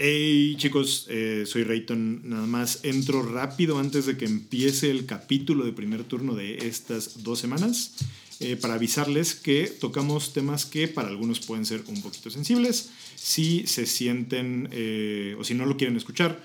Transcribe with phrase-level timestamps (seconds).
[0.00, 2.20] Hey chicos, eh, soy Rayton.
[2.22, 7.24] Nada más entro rápido antes de que empiece el capítulo de primer turno de estas
[7.24, 7.96] dos semanas
[8.38, 12.90] eh, para avisarles que tocamos temas que para algunos pueden ser un poquito sensibles.
[13.16, 16.40] Si se sienten eh, o si no lo quieren escuchar,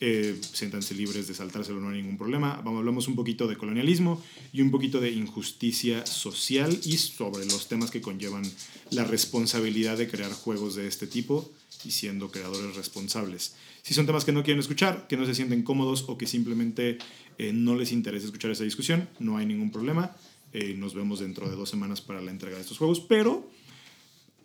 [0.00, 2.60] eh, siéntanse libres de saltárselo, no hay ningún problema.
[2.64, 4.22] Vamos, hablamos un poquito de colonialismo
[4.52, 8.44] y un poquito de injusticia social y sobre los temas que conllevan
[8.90, 11.50] la responsabilidad de crear juegos de este tipo
[11.84, 13.54] y siendo creadores responsables.
[13.82, 16.98] Si son temas que no quieren escuchar, que no se sienten cómodos o que simplemente
[17.38, 20.14] eh, no les interesa escuchar esa discusión, no hay ningún problema.
[20.52, 23.48] Eh, nos vemos dentro de dos semanas para la entrega de estos juegos, pero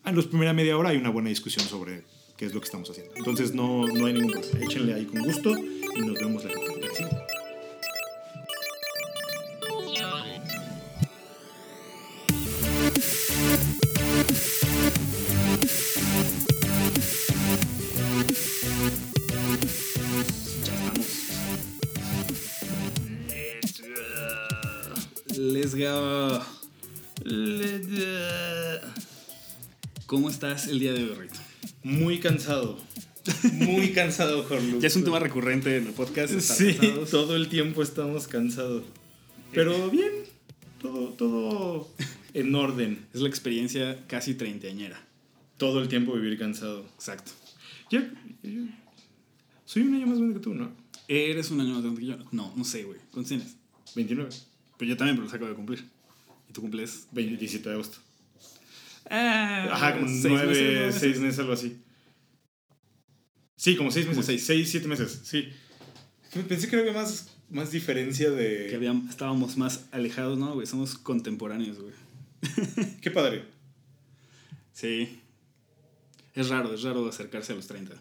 [0.05, 2.03] en la primera media hora hay una buena discusión sobre
[2.41, 3.13] qué es lo que estamos haciendo.
[3.17, 4.65] Entonces no, no hay ningún problema.
[4.65, 7.09] Échenle ahí con gusto y nos vemos la que sigue.
[25.37, 26.41] Let's go.
[27.23, 28.91] Let's go.
[30.07, 31.50] ¿Cómo estás el día de hoy, Rito?
[31.83, 32.77] Muy cansado.
[33.53, 34.79] Muy cansado, Jorge.
[34.79, 36.33] Ya es un tema recurrente en el podcast.
[36.39, 37.09] Sí, cansados.
[37.09, 38.83] todo el tiempo estamos cansados.
[39.51, 40.11] Pero bien,
[40.81, 41.89] todo, todo
[42.33, 43.05] en orden.
[43.13, 44.99] Es la experiencia casi treintañera.
[45.57, 46.85] Todo el tiempo vivir cansado.
[46.95, 47.31] Exacto.
[47.91, 47.99] Yo,
[48.43, 48.63] yo-
[49.65, 50.71] soy un año más grande que tú, ¿no?
[51.07, 52.17] ¿Eres un año más grande que yo?
[52.31, 52.99] No, no sé, güey.
[53.11, 53.55] ¿Cuántos tienes?
[53.95, 54.29] 29.
[54.77, 55.85] Pero yo también, pero los acabo de cumplir.
[56.49, 57.07] ¿Y tú cumples?
[57.11, 57.99] 27 de agosto.
[59.13, 61.77] Ah, Ajá, como seis 9, meses, nueve 6 meses, algo así.
[63.57, 64.43] Sí, como 6 Como meses.
[64.45, 64.45] seis.
[64.45, 65.49] 6, 7 meses, sí.
[66.47, 68.67] Pensé que había más, más diferencia de...
[68.69, 70.65] Que habíamos, estábamos más alejados, ¿no, güey?
[70.65, 71.93] Somos contemporáneos, güey.
[73.01, 73.43] Qué padre.
[74.73, 75.19] Sí.
[76.33, 77.93] Es raro, es raro acercarse a los 30.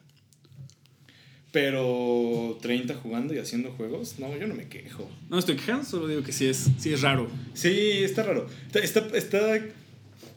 [1.52, 5.10] Pero 30 jugando y haciendo juegos, no, yo no me quejo.
[5.28, 7.28] No estoy quejando, solo digo que sí es, sí es raro.
[7.54, 7.70] Sí,
[8.04, 8.48] está raro.
[8.66, 9.58] Está, está, está-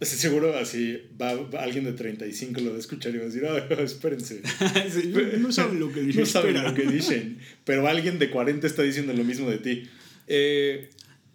[0.05, 3.43] seguro así, va, va alguien de 35 lo va a escuchar y va a decir,
[3.45, 4.41] "Ay, espérense.
[5.39, 6.19] no saben lo que dije.
[6.19, 7.39] No saben lo que dicen.
[7.65, 9.83] Pero alguien de 40 está diciendo lo mismo de ti.
[10.27, 10.89] Eh,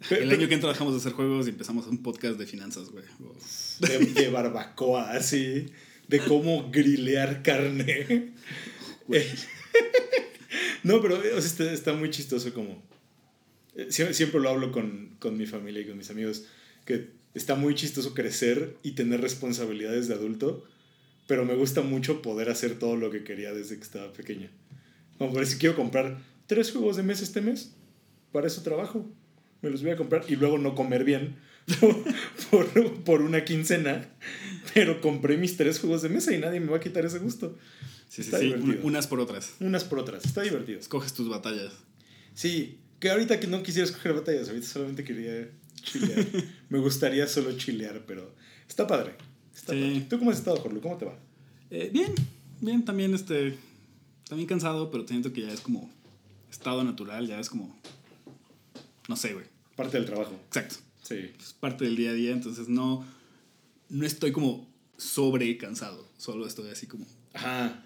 [0.09, 3.03] El año que entra dejamos de hacer juegos y empezamos un podcast de finanzas, güey.
[3.79, 5.65] de, de barbacoa, así,
[6.07, 8.33] de cómo grilear carne.
[9.11, 9.27] Eh,
[10.83, 12.83] no, pero o sea, está, muy chistoso como...
[13.75, 16.43] eh, sie- Siempre, lo hablo con, con mi familia y con mis amigos,
[16.85, 20.65] que está muy chistoso crecer y tener responsabilidades de adulto,
[21.27, 24.49] pero me gusta mucho poder hacer todo lo que quería desde que estaba pequeño.
[25.17, 27.75] Como por si quiero comprar tres juegos de mes este mes,
[28.31, 29.05] para eso trabajo.
[29.61, 31.35] Me los voy a comprar y luego no comer bien
[32.51, 34.09] por, por, una quincena,
[34.73, 37.57] pero compré mis tres juegos de mesa y nadie me va a quitar ese gusto.
[38.07, 38.45] Sí, sí, Está sí.
[38.45, 38.79] divertido.
[38.83, 39.53] Unas por otras.
[39.59, 40.79] Unas por otras, está divertido.
[40.79, 41.73] Escoges tus batallas.
[42.33, 45.49] Sí, que ahorita que no quisiera escoger batallas, ahorita solamente quería
[45.81, 46.25] chilear.
[46.69, 48.33] me gustaría solo chilear, pero
[48.67, 49.15] está padre.
[49.55, 49.79] Está Sí.
[49.81, 50.01] padre.
[50.09, 50.81] ¿Tú cómo has estado, Jorlu?
[50.81, 51.17] ¿Cómo te va?
[51.69, 52.13] Eh, bien,
[52.61, 53.57] bien, también este.
[54.27, 55.89] También cansado, pero siento que ya es como
[56.51, 57.79] estado natural, ya es como.
[59.07, 59.45] No sé, güey.
[59.75, 60.33] Parte del trabajo.
[60.47, 60.75] Exacto.
[61.03, 61.31] Sí.
[61.39, 63.05] Es parte del día a día, entonces no.
[63.89, 66.07] No estoy como sobre cansado.
[66.17, 67.05] Solo estoy así como.
[67.33, 67.83] Ajá.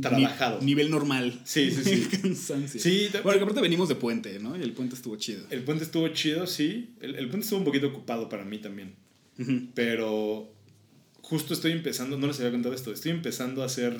[0.00, 0.58] Trabajado.
[0.60, 1.40] Ni- nivel normal.
[1.44, 2.18] Sí, sí, sí.
[2.22, 2.80] Cansancio.
[2.80, 4.56] Sí, Bueno, que aparte venimos de puente, ¿no?
[4.56, 5.44] Y el puente estuvo chido.
[5.50, 6.94] El puente estuvo chido, sí.
[7.00, 8.94] El, el puente estuvo un poquito ocupado para mí también.
[9.74, 10.52] Pero
[11.22, 13.96] justo estoy empezando, no les había contado esto, estoy empezando a hacer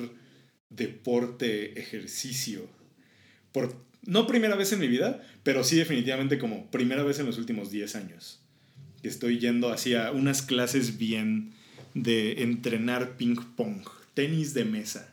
[0.69, 2.67] deporte, ejercicio.
[3.51, 3.75] Por,
[4.05, 7.71] no primera vez en mi vida, pero sí definitivamente como primera vez en los últimos
[7.71, 8.39] 10 años.
[9.03, 11.53] Estoy yendo hacia unas clases bien
[11.93, 13.81] de entrenar ping pong,
[14.13, 15.10] tenis de mesa.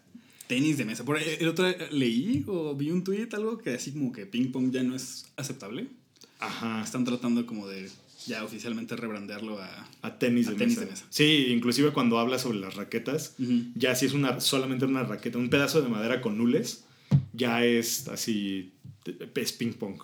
[0.48, 1.04] Tenis de mesa.
[1.04, 4.50] Por ahí, el otro leí o vi un tweet, algo que así como que ping
[4.50, 5.86] pong ya no es aceptable.
[6.40, 6.82] Ajá.
[6.82, 7.88] Están tratando como de
[8.26, 9.88] ya oficialmente rebrandearlo a...
[10.02, 10.84] A tenis, A de, tenis mesa.
[10.86, 11.06] de mesa.
[11.10, 13.34] Sí, inclusive cuando habla sobre las raquetas,
[13.74, 16.84] ya si es una, solamente una raqueta, un pedazo de madera con nules,
[17.32, 18.72] ya es así,
[19.34, 20.00] es ping pong.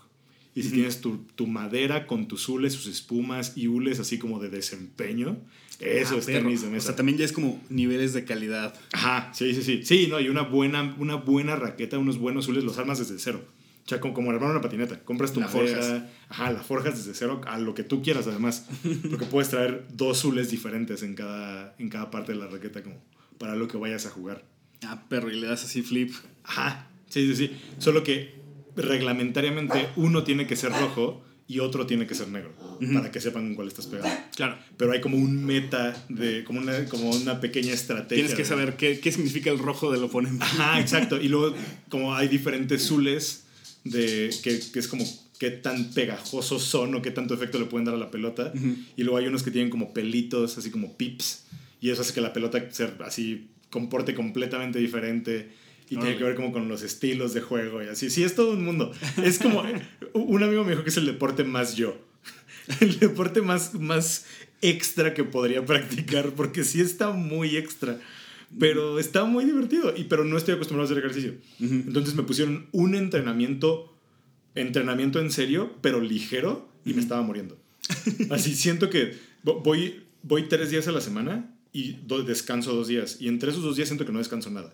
[0.55, 0.75] Y si Ujú.
[0.77, 5.37] tienes tu, tu madera con tus hules, sus espumas y hules así como de desempeño,
[5.81, 6.87] eso Ah, es tenis de O mesa.
[6.89, 8.75] sea, también ya es como niveles de calidad.
[8.93, 9.83] Ajá, sí, sí, sí.
[9.85, 13.45] Sí, no, y una buena, una buena raqueta, unos buenos hules, los armas desde cero.
[13.85, 15.01] O sea, como, como armar una patineta.
[15.05, 16.03] Compras tu La madera, forjas.
[16.29, 18.67] ajá, la forjas desde cero a lo que tú quieras además.
[19.11, 23.03] Porque puedes traer dos hules diferentes en cada, en cada parte de la raqueta como
[23.39, 24.45] para lo que vayas a jugar.
[24.87, 26.13] Ah, perro, y le das así flip.
[26.45, 27.57] Ajá, sí, sí, sí.
[27.79, 28.44] Solo que
[28.77, 32.55] reglamentariamente uno tiene que ser rojo y otro tiene que ser negro,
[32.95, 34.17] para que sepan con cuál estás pegando.
[34.35, 34.57] Claro.
[34.79, 38.25] Pero hay como un meta, de, como, una, como una pequeña estrategia.
[38.25, 40.43] Tienes que saber qué, qué significa el rojo del oponente.
[40.43, 41.21] Ajá, exacto.
[41.21, 41.55] Y luego,
[41.91, 43.45] como hay diferentes zules
[43.85, 45.05] de que, que es como
[45.39, 48.53] qué tan pegajosos son o qué tanto efecto le pueden dar a la pelota.
[48.97, 51.45] Y luego hay unos que tienen como pelitos, así como pips.
[51.81, 55.51] Y eso hace que la pelota se así comporte completamente diferente.
[55.87, 56.19] Y tiene Órale.
[56.19, 58.09] que ver como con los estilos de juego y así.
[58.11, 58.93] Sí, es todo un mundo.
[59.23, 59.63] Es como,
[60.15, 61.97] un amigo me dijo que es el deporte más yo.
[62.81, 64.25] El deporte más, más
[64.63, 68.01] extra que podría practicar, porque sí está muy extra.
[68.59, 69.93] Pero está muy divertido.
[69.95, 71.35] Y, pero no estoy acostumbrado a hacer ejercicio.
[71.61, 73.95] Entonces me pusieron un entrenamiento,
[74.55, 77.59] entrenamiento en serio, pero ligero, y me estaba muriendo.
[78.31, 79.15] Así siento que
[79.45, 83.19] vo- voy, voy tres días a la semana y do- descanso dos días.
[83.21, 84.73] Y entre esos dos días siento que no descanso nada.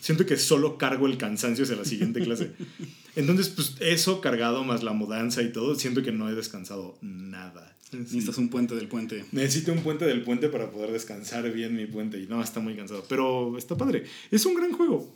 [0.00, 2.52] Siento que solo cargo el cansancio hacia la siguiente clase.
[3.16, 7.76] Entonces, pues eso cargado más la mudanza y todo, siento que no he descansado nada.
[7.90, 7.98] Sí.
[7.98, 9.24] Necesitas un puente del puente.
[9.32, 12.18] Necesito un puente del puente para poder descansar bien mi puente.
[12.18, 13.04] Y no, está muy cansado.
[13.08, 14.04] Pero está padre.
[14.30, 15.14] Es un gran juego.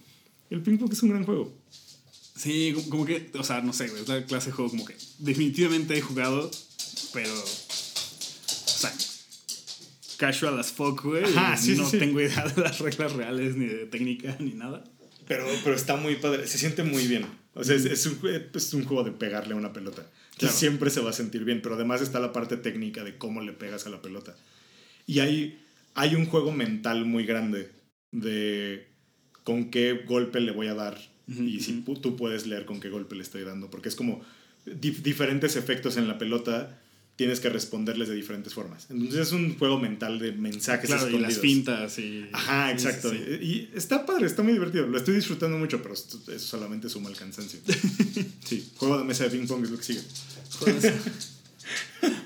[0.50, 1.56] El ping pong es un gran juego.
[2.37, 5.96] Sí, como- que, o sea, no sé, es la clase de juego como que definitivamente
[5.96, 6.50] he jugado,
[7.14, 7.46] pero, o
[8.79, 8.93] sea,
[10.17, 11.25] casual as fuck, güey.
[11.25, 11.99] Ajá, y sí, sí, no sí.
[11.99, 14.85] tengo idea de las reglas reales, ni de técnica, ni nada.
[15.29, 16.47] Pero, pero está muy padre.
[16.47, 17.27] Se siente muy bien.
[17.55, 18.19] O sea, es, es un,
[18.55, 20.09] es un juego de pegarle a una pelota.
[20.39, 20.55] Claro.
[20.55, 21.63] Siempre se va a sentir bien.
[21.63, 24.37] Pero además está la parte técnica de cómo le pegas a la pelota.
[25.07, 25.59] Y hay,
[25.95, 27.71] hay un juego mental muy grande
[28.13, 28.87] de
[29.43, 30.97] con qué golpe le voy a dar.
[31.27, 33.69] y si tú puedes leer con qué golpe le estoy dando.
[33.71, 34.21] Porque es como
[34.65, 36.81] dif- diferentes efectos en la pelota.
[37.17, 38.87] Tienes que responderles de diferentes formas.
[38.91, 42.27] Entonces es un juego mental de mensajes Claro, y las fintas y...
[42.31, 43.11] Ajá, exacto.
[43.11, 43.39] sí, sí.
[43.43, 44.87] Y está padre, está muy divertido.
[44.87, 47.59] Lo estoy disfrutando mucho, pero eso solamente suma el cansancio.
[48.45, 50.01] Sí, juego de mesa de ping pong es lo que sigue.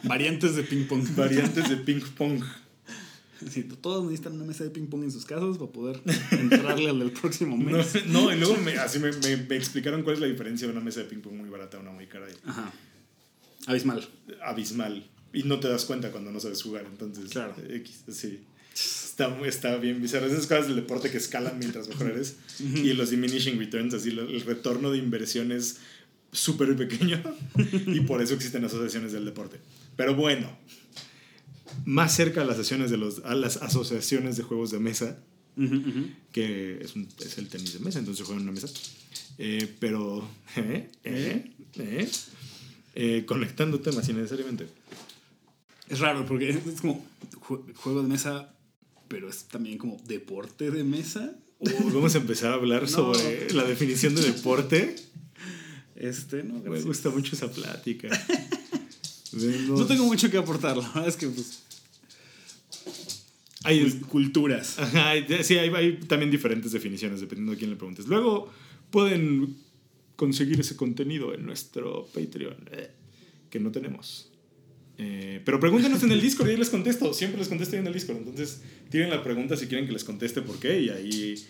[0.05, 1.05] Variantes de ping pong.
[1.17, 2.43] Variantes de ping pong.
[3.51, 6.01] Sí, todos necesitan una mesa de ping pong en sus casas para poder
[6.33, 8.07] entrarle al del próximo No, mes.
[8.07, 10.83] no, y luego me, así me, me- me explicaron cuál es la diferencia de una
[10.83, 12.27] mesa de ping pong muy barata a una muy cara.
[12.31, 12.71] y Ajá.
[13.67, 14.07] Abismal.
[14.43, 15.07] Abismal.
[15.33, 16.87] Y no te das cuenta cuando no sabes jugar.
[16.87, 17.55] Entonces, Claro.
[17.69, 18.41] X, sí.
[18.75, 20.27] Está, está bien bizarro.
[20.27, 22.37] Esas cosas del deporte que escalan mientras mejor eres.
[22.61, 25.79] Y los diminishing returns, así el retorno de inversión es
[26.33, 27.23] súper pequeño.
[27.87, 29.59] y por eso existen asociaciones del deporte.
[29.97, 30.56] Pero bueno,
[31.85, 35.19] más cerca a las, sesiones de los, a las asociaciones de juegos de mesa,
[35.56, 36.06] Ujú, ujú.
[36.33, 38.69] que es, un- es el tenis de mesa, entonces juegan en una mesa.
[39.39, 40.89] Eh, pero, ¿eh?
[41.05, 41.51] ¿eh?
[41.77, 42.09] ¿eh?
[43.02, 44.67] Eh, conectando temas innecesariamente.
[45.88, 47.02] Es raro porque es como
[47.41, 48.52] jue- juego de mesa,
[49.08, 51.35] pero es también como deporte de mesa.
[51.94, 52.88] Vamos a empezar a hablar No.
[52.88, 54.97] sobre la definición de deporte.
[55.97, 58.08] Este, no, Me gusta mucho esa plática.
[59.32, 61.61] No tengo mucho que aportar, la verdad es que pues,
[63.62, 64.79] Hay, cul- culturas.
[64.79, 65.12] ajá,
[65.44, 68.06] sí, hay, hay también diferentes definiciones dependiendo de quién le preguntes.
[68.08, 68.50] Luego
[68.91, 69.56] pueden
[70.20, 72.90] conseguir ese contenido en nuestro Patreon, eh,
[73.49, 74.31] que no tenemos.
[74.99, 77.14] Eh, pero pregúntenos en el Discord y ahí les contesto.
[77.14, 78.19] Siempre les contesto ahí en el Discord.
[78.19, 80.78] Entonces, tienen la pregunta si quieren que les conteste por qué.
[80.78, 81.43] Y ahí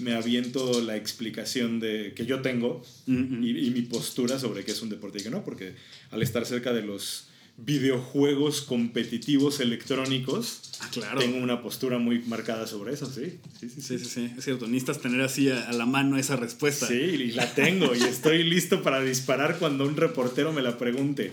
[0.00, 3.44] me aviento la explicación de, que yo tengo Mm, mm.
[3.44, 5.44] y, y mi postura sobre qué es un deporte y qué no.
[5.44, 5.74] Porque
[6.10, 7.28] al estar cerca de los
[7.58, 11.18] videojuegos competitivos electrónicos, Ah, claro.
[11.20, 13.38] tengo una postura muy marcada sobre eso, sí.
[13.58, 14.66] Sí, sí, Sí, sí, sí, es cierto.
[14.66, 16.86] Necesitas tener así a, a la mano esa respuesta.
[16.86, 21.32] Sí, y la tengo y estoy listo para disparar cuando un reportero me la pregunte.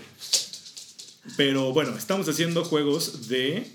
[1.36, 3.66] Pero bueno, estamos haciendo juegos de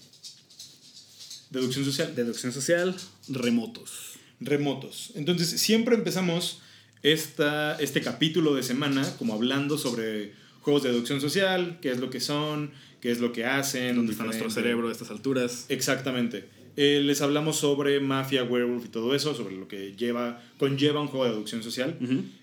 [1.51, 2.95] deducción social, Deducción social,
[3.27, 3.91] remotos.
[4.39, 5.11] remotos.
[5.15, 6.61] Entonces, siempre empezamos
[7.03, 12.09] esta, este capítulo de semana como hablando sobre juegos de deducción social, qué es lo
[12.09, 13.95] que son, qué es lo que hacen.
[13.95, 15.65] ¿Dónde está nuestro cerebro a estas alturas?
[15.69, 16.49] Exactamente.
[16.81, 21.07] Eh, les hablamos sobre Mafia, Werewolf y todo eso, sobre lo que lleva, conlleva un
[21.07, 21.97] juego de deducción social.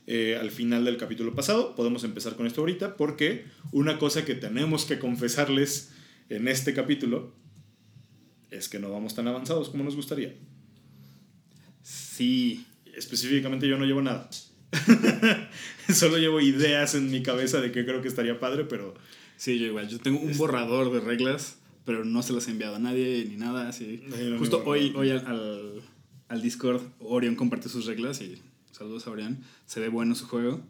[0.06, 1.74] Eh, al final del capítulo pasado.
[1.74, 5.92] Podemos empezar con esto ahorita porque una cosa que tenemos que confesarles
[6.28, 7.32] en este capítulo
[8.50, 10.34] es que no vamos tan avanzados como nos gustaría.
[11.82, 12.66] Sí.
[12.94, 14.28] Específicamente yo no llevo nada.
[15.92, 18.94] Solo llevo ideas en mi cabeza de que creo que estaría padre, pero
[19.36, 19.88] Sí, yo igual.
[19.88, 23.36] Yo tengo un borrador de reglas, pero no se las he enviado a nadie ni
[23.36, 23.68] nada.
[23.68, 24.02] Así.
[24.06, 25.82] No, Justo hoy, hoy al, al,
[26.28, 28.40] al Discord, Orion compartió sus reglas y
[28.72, 29.38] saludos a Orion.
[29.66, 30.60] Se ve bueno su juego.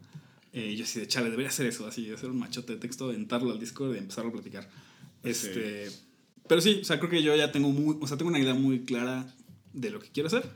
[0.53, 3.51] Eh, yo así de chale, debería hacer eso, así, hacer un machote de texto, aventarlo
[3.51, 4.67] al Discord y empezar a platicar.
[5.23, 5.87] Este,
[6.47, 8.53] Pero sí, o sea, creo que yo ya tengo, muy, o sea, tengo una idea
[8.53, 9.33] muy clara
[9.73, 10.49] de lo que quiero hacer.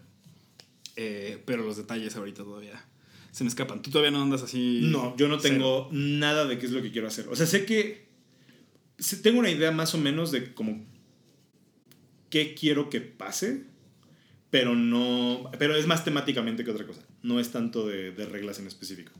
[0.96, 2.84] Eh, pero los detalles ahorita todavía
[3.32, 3.82] se me escapan.
[3.82, 4.82] ¿Tú todavía no andas así?
[4.84, 7.28] No, yo no tengo nada de qué es lo que quiero hacer.
[7.30, 8.06] O sea, sé que
[9.22, 10.86] tengo una idea más o menos de como
[12.30, 13.64] qué quiero que pase,
[14.50, 17.02] pero no, pero es más temáticamente que otra cosa.
[17.24, 19.12] No es tanto de, reglas en específico.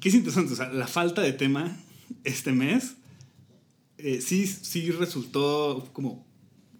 [0.00, 0.52] ¿Qué es interesante?
[0.52, 1.76] O sea, la falta de tema
[2.24, 2.96] este mes
[3.98, 6.26] eh, sí, sí resultó como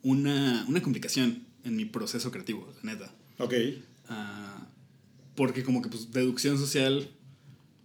[0.03, 3.13] una, una complicación en mi proceso creativo, la neta.
[3.39, 3.55] Ok.
[4.09, 4.67] Ah,
[5.41, 7.09] porque como que pues deducción social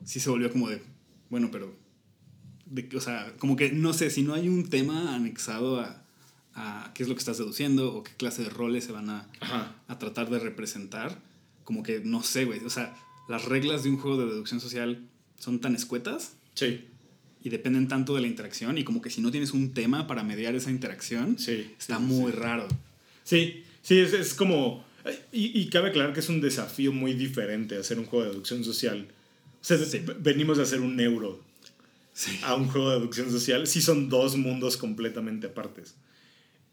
[0.03, 0.81] sí se volvió como de,
[1.29, 1.73] bueno, pero,
[2.65, 6.03] de, o sea, como que no sé, si no hay un tema anexado a,
[6.53, 9.29] a qué es lo que estás deduciendo o qué clase de roles se van a,
[9.87, 11.17] a tratar de representar,
[11.63, 12.93] como que no sé, güey, o sea,
[13.29, 15.07] las reglas de un juego de deducción social
[15.39, 16.35] son tan escuetas.
[16.55, 16.89] Sí.
[17.41, 20.23] Y dependen tanto de la interacción y como que si no tienes un tema para
[20.23, 22.67] mediar esa interacción, sí, está muy raro.
[23.23, 24.83] Sí, sí, es, es como
[25.31, 29.07] y, cabe aclarar que es un desafío muy diferente hacer un juego de deducción social.
[29.61, 29.77] O sea,
[30.19, 31.43] venimos a hacer un euro
[32.43, 33.67] a un juego de deducción social.
[33.67, 35.95] Sí son dos mundos completamente apartes.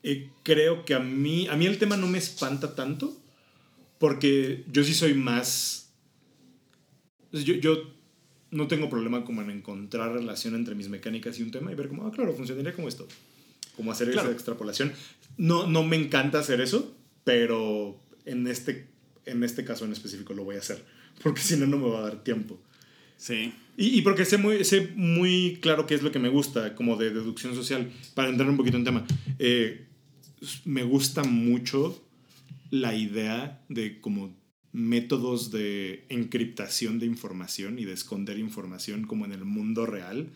[0.03, 3.17] Eh, creo que a mí, a mí el tema no me espanta tanto
[3.99, 5.91] porque yo sí soy más...
[7.33, 7.93] Yo, yo
[8.51, 11.89] no tengo problema como en encontrar relación entre mis mecánicas y un tema y ver
[11.89, 13.09] cómo, ah, claro, funcionaría como esto.
[13.77, 14.93] Como hacer esa extrapolación.
[15.39, 18.89] No, no me encanta hacer eso, pero en este,
[19.27, 20.85] en este caso en específico lo voy a hacer,
[21.23, 22.61] porque si no, no me va a dar tiempo.
[23.17, 23.53] Sí.
[23.77, 26.97] Y, y, porque sé muy, sé muy claro qué es lo que me gusta, como
[26.97, 29.07] de deducción social, para entrar un poquito en tema.
[29.39, 29.87] Eh,
[30.65, 32.05] me gusta mucho
[32.71, 34.35] la idea de como
[34.73, 40.31] métodos de encriptación de información y de esconder información como en el mundo real.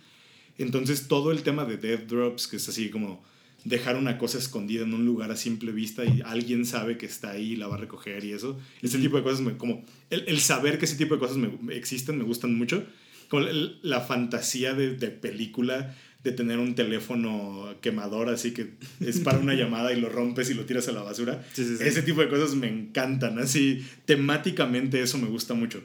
[0.59, 3.25] Entonces todo el tema de death drops, que es así como
[3.67, 7.33] dejar una cosa escondida en un lugar a simple vista y alguien sabe que está
[7.33, 8.59] ahí y la va a recoger y eso.
[8.81, 11.51] Ese tipo de cosas, me, como el, el, saber que ese tipo de cosas me,
[11.75, 12.85] existen, me gustan mucho.
[13.29, 13.45] Como
[13.83, 19.55] la fantasía de, de, película de tener un teléfono quemador así que es para una
[19.61, 21.45] llamada y lo rompes y lo tiras a la basura.
[21.57, 23.41] Ese tipo de cosas me encantan.
[23.41, 25.83] Así, temáticamente eso me gusta mucho.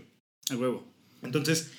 [0.51, 0.88] A huevo.
[1.23, 1.71] Entonces,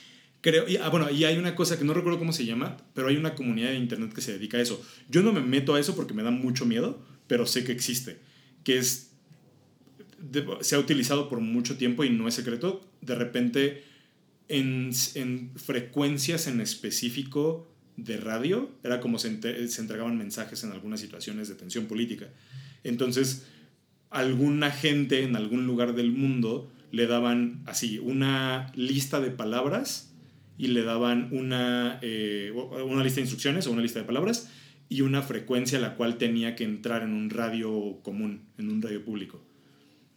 [0.42, 3.08] Creo, y, ah, bueno, y hay una cosa que no recuerdo cómo se llama, pero
[3.08, 4.84] hay una comunidad de internet que se dedica a eso.
[5.08, 8.18] Yo no me meto a eso porque me da mucho miedo, pero sé que existe,
[8.64, 9.12] que es,
[10.60, 12.84] se ha utilizado por mucho tiempo y no es secreto.
[13.02, 13.84] De repente,
[14.48, 20.98] en, en frecuencias en específico de radio, era como se, se entregaban mensajes en algunas
[20.98, 22.28] situaciones de tensión política.
[22.82, 23.46] Entonces,
[24.10, 30.11] alguna gente en algún lugar del mundo le daban así una lista de palabras
[30.62, 34.48] y le daban una, eh, una lista de instrucciones o una lista de palabras
[34.88, 38.80] y una frecuencia a la cual tenía que entrar en un radio común, en un
[38.80, 39.44] radio público.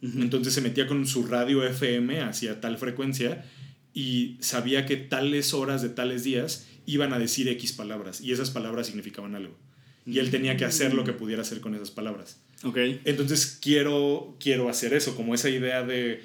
[0.03, 3.43] Entonces se metía con su radio FM hacia tal frecuencia
[3.91, 8.51] y sabía que tales horas de tales días iban a decir X palabras y esas
[8.51, 9.57] palabras significaban algo.
[10.05, 12.39] Y él tenía que hacer lo que pudiera hacer con esas palabras.
[12.61, 13.01] Okay.
[13.05, 16.21] Entonces quiero, quiero hacer eso, como esa idea de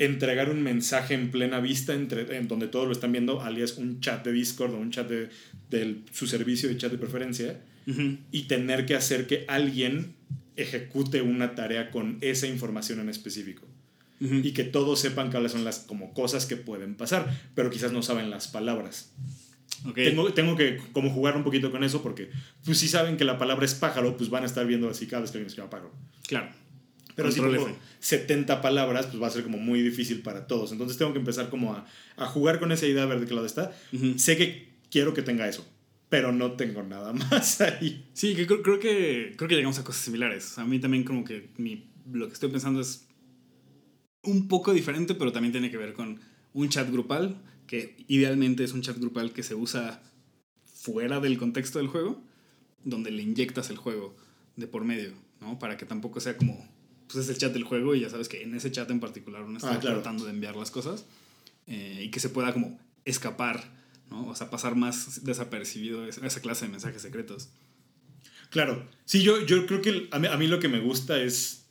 [0.00, 4.00] entregar un mensaje en plena vista entre, en donde todos lo están viendo, alias un
[4.00, 7.60] chat de Discord o un chat de, su servicio de chat de preferencia,
[8.30, 10.14] y tener que hacer que alguien
[10.56, 13.66] ejecute una tarea con esa información en específico.
[14.20, 18.02] Y que todos sepan cuáles son las como cosas que pueden pasar, pero quizás no
[18.02, 19.12] saben las palabras.
[19.94, 22.30] Tengo, tengo, que como jugar un poquito con eso porque
[22.64, 25.22] pues si saben que la palabra es pájaro, pues van a estar viendo así cada
[25.22, 25.92] vez que alguien escriba pájaro.
[26.26, 26.50] Claro.
[27.22, 30.72] Pero si pongo 70 palabras, pues va a ser como muy difícil para todos.
[30.72, 31.86] Entonces tengo que empezar como a,
[32.16, 33.72] a jugar con esa idea a ver de qué lado está.
[34.16, 35.66] Sé que quiero que tenga eso,
[36.08, 38.08] pero no tengo nada más ahí.
[38.12, 40.58] Sí, que creo, creo, que, creo que llegamos a cosas similares.
[40.58, 43.06] a mí también como que mi, lo que estoy pensando es
[44.22, 46.20] un poco diferente, pero también tiene que ver con
[46.52, 50.02] un chat grupal, que idealmente es un chat grupal que se usa
[50.64, 52.22] fuera del contexto del juego,
[52.84, 54.16] donde le inyectas el juego
[54.56, 55.58] de por medio, ¿no?
[55.58, 56.68] Para que tampoco sea como
[57.10, 59.42] pues es el chat del juego y ya sabes que en ese chat en particular
[59.42, 61.04] uno está ah, tratando de enviar las cosas
[61.66, 63.64] eh, y que se pueda como escapar,
[64.10, 64.28] ¿no?
[64.28, 67.48] O sea, pasar más desapercibido esa clase de mensajes secretos.
[68.50, 71.66] Claro, sí, yo, yo creo que a mí, lo que me gusta es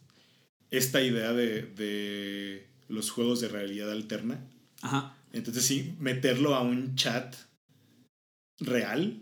[0.72, 4.46] esta idea de, de los juegos de realidad alterna.
[4.82, 5.16] Ajá.
[5.32, 7.36] Entonces sí, meterlo a un chat
[8.60, 9.22] real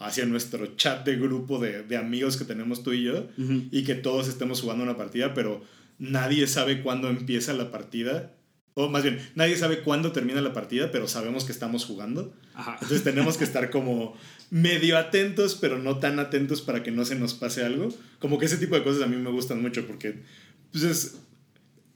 [0.00, 3.28] hacia nuestro chat de grupo de, de amigos que tenemos tú y yo
[3.70, 5.62] y que todos estemos jugando una partida, pero
[5.98, 8.32] nadie sabe cuándo empieza la partida.
[8.74, 12.32] O más bien, nadie sabe cuándo termina la partida, pero sabemos que estamos jugando.
[12.74, 14.16] Entonces tenemos que estar como
[14.50, 17.88] medio atentos, pero no tan atentos para que no se nos pase algo.
[18.20, 20.22] Como que ese tipo de cosas a mí me gustan mucho porque
[20.70, 21.16] pues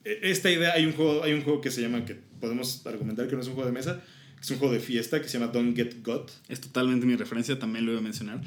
[0.05, 3.29] e- esta idea, hay un, juego, hay un juego que se llama, que podemos argumentar
[3.29, 4.03] que no es un juego de mesa,
[4.43, 6.31] es un juego de fiesta que se llama Don't Get Got.
[6.49, 8.43] Es totalmente mi referencia, también lo iba a mencionar.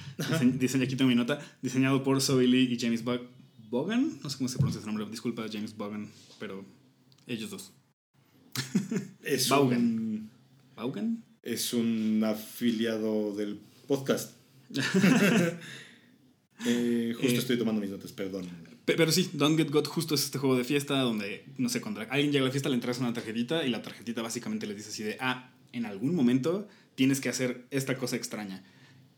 [0.59, 1.39] Diseño, aquí tengo mi nota.
[1.61, 3.21] Diseñado por Zoe Lee y James Bog
[3.69, 4.19] Bogan.
[4.21, 5.05] No sé cómo se pronuncia ese nombre.
[5.09, 6.09] Disculpa, James Bogan,
[6.39, 6.63] pero
[7.25, 7.71] ellos dos.
[9.23, 10.29] Es un,
[10.75, 11.23] ¿Baugan?
[11.41, 14.33] es un afiliado del podcast.
[16.65, 18.47] Eh, justo Eh, estoy tomando mis notas, perdón.
[18.85, 21.81] Pe- Pero sí, Don't Get Got justo es este juego de fiesta donde, no sé,
[21.81, 24.73] cuando alguien llega a la fiesta le entregas una tarjetita y la tarjetita básicamente le
[24.75, 28.63] dice así de, ah, en algún momento tienes que hacer esta cosa extraña.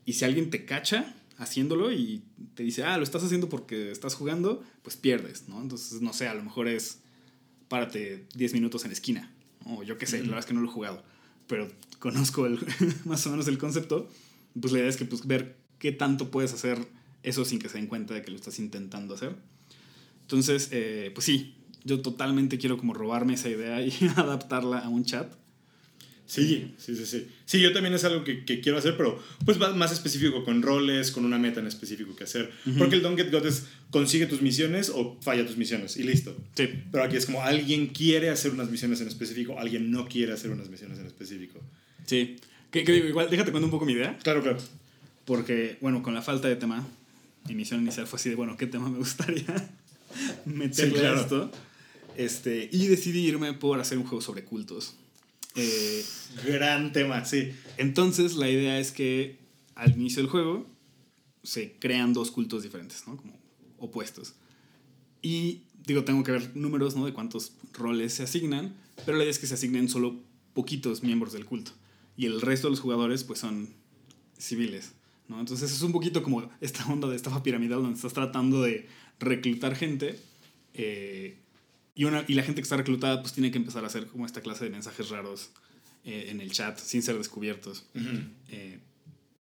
[0.04, 2.22] Y si alguien te cacha haciéndolo y
[2.54, 5.60] te dice, ah, lo estás haciendo porque estás jugando, pues pierdes, ¿no?
[5.60, 7.00] Entonces, no sé, a lo mejor es
[7.68, 9.32] párate 10 minutos en la esquina.
[9.66, 11.04] O yo qué sé, la verdad es que no lo he jugado.
[11.46, 12.58] Pero conozco el,
[13.04, 14.08] más o menos el concepto.
[14.60, 16.88] Pues la idea es que pues, ver qué tanto puedes hacer
[17.22, 19.36] eso sin que se den cuenta de que lo estás intentando hacer.
[20.22, 25.04] Entonces, eh, pues sí, yo totalmente quiero como robarme esa idea y adaptarla a un
[25.04, 25.32] chat.
[26.28, 27.26] Sí, sí, sí, sí.
[27.46, 31.10] Sí, yo también es algo que, que quiero hacer, pero pues más específico, con roles,
[31.10, 32.52] con una meta en específico que hacer.
[32.76, 36.36] Porque el Don't Get Got es consigue tus misiones o falla tus misiones y listo.
[36.54, 36.68] Sí.
[36.92, 40.50] Pero aquí es como alguien quiere hacer unas misiones en específico, alguien no quiere hacer
[40.50, 41.60] unas misiones en específico.
[42.04, 42.36] Sí.
[42.70, 44.18] Que, que digo, igual, déjate cuento un poco mi idea.
[44.22, 44.58] Claro, claro.
[45.24, 46.86] Porque, bueno, con la falta de tema,
[47.48, 49.70] mi misión inicial fue así de, bueno, ¿qué tema me gustaría
[50.44, 51.18] meterle Sí, claro.
[51.18, 51.52] a esto?
[52.18, 54.94] Este, y decidí irme por hacer un juego sobre cultos.
[55.58, 56.04] Eh,
[56.44, 57.52] Gran tema, sí.
[57.78, 59.38] entonces, la idea es que
[59.74, 60.66] al inicio del juego
[61.42, 63.16] se crean dos cultos diferentes, ¿no?
[63.16, 63.38] Como
[63.78, 64.34] opuestos.
[65.22, 67.06] Y, digo, tengo que ver números, ¿no?
[67.06, 70.20] De cuántos roles se asignan, pero la idea es que se asignen solo
[70.54, 71.72] poquitos miembros del culto.
[72.16, 73.70] Y el resto de los jugadores, pues, son
[74.38, 74.92] civiles,
[75.28, 75.40] ¿no?
[75.40, 78.86] Entonces es un poquito como esta onda de estafa piramidal donde estás tratando de
[79.18, 80.18] reclutar gente
[80.74, 81.38] eh,
[81.98, 84.24] y, una, y la gente que está reclutada pues tiene que empezar a hacer como
[84.24, 85.50] esta clase de mensajes raros
[86.04, 87.84] eh, en el chat sin ser descubiertos.
[88.48, 88.78] Eh,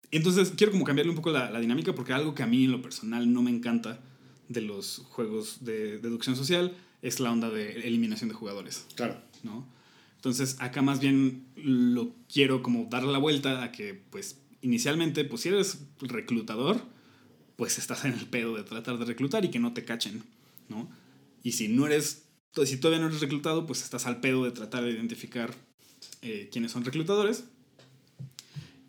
[0.09, 2.71] entonces quiero como cambiarle un poco la, la dinámica porque algo que a mí en
[2.71, 3.99] lo personal no me encanta
[4.49, 8.85] de los juegos de deducción social es la onda de eliminación de jugadores.
[8.95, 9.21] Claro.
[9.43, 9.67] ¿no?
[10.15, 15.41] Entonces, acá más bien lo quiero como darle la vuelta a que, pues, inicialmente, pues
[15.41, 16.81] si eres reclutador,
[17.57, 20.23] pues estás en el pedo de tratar de reclutar y que no te cachen,
[20.67, 20.89] ¿no?
[21.43, 22.24] Y si no eres,
[22.63, 25.53] si todavía no eres reclutado, pues estás al pedo de tratar de identificar
[26.21, 27.45] eh, quiénes son reclutadores.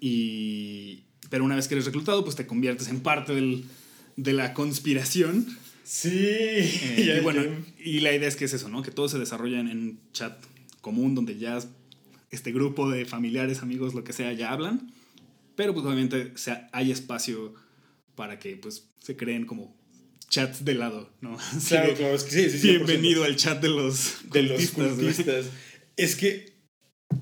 [0.01, 3.65] Y, pero una vez que eres reclutado, pues te conviertes en parte del,
[4.17, 5.47] de la conspiración.
[5.85, 6.11] Sí.
[6.13, 7.43] Eh, y bueno,
[7.79, 8.83] y la idea es que es eso, ¿no?
[8.83, 10.37] Que todo se desarrolla en, en un chat
[10.81, 11.59] común donde ya
[12.31, 14.93] este grupo de familiares, amigos, lo que sea, ya hablan.
[15.57, 17.55] Pero pues obviamente o sea, hay espacio
[18.15, 19.77] para que pues se creen como
[20.29, 21.39] chats de lado, ¿no?
[21.57, 22.69] Así Claro, de, claro, es que sí, sí, sí.
[22.71, 25.47] Bienvenido al chat de los de los cultistas, cultistas.
[25.97, 26.57] Es que.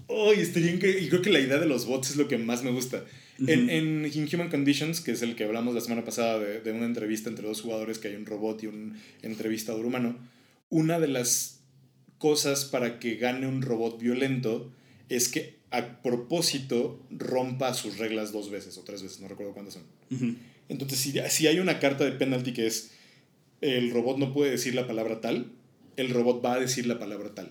[0.07, 1.03] Hoy estaría increíble.
[1.03, 3.05] Y creo que la idea de los bots es lo que más me gusta.
[3.39, 6.87] en, en Inhuman Conditions, que es el que hablamos la semana pasada de, de una
[6.87, 10.17] entrevista entre dos jugadores, que hay un robot y un entrevistador humano,
[10.71, 11.61] una de las
[12.19, 14.73] cosas para que gane un robot violento
[15.09, 19.75] es que a propósito rompa sus reglas dos veces o tres veces, no recuerdo cuántas
[19.75, 19.83] son.
[20.69, 22.93] Entonces, si, si hay una carta de penalty que es
[23.61, 25.53] el robot no puede decir la palabra tal,
[25.97, 27.51] el robot va a decir la palabra tal.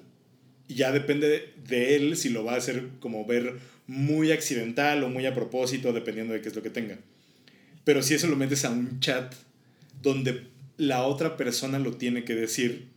[0.68, 5.10] Ya depende de, de él si lo va a hacer como ver muy accidental o
[5.10, 7.00] muy a propósito, dependiendo de qué es lo que tenga.
[7.84, 9.34] Pero si eso lo metes a un chat
[10.02, 10.48] donde
[10.78, 12.88] la otra persona lo tiene que decir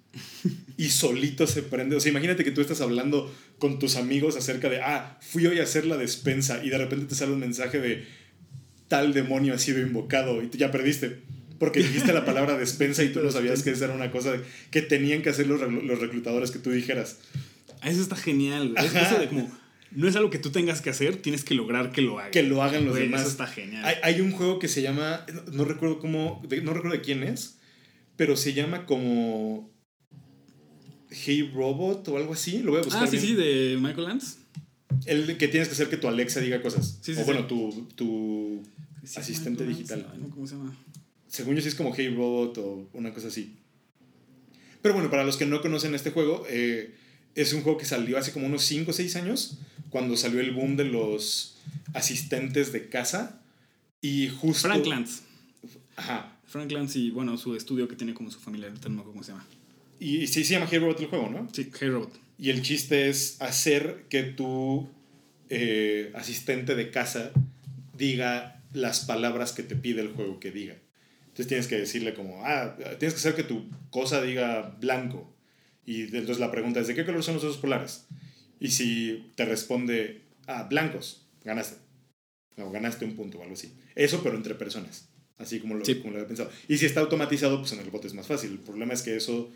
[0.77, 1.97] y solito se prende.
[1.97, 5.59] O sea, imagínate que tú estás hablando con tus amigos acerca de, ah, fui hoy
[5.59, 8.05] a hacer la despensa y de repente te sale un mensaje de
[8.89, 11.23] tal demonio ha sido invocado y tú ya perdiste.
[11.59, 14.37] Porque dijiste la palabra despensa y tú no sabías que esa era una cosa
[14.71, 17.19] que tenían que hacer los, reclu- los reclutadores que tú dijeras.
[17.81, 18.87] Ah, Eso está genial, güey.
[18.87, 19.51] Eso de como,
[19.93, 22.31] no es algo que tú tengas que hacer, tienes que lograr que lo hagan.
[22.31, 23.23] Que lo hagan los Güey, demás.
[23.23, 23.83] Eso está genial.
[23.87, 27.59] Hay, hay un juego que se llama, no, recuerdo cómo, no recuerdo de quién es,
[28.17, 29.73] pero se llama como
[31.11, 32.59] Hey Robot o algo así.
[32.59, 33.05] Lo voy a buscar.
[33.05, 33.29] ah, sí, bien.
[33.29, 34.39] sí, de Michael Lance.
[35.05, 36.99] El que tienes que hacer que tu Alexa diga cosas.
[37.03, 37.27] Sí, sí, o sí.
[37.27, 38.63] bueno, tu, tu
[39.17, 40.07] asistente digital.
[40.19, 40.77] No, ¿Cómo se llama?
[41.29, 43.57] Según yo sí es como Hey Robot o una cosa así.
[44.83, 46.95] Pero bueno, para los que no conocen este juego, eh,
[47.35, 49.59] es un juego que salió hace como unos 5 o 6 años,
[49.91, 51.57] cuando salió el boom de los
[51.93, 53.43] asistentes de casa.
[54.01, 54.69] Y justo...
[54.69, 55.23] Frank Lance.
[55.97, 56.39] Ajá.
[56.47, 59.45] Frank Lance y, bueno, su estudio que tiene como su familia, no cómo se llama.
[59.99, 61.49] Y, y sí se llama Hey Robot el juego, ¿no?
[61.53, 62.26] Sí, Hey Robot.
[62.39, 64.89] Y el chiste es hacer que tu
[65.49, 67.33] eh, asistente de casa
[67.97, 70.77] diga las palabras que te pide el juego que diga.
[71.29, 75.33] Entonces tienes que decirle como, ah, tienes que hacer que tu cosa diga blanco.
[75.85, 78.07] Y entonces la pregunta es, ¿de qué color son los osos polares?
[78.59, 81.77] Y si te responde, ah, blancos, ganaste.
[82.59, 83.73] O ganaste un punto o algo así.
[83.95, 85.09] Eso, pero entre personas.
[85.39, 86.51] Así como lo, como lo había pensado.
[86.69, 88.53] Y si está automatizado, pues en el bot es más fácil.
[88.53, 89.51] El problema es que eso...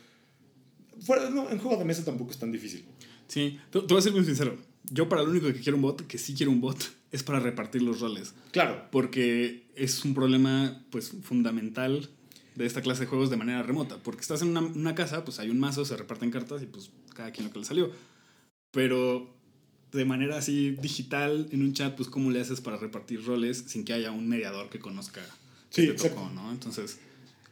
[1.01, 2.85] Fuera, no, en juego de mesa tampoco es tan difícil.
[3.29, 4.57] Sí, te, te voy a ser muy sincero.
[4.91, 6.79] Yo para lo único que quiero un bot, que sí quiero un bot,
[7.13, 8.35] es para repartir los roles.
[8.51, 8.89] Claro.
[8.91, 12.09] Porque es un problema pues fundamental
[12.55, 13.99] de esta clase de juegos de manera remota.
[14.03, 16.91] Porque estás en una, una casa, pues hay un mazo, se reparten cartas y pues
[17.15, 17.91] cada quien lo que le salió.
[18.73, 19.35] Pero
[19.93, 23.85] de manera así digital, en un chat, pues cómo le haces para repartir roles sin
[23.85, 25.23] que haya un mediador que conozca
[25.71, 26.51] Sí, te tocó, ¿no?
[26.51, 26.99] Entonces,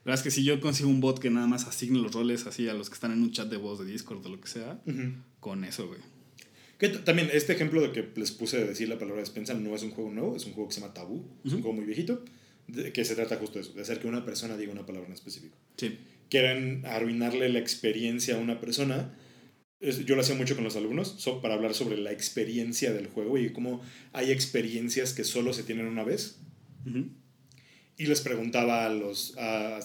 [0.09, 2.47] la verdad es que si yo consigo un bot que nada más asigne los roles
[2.47, 4.49] así a los que están en un chat de voz de Discord o lo que
[4.49, 5.13] sea, Ujú.
[5.41, 6.01] con eso, güey.
[6.79, 9.83] Que también este ejemplo de que les puse de decir la palabra despensa no es
[9.83, 12.25] un juego nuevo, es un juego que se llama Tabú, es un juego muy viejito,
[12.69, 15.09] de- que se trata justo de eso, de hacer que una persona diga una palabra
[15.09, 15.57] en específico.
[15.77, 15.99] Sí.
[16.31, 19.15] Quieren arruinarle la experiencia a una persona.
[19.81, 23.37] Yo lo hacía mucho con los alumnos so- para hablar sobre la experiencia del juego
[23.39, 23.81] y cómo
[24.13, 26.39] hay experiencias que solo se tienen una vez.
[26.87, 27.11] Ujú.
[27.99, 29.81] Y les preguntaba a los, a,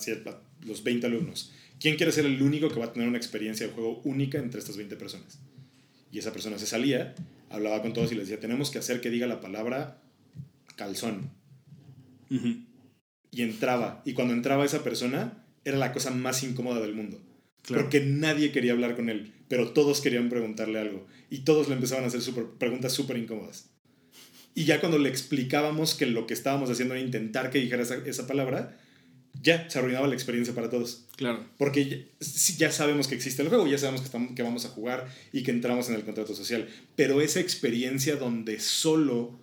[0.65, 3.73] los 20 alumnos, ¿quién quiere ser el único que va a tener una experiencia de
[3.73, 5.39] juego única entre estas 20 personas?
[6.11, 7.15] Y esa persona se salía,
[7.49, 9.99] hablaba con todos y les decía, tenemos que hacer que diga la palabra
[10.75, 11.31] calzón.
[12.29, 14.01] Y entraba.
[14.05, 17.19] Y cuando entraba esa persona, era la cosa más incómoda del mundo.
[17.63, 17.83] Claro.
[17.83, 21.07] Porque nadie quería hablar con él, pero todos querían preguntarle algo.
[21.31, 23.71] Y todos le empezaban a hacer súper- preguntas súper incómodas.
[24.55, 27.95] Y ya cuando le explicábamos que lo que estábamos haciendo era intentar que dijera esa,
[28.05, 28.77] esa palabra,
[29.41, 31.05] ya se arruinaba la experiencia para todos.
[31.15, 31.45] Claro.
[31.57, 34.69] Porque ya, ya sabemos que existe el juego, ya sabemos que, estamos, que vamos a
[34.69, 36.67] jugar y que entramos en el contrato social.
[36.95, 39.41] Pero esa experiencia donde solo...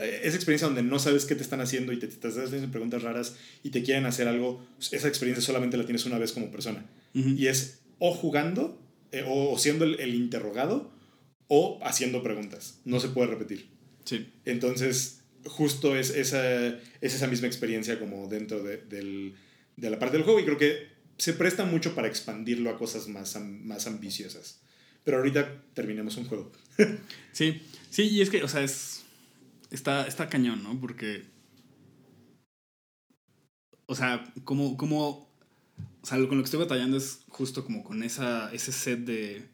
[0.00, 3.02] Esa experiencia donde no sabes qué te están haciendo y te, te estás haciendo preguntas
[3.02, 6.86] raras y te quieren hacer algo, esa experiencia solamente la tienes una vez como persona.
[7.12, 8.80] Y es o jugando,
[9.10, 10.92] eh, o siendo el, el interrogado,
[11.48, 12.78] o haciendo preguntas.
[12.84, 13.68] No se puede repetir.
[14.04, 14.32] Sí.
[14.44, 19.34] Entonces, justo es esa, es esa misma experiencia como dentro de, del-
[19.76, 23.08] de la parte del juego y creo que se presta mucho para expandirlo a cosas
[23.08, 24.60] más, más ambiciosas.
[25.04, 26.52] Pero ahorita terminemos un juego.
[27.32, 29.04] Sí, sí, y es que, o sea, es.
[29.70, 30.78] Está, está cañón, ¿no?
[30.80, 31.24] Porque.
[33.86, 34.76] O sea, como.
[34.76, 35.30] como
[36.02, 39.48] o sea, con lo que estoy batallando es justo como con esa, ese set de.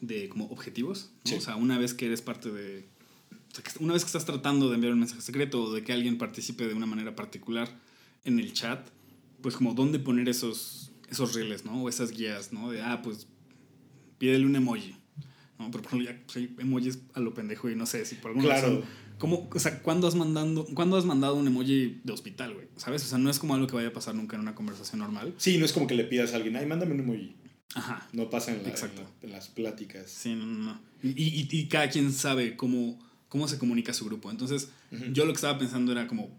[0.00, 1.12] de como objetivos.
[1.24, 1.30] ¿no?
[1.30, 1.36] Sí.
[1.36, 2.88] O sea, una vez que eres parte de.
[3.80, 6.66] Una vez que estás tratando de enviar un mensaje secreto o de que alguien participe
[6.66, 7.68] de una manera particular
[8.24, 8.88] en el chat,
[9.42, 11.82] pues como dónde poner esos, esos rieles, ¿no?
[11.82, 12.70] O esas guías, ¿no?
[12.70, 13.26] De, ah, pues
[14.18, 14.94] pídele un emoji.
[15.58, 15.70] ¿no?
[15.70, 18.30] Pero por ejemplo, ya pues, hay emojis a lo pendejo y no sé si por
[18.30, 18.68] alguna Claro.
[18.68, 18.84] razón.
[19.18, 22.66] ¿cómo, o sea, ¿cuándo has, mandando, ¿cuándo has mandado un emoji de hospital, güey?
[22.76, 23.04] ¿Sabes?
[23.04, 25.34] O sea, no es como algo que vaya a pasar nunca en una conversación normal.
[25.36, 27.36] Sí, no es como que le pidas a alguien, ay, mándame un emoji.
[27.74, 28.08] Ajá.
[28.12, 30.10] No pasa en, la- en la- en las pláticas.
[30.10, 30.80] Sí, no, no, no.
[31.02, 32.98] Y, y, y cada quien sabe cómo,
[33.32, 34.30] cómo se comunica su grupo.
[34.30, 35.04] Entonces, Ujú.
[35.14, 36.38] yo lo que estaba pensando era como,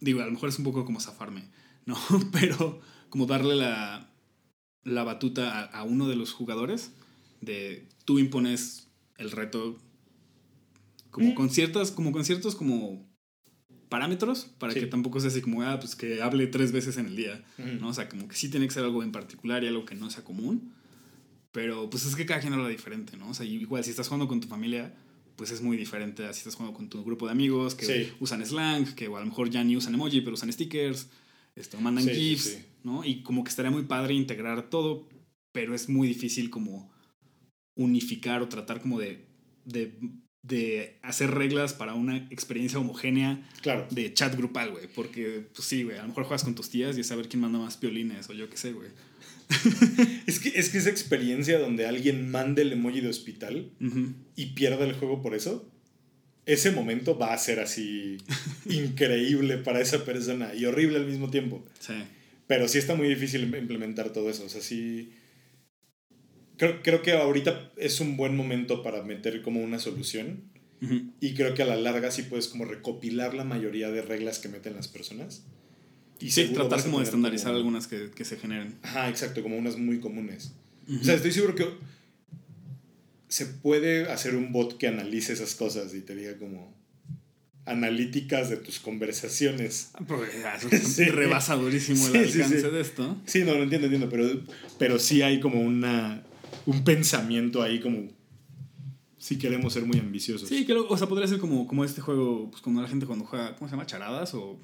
[0.00, 1.44] digo, a lo mejor es un poco como zafarme,
[1.86, 1.96] ¿no?
[2.32, 4.10] Pero como darle la,
[4.82, 6.90] la batuta a, a uno de los jugadores
[7.40, 9.78] de tú impones el reto
[11.12, 11.34] como Mm.
[11.34, 13.06] con ciertas, como con ciertos como
[13.88, 14.80] parámetros para Sí.
[14.80, 17.68] que tampoco sea así como, ah, pues que hable tres veces en el día, Ujú.
[17.80, 17.88] ¿no?
[17.88, 20.10] O sea, como que sí tiene que ser algo en particular y algo que no
[20.10, 20.72] sea común.
[21.52, 23.28] Pero pues es que cada quien habla diferente, ¿no?
[23.30, 24.92] O sea, igual si estás jugando con tu familia,
[25.40, 28.12] pues es muy diferente a si estás jugando con tu grupo de amigos que Sí.
[28.20, 31.08] usan slang, que a lo mejor ya ni usan emoji, pero usan stickers,
[31.56, 32.58] esto, mandan sí, GIFs, sí.
[32.84, 33.06] ¿no?
[33.06, 35.08] Y como que estaría muy padre integrar todo,
[35.52, 36.92] pero es muy difícil como
[37.74, 39.24] unificar o tratar como de,
[39.64, 39.94] de,
[40.42, 43.86] de hacer reglas para una experiencia homogénea Claro.
[43.90, 44.88] de chat grupal, güey.
[44.94, 47.40] Porque, pues sí, güey, a lo mejor juegas con tus tías y es saber quién
[47.40, 48.90] manda más piolines o yo qué sé, güey.
[50.26, 53.72] Es que, es que esa experiencia donde alguien mande el emoji de hospital
[54.36, 55.68] y pierda el juego por eso,
[56.46, 58.18] ese momento va a ser así
[58.70, 61.64] increíble para esa persona y horrible al mismo tiempo.
[61.80, 61.94] Sí.
[62.46, 64.44] Pero sí está muy difícil im- implementar todo eso.
[64.44, 65.12] O sea, sí.
[66.56, 70.44] Creo, creo que ahorita es un buen momento para meter como una solución.
[71.20, 74.48] Y creo que a la larga sí puedes como recopilar la mayoría de reglas que
[74.48, 75.44] meten las personas.
[76.20, 78.76] Y Sí, tratar como de estandarizar como- algunas que, que se generen.
[78.82, 80.52] Ajá, exacto, como unas muy comunes.
[80.88, 81.00] Ujú.
[81.00, 81.66] O sea, estoy seguro que
[83.28, 86.74] se puede hacer un bot que analice esas cosas y te diga como
[87.64, 89.90] analíticas de tus conversaciones.
[89.94, 90.04] Ah,
[90.42, 91.04] ya, eso Sí.
[91.04, 92.70] rebasa durísimo el Sí, sí, alcance sí.
[92.74, 93.16] de esto.
[93.26, 94.28] Sí, no, lo entiendo, entiendo, pero,
[94.78, 96.22] pero sí hay como una,
[96.66, 98.08] un pensamiento ahí como
[99.18, 100.48] si queremos ser muy ambiciosos.
[100.48, 103.06] Sí, que lo- o sea, podría ser como, como este juego, pues como la gente
[103.06, 103.86] cuando juega, ¿cómo se llama?
[103.86, 104.58] Charadas o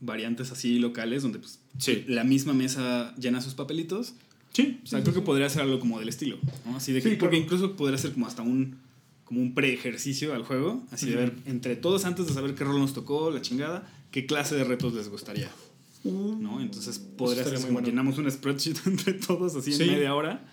[0.00, 2.04] variantes así locales donde pues Sí.
[2.08, 4.14] la misma mesa llena sus papelitos
[4.52, 4.80] Sí.
[4.82, 6.36] O sea, creo que podría ser algo como del estilo,
[6.66, 6.76] ¿no?
[6.76, 7.44] Así de que, Sí, porque claro.
[7.44, 8.78] incluso podría ser como hasta un
[9.24, 12.80] como un pre-ejercicio al juego, así de ver entre todos antes de saber qué rol
[12.80, 15.48] nos tocó, la chingada, qué clase de retos les gustaría,
[16.02, 16.60] ¿no?
[16.60, 17.86] Entonces podría ser como bueno.
[17.86, 20.44] llenamos un spreadsheet entre todos así en media hora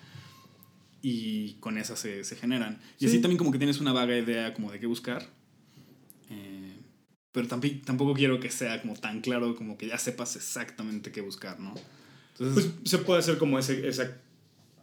[1.01, 2.79] y con esas se, se generan.
[2.99, 3.07] Y Sí.
[3.07, 5.27] así también como que tienes una vaga idea como de qué buscar.
[7.45, 7.47] Pero
[7.85, 11.75] tampoco quiero que sea como tan claro como que ya sepas exactamente qué buscar, ¿no?
[12.31, 14.09] Entonces, Pues se puede hacer como ese, ese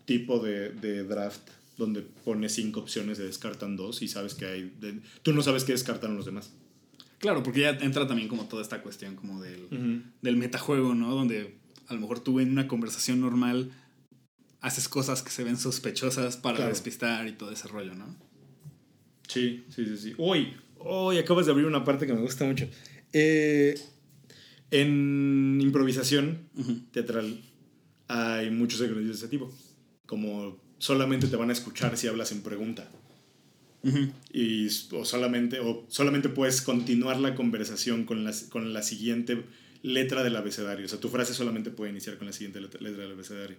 [0.04, 1.40] tipo de, de draft
[1.76, 4.72] donde pones cinco opciones, se descartan dos y sabes que hay...
[4.80, 6.52] de- tú no sabes qué descartaron los demás.
[7.18, 11.12] Claro, porque ya entra también como toda esta cuestión como del, del metajuego, ¿no?
[11.12, 11.56] Donde
[11.88, 13.72] a lo mejor tú en una conversación normal
[14.60, 16.70] haces cosas que se ven sospechosas para Claro.
[16.70, 18.14] despistar y todo ese rollo, ¿no?
[19.26, 20.14] Sí, sí, sí, sí.
[20.18, 22.68] Uy, uy, acabas de abrir una parte que me gusta mucho.
[23.12, 23.78] Eh,
[24.70, 26.48] en improvisación
[26.92, 27.40] teatral
[28.08, 29.52] hay muchos ejercicios de ese tipo.
[30.06, 32.90] Como solamente te van a escuchar si hablas en pregunta.
[34.32, 39.44] Y, o, solamente, o solamente puedes continuar la conversación con la, con la siguiente
[39.82, 40.86] letra del abecedario.
[40.86, 43.58] O sea, tu frase solamente puede iniciar con la siguiente letra, letra del abecedario.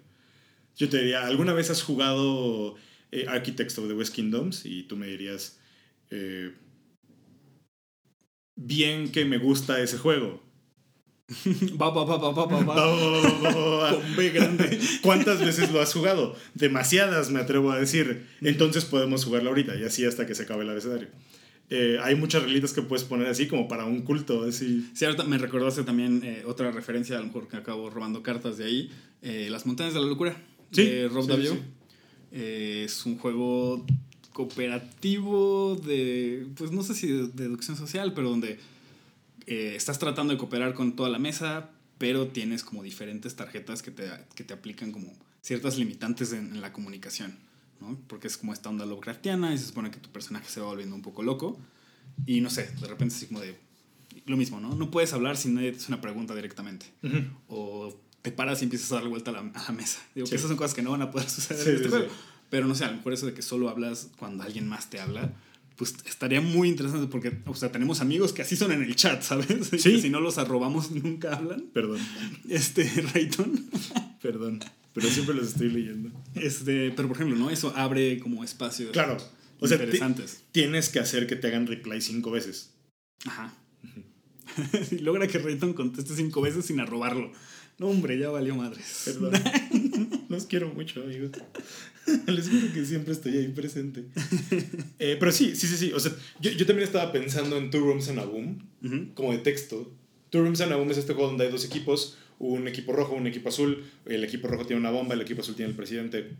[0.75, 2.75] Yo te diría, ¿alguna vez has jugado
[3.11, 4.65] eh, Architects of the West Kingdoms?
[4.65, 5.59] Y tú me dirías,
[6.09, 6.53] eh,
[8.55, 10.43] bien que me gusta ese juego.
[11.81, 13.91] Va, va, va, va, va, va, va.
[13.91, 14.79] Con Con B grande.
[15.01, 16.35] ¿Cuántas veces lo has jugado?
[16.53, 18.27] Demasiadas, me atrevo a decir.
[18.41, 21.07] Entonces podemos jugarlo ahorita y así hasta que se acabe el abecedario.
[21.71, 24.87] Eh, hay muchas reglitas que puedes poner así como para un culto, así.
[24.93, 28.59] Sí, ahorita me recordaste también eh, otra referencia, a lo mejor que acabo robando cartas
[28.59, 28.91] de ahí,
[29.23, 30.39] eh, Las Montañas de la Locura,
[30.71, 31.53] Sí, de Rob sí, Davio.
[31.53, 31.59] sí.
[32.33, 33.83] Eh, es un juego
[34.35, 38.59] cooperativo de, pues no sé si de deducción social, pero donde
[39.47, 43.91] eh, estás tratando de cooperar con toda la mesa, pero tienes como diferentes tarjetas que
[43.91, 47.35] te, que te aplican como ciertas limitantes en, en la comunicación,
[47.79, 47.97] ¿no?
[48.07, 50.95] Porque es como esta onda Lovecraftiana y se supone que tu personaje se va volviendo
[50.95, 51.57] un poco loco
[52.25, 53.55] y no sé, de repente así como de
[54.25, 54.75] lo mismo, ¿no?
[54.75, 56.87] No puedes hablar si nadie te hace una pregunta directamente
[57.47, 59.99] o te paras y empiezas a darle vuelta a la, a la mesa.
[60.15, 60.31] Digo Sí.
[60.31, 62.11] que esas son cosas que no van a poder suceder Sí, en este sí, juego.
[62.55, 65.01] Pero no sé, a lo mejor eso de que solo hablas cuando alguien más te
[65.01, 65.33] habla,
[65.75, 69.21] pues estaría muy interesante porque, o sea, tenemos amigos que así son en el chat,
[69.23, 69.47] ¿sabes?
[69.77, 69.91] Sí.
[69.95, 71.63] que si no los arrobamos nunca hablan.
[71.73, 71.99] Perdón,
[72.47, 73.69] Este, Rayton.
[74.21, 74.61] perdón.
[74.93, 76.11] Pero siempre los estoy leyendo.
[76.33, 77.49] Este, pero por ejemplo, ¿no?
[77.49, 79.17] Eso abre como espacios Claro.
[79.59, 80.43] O sea, interesantes.
[80.53, 82.71] tienes que hacer que te hagan reply cinco veces.
[83.25, 83.53] Ajá.
[84.91, 87.33] y logra que Rayton conteste cinco veces sin arrobarlo.
[87.79, 89.01] No, hombre, ya valió madres.
[89.03, 89.33] Perdón.
[90.29, 91.31] Los quiero mucho, amigos.
[92.27, 94.05] Les juro que siempre estoy ahí presente.
[94.99, 95.91] Eh, pero sí, sí, sí, sí.
[95.93, 99.13] O sea, yo, yo también estaba pensando en Two Rooms and a Boom, Ujú.
[99.13, 99.91] como de texto.
[100.29, 103.13] Two Rooms and a Boom es este juego donde hay dos equipos, un equipo rojo,
[103.15, 103.83] un equipo azul.
[104.05, 106.31] El equipo rojo tiene una bomba, el equipo azul tiene el presidente.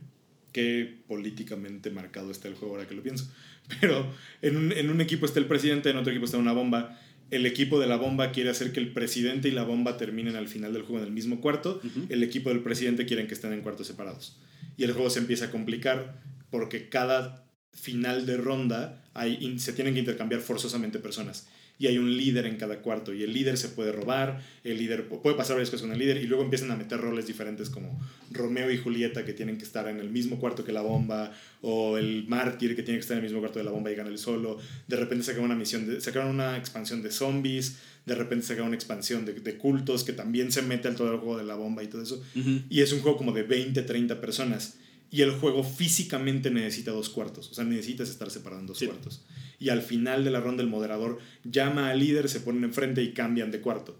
[0.51, 3.29] Qué políticamente marcado está el juego ahora que lo pienso.
[3.81, 4.09] Pero
[4.41, 6.99] en un, en un equipo está el presidente, en otro equipo está una bomba.
[7.31, 10.47] El equipo de la bomba quiere hacer que el presidente y la bomba terminen al
[10.47, 11.81] final del juego en el mismo cuarto.
[11.83, 12.05] Ujú.
[12.09, 14.37] El equipo del presidente quieren que estén en cuartos separados.
[14.77, 19.93] Y el juego se empieza a complicar porque cada final de ronda hay, se tienen
[19.93, 21.47] que intercambiar forzosamente personas.
[21.77, 23.13] Y hay un líder en cada cuarto.
[23.13, 25.99] Y el líder se puede robar, el líder pu- puede pasar varias cosas con el
[25.99, 26.17] líder.
[26.17, 27.99] Y luego empiezan a meter roles diferentes como
[28.31, 31.33] Romeo y Julieta que tienen que estar en el mismo cuarto que la bomba.
[31.61, 33.95] O el mártir que tiene que estar en el mismo cuarto de la bomba y
[33.95, 34.57] gana el solo.
[34.87, 37.77] De repente sacaron una misión, de, sacaron una expansión de zombies.
[38.05, 41.17] De repente sacaron una expansión de, de cultos que también se mete al todo el
[41.17, 42.23] juego de la bomba y todo eso.
[42.69, 44.77] Y es un juego como de 20, 30 personas.
[45.11, 47.49] Y el juego físicamente necesita dos cuartos.
[47.49, 48.85] O sea, necesitas estar separado en dos Sí.
[48.87, 49.23] cuartos.
[49.59, 53.13] Y al final de la ronda el moderador llama al líder, se ponen enfrente y
[53.13, 53.97] cambian de cuarto.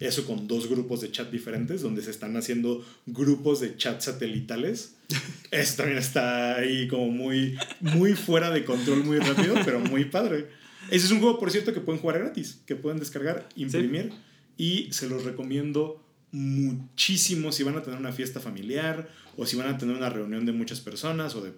[0.00, 4.96] Eso con dos grupos de chat diferentes, donde se están haciendo grupos de chat satelitales.
[5.52, 10.48] Eso también está ahí como muy, muy fuera de control, muy rápido, pero muy padre.
[10.90, 14.10] Ese es un juego, por cierto, que pueden jugar gratis, que pueden descargar, imprimir
[14.56, 19.68] y se los recomiendo muchísimo si van a tener una fiesta familiar o si van
[19.68, 21.52] a tener una reunión de muchas personas o de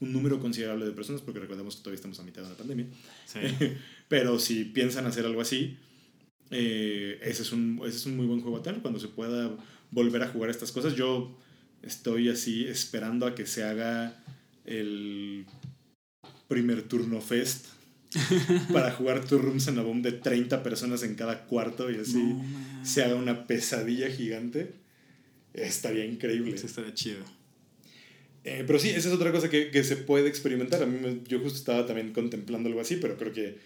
[0.00, 2.86] un número considerable de personas, porque recordemos que todavía estamos a mitad de la pandemia.
[3.26, 3.40] Sí.
[4.08, 5.76] Pero si piensan hacer algo así,
[6.52, 9.50] eh, ese, es un, ese es un muy buen juego a tener cuando se pueda
[9.90, 10.94] volver a jugar estas cosas.
[10.94, 11.36] Yo
[11.82, 14.22] estoy así esperando a que se haga
[14.64, 15.44] el
[16.46, 17.66] primer turno fest
[18.72, 22.22] para jugar Two Rooms and a Bomb de 30 personas en cada cuarto y así
[22.22, 24.74] No, se haga una pesadilla gigante.
[25.54, 26.54] Estaría increíble.
[26.54, 27.24] Eso estaría chido.
[28.44, 30.82] Eh, pero sí, esa es otra cosa que, que se puede experimentar.
[30.82, 33.58] A mí me- yo justo estaba también contemplando algo así, pero creo que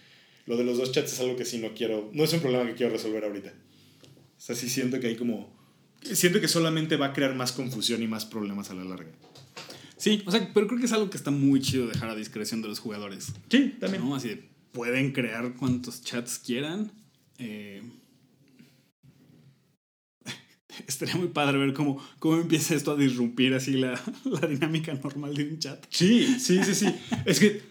[0.45, 2.65] lo de los dos chats es algo que sí no quiero, no es un problema
[2.67, 3.53] que quiero resolver ahorita.
[4.37, 5.53] O sea, sí siento que hay como
[6.01, 9.11] siento que solamente va a crear más confusión y más problemas a la larga.
[9.95, 12.61] Sí, o sea, pero creo que es algo que está muy chido dejar a discreción
[12.61, 13.31] de los jugadores.
[13.49, 14.03] Sí, también.
[14.03, 14.15] ¿no?
[14.15, 14.43] Así de,
[14.73, 16.91] pueden crear cuantos chats quieran.
[17.37, 17.81] Eh,
[20.87, 25.33] estaría muy padre ver cómo, cómo empieza esto a disrumpir así la, la dinámica normal
[25.33, 25.85] de un chat.
[25.89, 26.95] Sí, sí, sí, sí.
[27.25, 27.61] es que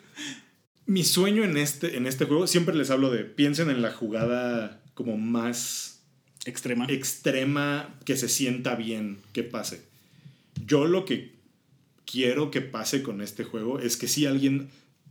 [0.86, 4.82] mi sueño en este, en este juego, siempre les hablo de, piensen en la jugada
[4.94, 6.02] como más
[6.44, 6.86] Extrema.
[6.88, 9.82] extrema que se sienta bien que pase.
[10.66, 11.32] Yo lo que
[12.04, 14.68] quiero que pase con este juego es que si alguien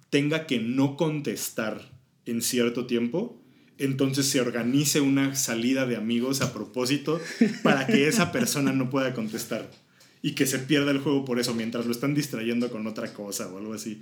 [0.09, 1.89] tenga que no contestar
[2.25, 3.40] en cierto tiempo,
[3.81, 7.19] entonces se organice una salida de amigos a propósito
[7.63, 9.69] para que esa persona no pueda contestar
[10.21, 13.47] y que se pierda el juego por eso mientras lo están distrayendo con otra cosa
[13.47, 14.01] o algo así.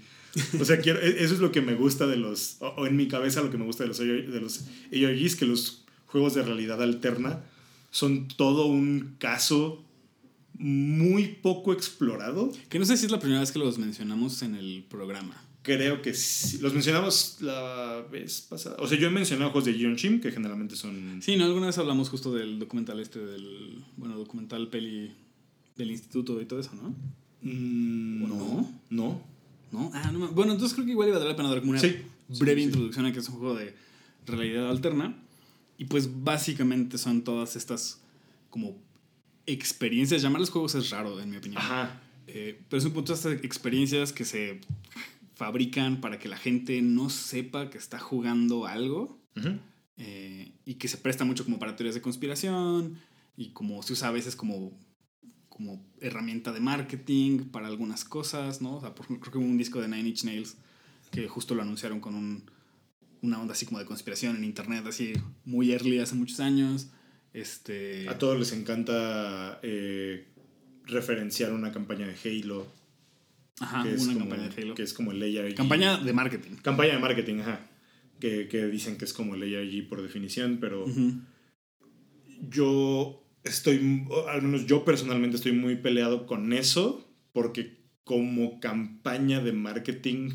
[0.60, 3.08] O sea, quiero, e-, eso es lo que me gusta de los, o, en mi
[3.08, 6.82] cabeza lo que me gusta de los, de los ARGs, que los juegos de realidad
[6.82, 7.42] alterna
[7.92, 9.84] son todo un caso
[10.54, 12.52] muy poco explorado.
[12.68, 15.42] Que no sé si es la primera vez que los mencionamos en el programa.
[15.62, 16.58] Creo que sí.
[16.60, 18.78] Los mencionamos la vez pasada.
[18.80, 21.22] O sea, yo he mencionado juegos de Gion Chim, que generalmente son.
[21.22, 21.46] Sí, ¿no?
[21.46, 23.84] Alguna vez hablamos justo del documental este, del.
[23.98, 25.12] Bueno, documental peli
[25.76, 26.96] del instituto y todo eso, ¿no?
[27.42, 28.36] Mm, ¿O no.
[28.38, 28.74] no?
[28.90, 29.30] No.
[29.72, 29.92] ¿No?
[29.94, 30.30] Ah, no.
[30.30, 31.98] Bueno, entonces creo que igual iba a dar la pena dar como una Sí.
[32.40, 33.76] breve Sí, introducción a que es un juego de
[34.26, 35.16] realidad alterna.
[35.78, 38.02] Y pues básicamente son todas estas
[38.50, 38.76] como
[39.46, 40.22] experiencias.
[40.22, 41.62] Llamarlos juegos es raro, en mi opinión.
[41.62, 42.02] Ajá.
[42.28, 44.60] Eh, pero es un punto de estas experiencias que se
[45.40, 49.24] fabrican para que la gente no sepa que está jugando algo
[49.96, 53.00] eh, y que se presta mucho como para teorías de conspiración
[53.38, 54.78] y como se usa a veces como,
[55.48, 58.76] como herramienta de marketing para algunas cosas, ¿no?
[58.76, 60.58] O sea, por ejemplo, creo que hubo un disco de Nine Inch Nails
[61.10, 62.52] que justo lo anunciaron con un,
[63.22, 65.14] una onda así como de conspiración en internet, así
[65.46, 66.90] muy early hace muchos años.
[67.32, 70.28] Este, A todos les encanta eh,
[70.84, 72.79] referenciar una campaña de Halo.
[73.62, 74.76] Ajá, que es una como- campaña de Halo.
[74.76, 75.56] Que es como el ARG.
[75.56, 76.52] Campaña de marketing.
[76.62, 77.70] Campaña de marketing, ajá.
[78.20, 80.86] Que, que dicen que es como el ARG por definición, pero
[82.50, 89.52] yo estoy, al menos yo personalmente estoy muy peleado con eso, porque como campaña de
[89.54, 90.32] marketing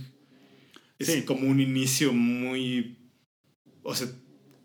[0.98, 1.22] es Sí.
[1.22, 2.98] como un inicio muy...
[3.82, 4.08] O sea,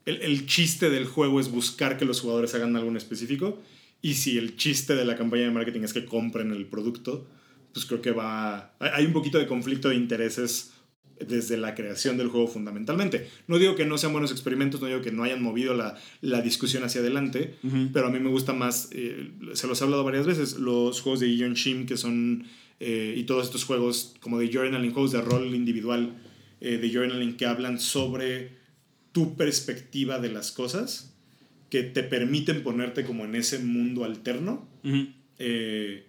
[0.06, 3.62] el, el chiste del juego es buscar que los jugadores hagan algo en específico,
[4.02, 7.28] y si el chiste de la campaña de marketing es que compren el producto,
[7.80, 8.74] pues creo que va...
[8.80, 10.74] Hay un poquito de conflicto de intereses
[11.26, 13.30] desde la creación del juego fundamentalmente.
[13.48, 16.42] No digo que no sean buenos experimentos, no digo que no hayan movido la, la
[16.42, 17.90] discusión hacia adelante, Ujú.
[17.94, 21.20] pero a mí me gusta más, eh, se los he hablado varias veces, los juegos
[21.22, 22.46] de Ion Shim que son,
[22.82, 26.18] eh, y todos estos juegos como de journaling, juegos de rol individual,
[26.62, 28.58] eh, de journaling que hablan sobre
[29.12, 31.16] tu perspectiva de las cosas,
[31.70, 34.68] que te permiten ponerte como en ese mundo alterno.
[34.84, 35.08] Ujú.
[35.38, 36.06] eh,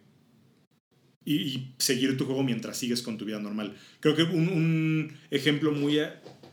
[1.24, 3.74] y, y seguir tu juego mientras sigues con tu vida normal.
[4.00, 5.98] Creo que un, un ejemplo muy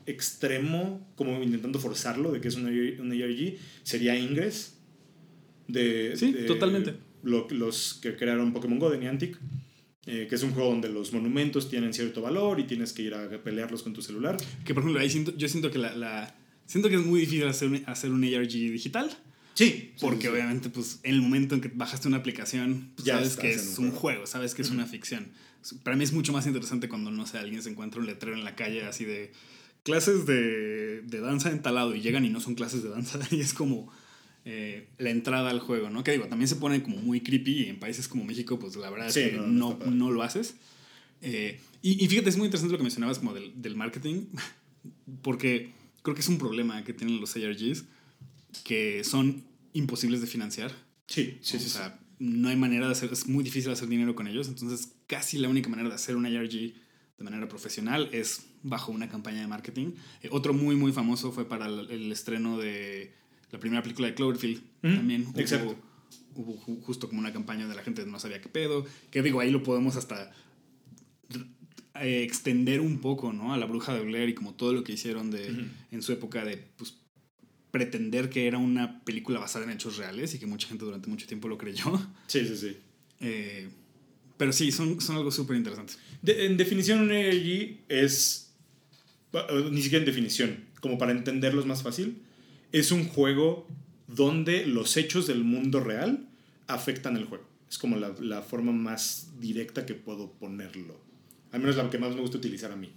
[0.05, 4.73] extremo, como intentando forzarlo, de que es un, un ARG, sería Ingress.
[5.67, 6.95] De, Sí, de totalmente.
[7.23, 9.37] lo- los que crearon Pokémon Go de Niantic.
[10.05, 13.13] eh, que es un juego donde los monumentos tienen cierto valor y tienes que ir
[13.13, 14.37] a pelearlos con tu celular.
[14.63, 16.33] Que por ejemplo, ahí siento, yo siento que la, la-
[16.65, 19.09] siento que es muy difícil hacer un, hacer un ARG digital.
[19.57, 23.37] Sí, Porque obviamente, pues, en el momento en que bajaste una aplicación, pues, Ya sabes
[23.37, 23.99] que es un juego.
[23.99, 25.31] juego, sabes que es una ficción.
[25.83, 28.43] Para mí es mucho más interesante cuando, no sé, alguien se encuentra un letrero en
[28.43, 29.31] la calle así de
[29.83, 33.39] clases de, de danza en talado y llegan y no son clases de danza y
[33.39, 33.91] es como
[34.45, 36.03] eh, la entrada al juego, ¿no?
[36.03, 38.89] Que digo, también se pone como muy creepy y en países como México, pues la
[38.91, 40.55] verdad Sí, es que no, no, no lo haces.
[41.21, 44.25] Eh, y, y fíjate, es muy interesante lo que mencionabas como del, del marketing,
[45.23, 45.71] porque
[46.03, 47.85] creo que es un problema que tienen los ARGs,
[48.63, 50.71] que son imposibles de financiar.
[51.07, 51.65] Sí, sí, o sí.
[51.65, 51.69] sí.
[51.71, 55.37] sea, no hay manera de hacer, es muy difícil hacer dinero con ellos, entonces casi
[55.37, 59.47] la única manera de hacer un ARG de manera profesional es bajo una campaña de
[59.47, 59.91] marketing.
[60.21, 63.13] Eh, otro muy, muy famoso fue para el, el estreno de
[63.51, 64.57] la primera película de Cloverfield.
[64.83, 65.75] Ujú, También hubo, exacto.
[66.35, 69.39] hubo ju- justo como una campaña donde la gente no sabía qué pedo, que digo,
[69.39, 70.31] ahí lo podemos hasta
[72.01, 73.53] eh, extender un poco, ¿no?
[73.53, 76.45] A la bruja de Blair y como todo lo que hicieron de, en su época
[76.45, 76.95] de pues,
[77.77, 81.27] pretender que era una película basada en hechos reales y que mucha gente durante mucho
[81.27, 81.85] tiempo lo creyó.
[82.27, 82.77] Sí, sí, sí.
[83.19, 83.69] Eh,
[84.37, 85.93] pero sí, son, son algo súper interesante.
[86.21, 88.51] De- en definición, un ARG es.
[89.33, 92.21] eh, Ni siquiera en definición, como para entenderlos más fácil,
[92.71, 93.67] es un juego
[94.07, 96.27] donde los hechos del mundo real
[96.67, 97.45] afectan el juego.
[97.69, 100.99] Es como la, la forma más directa que puedo ponerlo.
[101.51, 102.89] Al menos la que más me gusta utilizar a mí.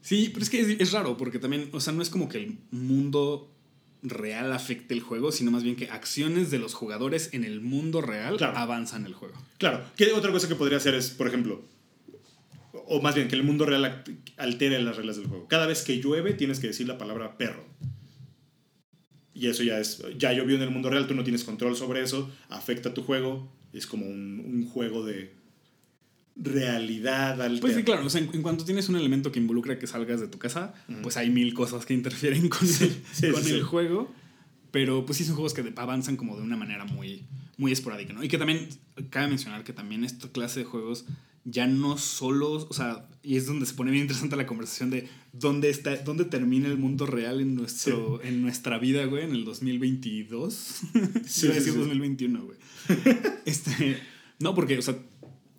[0.00, 2.38] Sí, pero es que es, es raro porque también, o sea, no es como que
[2.38, 3.48] el mundo
[4.02, 8.00] real afecte el juego, sino más bien que acciones de los jugadores en el mundo
[8.00, 8.56] real Claro.
[8.58, 9.34] avanzan el juego.
[9.58, 11.62] Claro, ¿qué otra cosa que podría hacer es, por ejemplo,
[12.86, 14.02] o más bien que el mundo real
[14.36, 15.46] altere las reglas del juego?
[15.48, 17.64] Cada vez que llueve tienes que decir la palabra perro.
[19.34, 22.02] Y eso ya es, ya llovió en el mundo real, tú no tienes control sobre
[22.02, 25.32] eso, afecta tu juego, es como un, un juego de
[26.36, 27.60] realidad alterna.
[27.60, 30.20] Pues sí, claro, o sea, en, en cuanto tienes un elemento que involucra que salgas
[30.20, 32.74] de tu casa, pues hay mil cosas que interfieren con, el,
[33.12, 34.12] sí, con sí, el juego,
[34.70, 37.24] pero pues sí son juegos que avanzan como de una manera muy,
[37.58, 38.24] muy esporádica, ¿no?
[38.24, 38.68] Y que también,
[39.10, 41.04] cabe mencionar que también esta clase de juegos
[41.44, 45.08] ya no solo, o sea, y es donde se pone bien interesante la conversación de
[45.32, 49.44] dónde está, dónde termina el mundo real en nuestro, en nuestra vida, güey, en el
[49.44, 50.80] 2022.
[51.26, 51.78] Sí, Iba a decir sí.
[51.78, 52.58] 2021, güey.
[53.44, 53.98] este,
[54.38, 54.96] no, porque, o sea,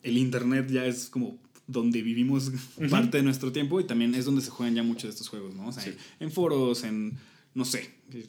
[0.03, 2.51] el internet ya es como donde vivimos
[2.89, 5.55] parte de nuestro tiempo y también es donde se juegan ya muchos de estos juegos,
[5.55, 5.67] ¿no?
[5.67, 5.93] O sea, Sí.
[6.19, 7.13] en foros, en,
[7.55, 8.27] no sé, el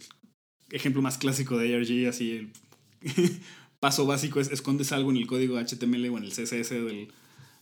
[0.71, 2.49] ejemplo más clásico de ARG, así, el
[3.81, 7.09] paso básico es escondes algo en el código HTML o en el CSS del,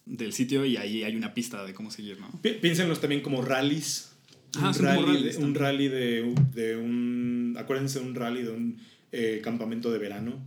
[0.06, 2.30] del sitio y ahí hay una pista de cómo seguir, ¿no?
[2.42, 4.10] Pi- Piénsenlos también como rallies.
[4.56, 7.56] Ah, un, rally de, un rally de, de un.
[7.58, 8.76] Acuérdense de un rally de un
[9.12, 10.42] eh, campamento de verano.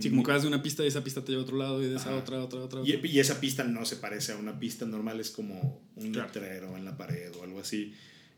[0.00, 1.82] Sí, como que vas de una pista y esa pista te lleva a otro lado
[1.82, 2.18] y de esa Ajá.
[2.18, 2.80] otra, otra, otra.
[2.84, 3.08] Y, otra.
[3.08, 6.26] y esa pista no se parece a una pista normal, es como un Claro.
[6.28, 7.94] letrero en la pared o algo así.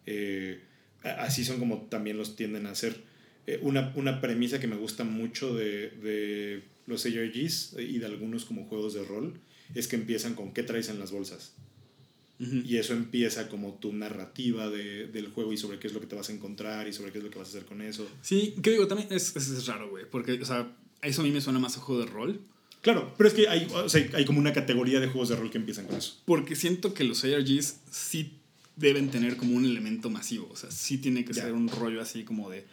[0.07, 0.61] Eh,
[1.03, 3.03] así son como también los tienden a hacer.
[3.47, 8.45] Eh, una, una premisa que me gusta mucho de, de los ARGs y de algunos
[8.45, 9.35] como juegos de rol
[9.75, 11.55] es que empiezan con qué traes en las bolsas.
[12.39, 16.07] Y eso empieza como tu narrativa de- del juego y sobre qué es lo que
[16.07, 18.07] te vas a encontrar y sobre qué es lo que vas a hacer con eso.
[18.23, 21.31] Sí, que digo, también es, es, es raro, güey, porque, o sea, eso a mí
[21.31, 22.41] me suena más a juego de rol.
[22.83, 25.51] Claro, pero es que hay, o sea, hay como una categoría de juegos de rol
[25.51, 26.21] que empiezan con eso.
[26.27, 28.33] Porque siento que los ARGs sí
[28.77, 30.49] deben tener como un elemento masivo.
[30.51, 32.67] O sea, sí tiene que ser un rollo así como de.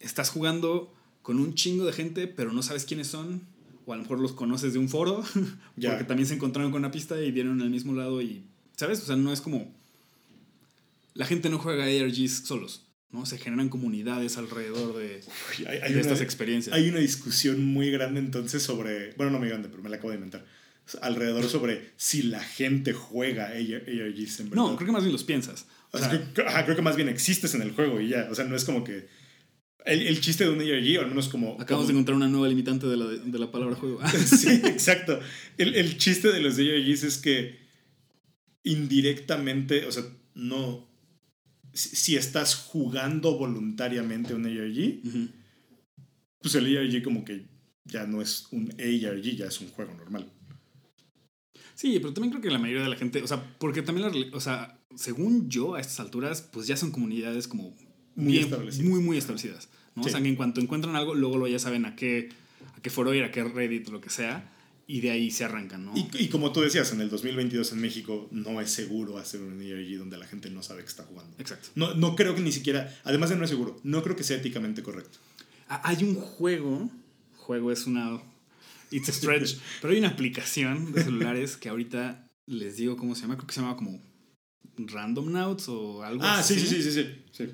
[0.00, 0.92] Estás jugando
[1.22, 3.42] con un chingo de gente, pero no sabes quiénes son.
[3.86, 5.24] O a lo mejor los conoces de un foro.
[5.76, 5.90] Ya.
[5.90, 8.44] Porque también se encontraron con una pista y vieron al mismo lado y.
[8.76, 9.00] ¿Sabes?
[9.02, 9.72] O sea, no es como.
[11.14, 12.82] La gente no juega ARGs solos.
[13.10, 13.24] ¿no?
[13.24, 15.22] Se generan comunidades alrededor de,
[15.58, 16.74] Uy, hay, hay de una- estas experiencias.
[16.74, 20.10] Hay una discusión muy grande entonces sobre, bueno, no muy grande, pero me la acabo
[20.10, 20.44] de inventar,
[21.00, 24.64] alrededor sobre si la gente juega AR- ARGs en verdad.
[24.64, 25.66] no, creo que más bien los piensas.
[25.92, 28.08] O O sea, sea, creo, ajá, creo que más bien existes en el juego y
[28.08, 29.08] ya, o sea, no es como que...
[29.86, 31.56] El, el chiste de un ARG, o al menos como...
[31.60, 34.00] acabamos de encontrar una nueva limitante de la, de la palabra juego.
[34.26, 35.20] sí, exacto.
[35.56, 37.58] El, el chiste de los ARGs es que
[38.64, 40.02] indirectamente, o sea,
[40.34, 40.88] no...
[41.72, 45.28] Si, si estás jugando voluntariamente un ARG, Ujú.
[46.40, 47.46] pues el ARG como que
[47.84, 50.32] ya no es un ARG, ya es un juego normal.
[51.76, 54.36] Sí, pero también creo que la mayoría de la gente, o sea, porque también, la,
[54.36, 57.76] o sea, según yo, a estas alturas, pues ya son comunidades como
[58.16, 58.88] Muy bien- establecidas.
[58.88, 60.02] muy, muy establecidas, ¿no?
[60.02, 60.08] Sí.
[60.08, 62.30] O sea, que en cuanto encuentran algo, luego ya saben a qué,
[62.76, 64.52] a qué foro ir, a qué Reddit, lo que sea,
[64.88, 65.92] y de ahí se arrancan, ¿no?
[65.96, 69.60] Y, y como tú decías, en el 2022 en México no es seguro hacer un
[69.60, 71.34] ARG donde la gente no sabe que está jugando.
[71.38, 71.68] Exacto.
[71.74, 74.36] No, no creo que ni siquiera, además de no es seguro, no creo que sea
[74.36, 75.18] éticamente correcto.
[75.68, 76.88] Ah, Hay un juego,
[77.36, 78.20] juego es una,
[78.92, 83.22] it's a stretch, pero hay una aplicación de celulares que ahorita les digo cómo se
[83.22, 84.00] llama, creo que se llama como
[84.78, 86.66] Random Nauts o algo Ah, sí, así.
[86.66, 87.08] sí, sí, sí, sí.
[87.32, 87.44] sí.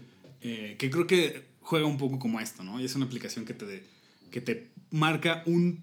[0.43, 2.81] Eh, que creo que juega un poco como esto, ¿no?
[2.81, 3.85] Y es una aplicación que te, de-
[4.31, 5.83] que te marca un,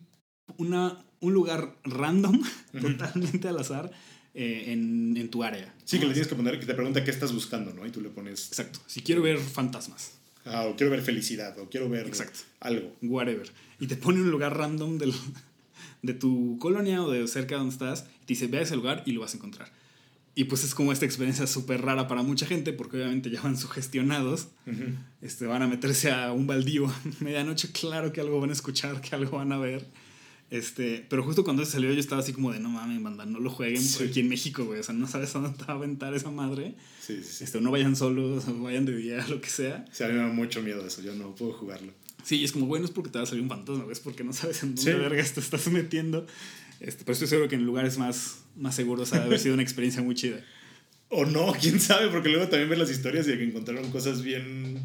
[0.58, 2.42] una, un lugar random,
[2.82, 3.92] totalmente al azar,
[4.34, 5.74] eh, en, en tu área.
[5.86, 7.86] Sí, que le tienes que poner, que te pregunta qué estás buscando, ¿no?
[7.86, 8.80] Y tú le pones, Exacto.
[8.88, 10.12] Si quiero ver fantasmas,
[10.46, 12.40] ah, o quiero ver felicidad, o quiero ver Exacto.
[12.60, 12.96] algo.
[13.02, 13.50] whatever.
[13.80, 15.14] Y te pone un lugar random del,
[16.02, 18.06] de tu colonia o de cerca donde estás.
[18.22, 19.72] Y te dice, ve a ese lugar y lo vas a encontrar.
[20.36, 23.58] Y pues es como esta experiencia súper rara para mucha gente, porque obviamente ya van
[23.58, 24.48] sugestionados.
[25.22, 29.02] Este, van a meterse a un baldío a medianoche, claro que algo van a escuchar,
[29.02, 29.86] que algo van a ver.
[30.52, 33.40] Este, pero justo cuando se salió yo estaba así como de no mames, banda, no
[33.40, 34.06] lo jueguen Sí.
[34.06, 34.80] aquí en México, güey.
[34.80, 36.76] O sea, no sabes a dónde te va a aventar esa madre.
[37.02, 37.44] Sí, sí.
[37.44, 39.86] Este, no vayan solos, o vayan de día, lo que sea.
[39.92, 41.92] Sí, a mí me da mucho miedo eso, yo no puedo jugarlo.
[42.24, 44.00] Sí, y es como, bueno, es porque te va a salir un fantasma, güey, es
[44.00, 44.98] porque no sabes en dónde Sí.
[44.98, 46.26] vergas te estás metiendo.
[46.80, 49.64] Este, pero estoy seguro que en lugares más, más seguros ha de haber sido una
[49.64, 50.44] experiencia muy chida.
[51.12, 54.78] O no, quién sabe, porque luego también ves las historias y que encontraron cosas bien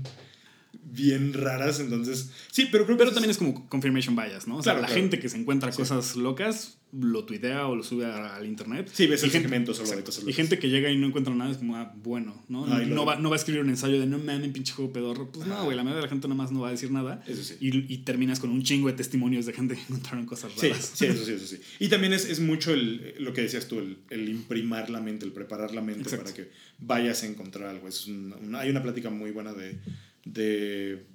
[0.94, 4.56] bien raras, entonces sí, pero creo que Pero también es como confirmation bias, ¿no?
[4.58, 5.00] O sea, Claro, la claro.
[5.02, 8.88] gente que se encuentra cosas locas lo tuitea o lo sube al internet.
[8.92, 10.36] Sí, ves Y el gente- segmento solo de cosas Y locas.
[10.36, 12.66] gente que llega y no encuentra nada es como, ah, bueno, ¿no?
[12.72, 14.92] Ah, y no, va, no va a escribir un ensayo de no mames, pinche juego
[14.92, 15.28] pedorro.
[15.32, 17.20] Pues no, güey, la mayoría de la gente nada más no va a decir nada.
[17.26, 17.56] Eso sí.
[17.60, 20.92] Y, y terminas con un chingo de testimonios de gente que encontraron cosas Sí, raras.
[20.94, 21.58] sí, eso sí, eso sí.
[21.80, 25.24] Y también es, es mucho el, lo que decías tú, el, el imprimar la mente,
[25.26, 26.24] el preparar la mente Exacto.
[26.26, 27.88] para que vayas a encontrar algo.
[27.88, 29.76] Es un- una- hay una plática muy buena de,
[30.24, 31.06] de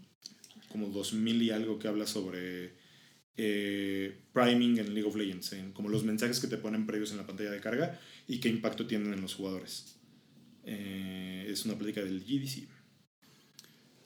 [0.70, 2.74] como 2000 y algo que habla sobre
[3.38, 7.18] eh, priming en League of Legends, en como los mensajes que te ponen previos en
[7.18, 9.96] la pantalla de carga y qué impacto tienen en los jugadores.
[10.64, 12.68] Eh, es una plática del GDC.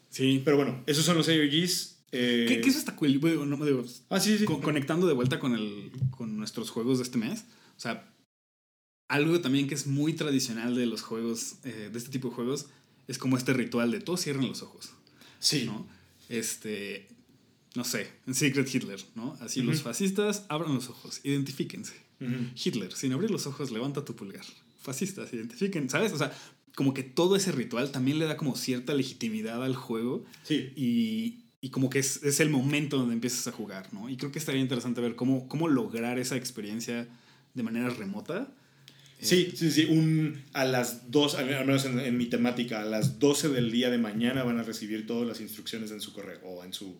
[0.09, 0.41] Sí.
[0.45, 2.03] Pero bueno, esos son los AOGs.
[2.11, 3.17] Eh, ¿Qué, qué eso está cool?
[3.17, 4.45] Bueno, no me digo, Ah, sí, sí.
[4.45, 7.45] con- conectando de vuelta con, el, con nuestros juegos de este mes.
[7.75, 8.13] O sea,
[9.09, 12.67] algo también que es muy tradicional de los juegos, eh, de este tipo de juegos,
[13.07, 14.91] es como este ritual de todos cierren los ojos.
[15.39, 15.65] Sí.
[15.65, 15.85] ¿no?
[16.29, 17.07] Este,
[17.75, 19.37] no sé, en Secret Hitler, ¿no?
[19.41, 21.93] Así los fascistas abran los ojos, identifíquense.
[22.55, 24.45] Hitler, sin abrir los ojos, levanta tu pulgar.
[24.81, 26.13] Fascistas, identifiquen, ¿sabes?
[26.13, 26.31] O sea,
[26.75, 30.71] como que todo ese ritual también le da como cierta legitimidad al juego Sí.
[30.77, 34.09] y, y como que es, es el momento donde empiezas a jugar, ¿no?
[34.09, 37.07] Y creo que estaría interesante ver cómo, cómo lograr esa experiencia
[37.53, 38.53] de manera remota.
[39.23, 39.85] Eh, Sí, sí, sí.
[39.85, 43.89] Un, a las 2, al menos en, en mi temática, a las 12 del día
[43.89, 46.95] de mañana van a recibir todas las instrucciones en su correo o en su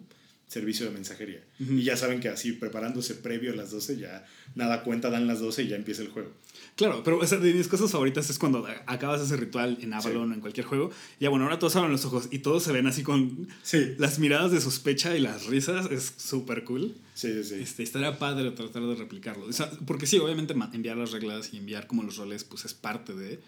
[0.48, 1.42] servicio de mensajería.
[1.60, 5.40] Y ya saben que así, preparándose previo a las 12, ya nada cuenta, dan las
[5.40, 6.32] 12 y ya empieza el juego.
[6.76, 10.32] Claro, pero o sea, de mis cosas favoritas es cuando acabas ese ritual en Avalon
[10.32, 10.90] o en cualquier juego.
[11.20, 14.18] Ya bueno, ahora todos abren los ojos y todos se ven así con Sí, las
[14.18, 15.92] miradas de sospecha y las risas.
[15.92, 16.96] Es súper cool.
[17.14, 17.44] sí, sí.
[17.44, 17.56] sí.
[17.62, 19.46] Este, estaría padre tratar de replicarlo.
[19.46, 22.74] O sea, porque sí, obviamente enviar las reglas y enviar como los roles, pues es
[22.74, 23.40] parte de.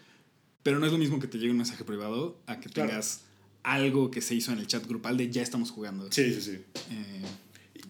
[0.62, 2.90] Pero no es lo mismo que te llegue un mensaje privado a que Claro.
[2.90, 3.22] tengas
[3.64, 6.06] algo que se hizo en el chat grupal de ya estamos jugando.
[6.12, 6.58] Sí, sí, sí.
[6.92, 7.22] Eh,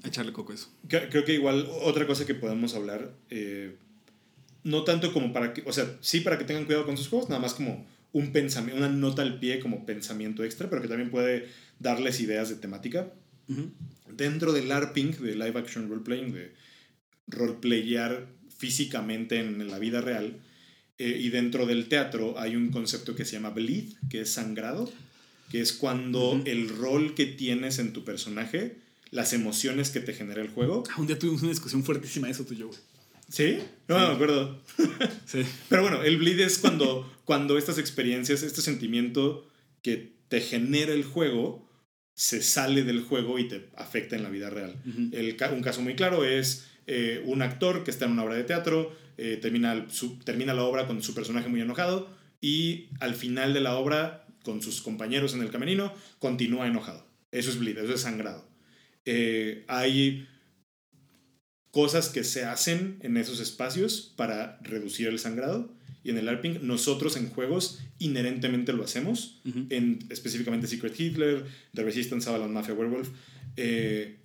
[0.04, 0.68] echarle coco a eso.
[0.88, 3.76] Cre- Creo que igual otra cosa que podemos hablar, eh,
[4.66, 7.28] no tanto como para que, o sea, sí para que tengan cuidado con sus juegos,
[7.28, 11.10] nada más como un pensamiento, una nota al pie como pensamiento extra, pero que también
[11.10, 11.48] puede
[11.78, 13.12] darles ideas de temática.
[14.10, 16.52] Dentro del LARPing, de Live Action Role Playing, de
[17.28, 18.26] roleplayar
[18.58, 20.40] físicamente en la vida real,
[20.98, 24.90] eh, y dentro del teatro hay un concepto que se llama bleed, que es sangrado,
[25.50, 28.78] que es cuando el rol que tienes en tu personaje,
[29.12, 30.82] las emociones que te genera el juego.
[30.90, 32.66] Ah, Un día tuvimos una discusión fuertísima de eso tú y yo.
[32.66, 32.80] güey.
[33.28, 33.58] ¿Sí?
[33.88, 34.62] No, no me acuerdo.
[35.26, 35.42] Sí.
[35.68, 39.48] Pero bueno, el bleed es cuando, cuando estas experiencias, este sentimiento
[39.82, 41.68] que te genera el juego,
[42.14, 44.76] se sale del juego y te afecta en la vida real.
[45.12, 48.44] El un caso muy claro es eh, un actor que está en una obra de
[48.44, 52.08] teatro, eh, termina, su- termina la obra con su personaje muy enojado
[52.40, 57.04] y al final de la obra, con sus compañeros en el camerino, continúa enojado.
[57.32, 58.48] Eso es bleed, eso es sangrado.
[59.04, 60.26] Eh, hay
[61.70, 66.60] cosas que se hacen en esos espacios para reducir el sangrado y en el LARPing
[66.66, 69.66] nosotros en juegos inherentemente lo hacemos Ujú.
[69.70, 71.44] en específicamente Secret Hitler,
[71.74, 73.08] The Resistance, Avalon Mafia Werewolf,
[73.56, 74.16] eh,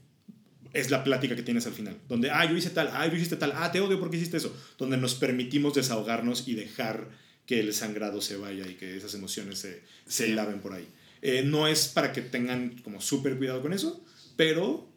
[0.73, 1.97] es la plática que tienes al final.
[2.07, 4.55] Donde, ah, yo hice tal, ah, yo hiciste tal, ah, te odio porque hiciste eso.
[4.77, 7.09] Donde nos permitimos desahogarnos y dejar
[7.45, 10.31] que el sangrado se vaya y que esas emociones se, se Sí.
[10.33, 10.87] laven por ahí.
[11.21, 14.01] Eh, no es para que tengan como súper cuidado con eso,
[14.37, 14.87] pero,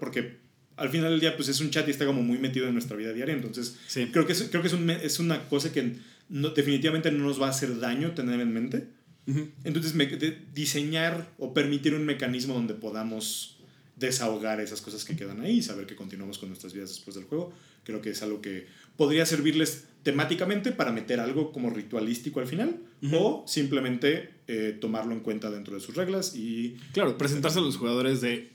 [0.00, 0.38] porque
[0.78, 2.96] al final del día, pues es un chat y está como muy metido en nuestra
[2.96, 4.06] vida diaria, entonces Sí.
[4.12, 5.96] creo que es, creo que es, un es una cosa que
[6.28, 8.86] no, definitivamente no nos va a hacer daño tener en mente.
[9.26, 9.48] Ujú.
[9.64, 13.58] Entonces, me- de- diseñar o permitir un mecanismo donde podamos
[13.96, 17.24] desahogar esas cosas que quedan ahí y saber que continuamos con nuestras vidas después del
[17.24, 17.52] juego,
[17.84, 18.66] creo que es algo que
[18.96, 22.76] podría servirles temáticamente para meter algo como ritualístico al final
[23.12, 27.76] o simplemente eh, tomarlo en cuenta dentro de sus reglas y Claro, presentarse a los
[27.76, 28.50] jugadores de.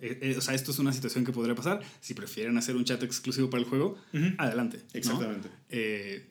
[0.00, 1.80] Eh, eh, o sea, esto es una situación que podría pasar.
[2.00, 3.96] Si prefieren hacer un chat exclusivo para el juego,
[4.38, 4.78] adelante.
[4.78, 4.98] ¿no?
[4.98, 5.48] exactamente.
[5.70, 6.26] Eh,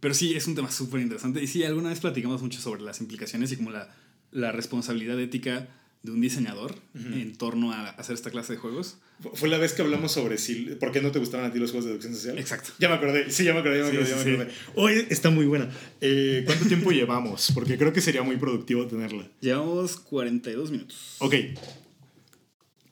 [0.00, 1.42] pero sí, es un tema súper interesante.
[1.42, 3.94] Y sí, alguna vez platicamos mucho sobre las implicaciones y como la,
[4.30, 5.68] la responsabilidad ética
[6.02, 8.96] de un diseñador en torno a hacer esta clase de juegos.
[9.20, 11.58] Fu- Fue la vez que hablamos sobre si, por qué no te gustaban a ti
[11.58, 12.38] los juegos de deducción social.
[12.38, 12.70] Exacto.
[12.78, 14.52] Ya me acordé, sí, ya me acordé, ya me Sí, acordé, ya sí, me acordé.
[14.76, 15.68] Hoy está muy buena.
[16.00, 17.50] Eh, ¿Cuánto tiempo llevamos?
[17.52, 19.28] Porque creo que sería muy productivo tenerla.
[19.42, 21.16] Llevamos 42 minutos.
[21.18, 21.34] Ok.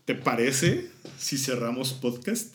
[0.08, 0.88] ¿Te parece
[1.18, 2.54] si cerramos podcast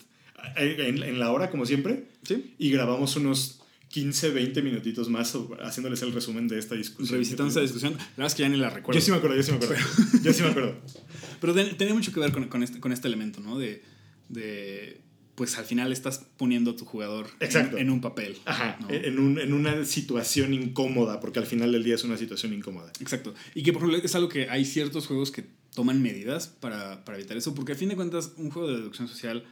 [0.56, 2.06] en, en la hora, como siempre?
[2.24, 2.52] Sí.
[2.58, 7.14] Y grabamos unos 15, 20 minutitos más haciéndoles el resumen de esta discusión.
[7.14, 8.98] Revisitando esta discusión, la verdad es que ya ni la recuerdo.
[8.98, 9.76] Yo sí me acuerdo, yo sí me acuerdo.
[10.24, 10.74] Yo sí me acuerdo.
[11.40, 13.56] Pero ten- tenía mucho que ver con, con este, con este elemento, ¿no?
[13.56, 13.84] De,
[14.28, 15.00] de,
[15.36, 17.78] pues al final estás poniendo a tu jugador en- Exacto.
[17.78, 18.36] En, un papel.
[18.46, 18.90] Ajá, ¿no?
[18.90, 22.90] en, un- en una situación incómoda, porque al final del día es una situación incómoda.
[23.00, 23.32] Exacto.
[23.54, 25.44] Y que por ejemplo es algo que hay ciertos juegos que
[25.74, 29.08] toman medidas para, para evitar eso, porque a fin de cuentas un juego de deducción
[29.08, 29.44] social,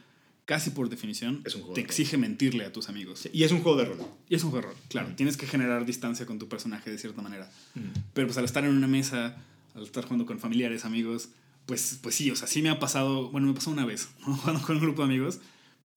[0.45, 3.27] casi por definición, Es un juego te exige mentirle a tus amigos.
[3.31, 3.97] Y es un juego de rol.
[4.29, 5.09] Y es un juego de rol, claro.
[5.15, 7.49] Tienes que generar distancia con tu personaje de cierta manera.
[7.75, 7.81] Mm.
[8.13, 9.37] Pero pues al estar en una mesa,
[9.75, 11.29] al estar jugando con familiares, amigos,
[11.65, 14.35] pues, pues sí, o sea, sí me ha pasado, bueno, me pasó una vez, ¿no?
[14.35, 15.39] jugando con un grupo de amigos,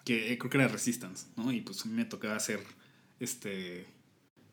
[0.04, 1.50] que eh, creo que era Resistance, ¿no?
[1.52, 2.60] Y pues a mí me tocaba hacer,
[3.18, 3.84] este,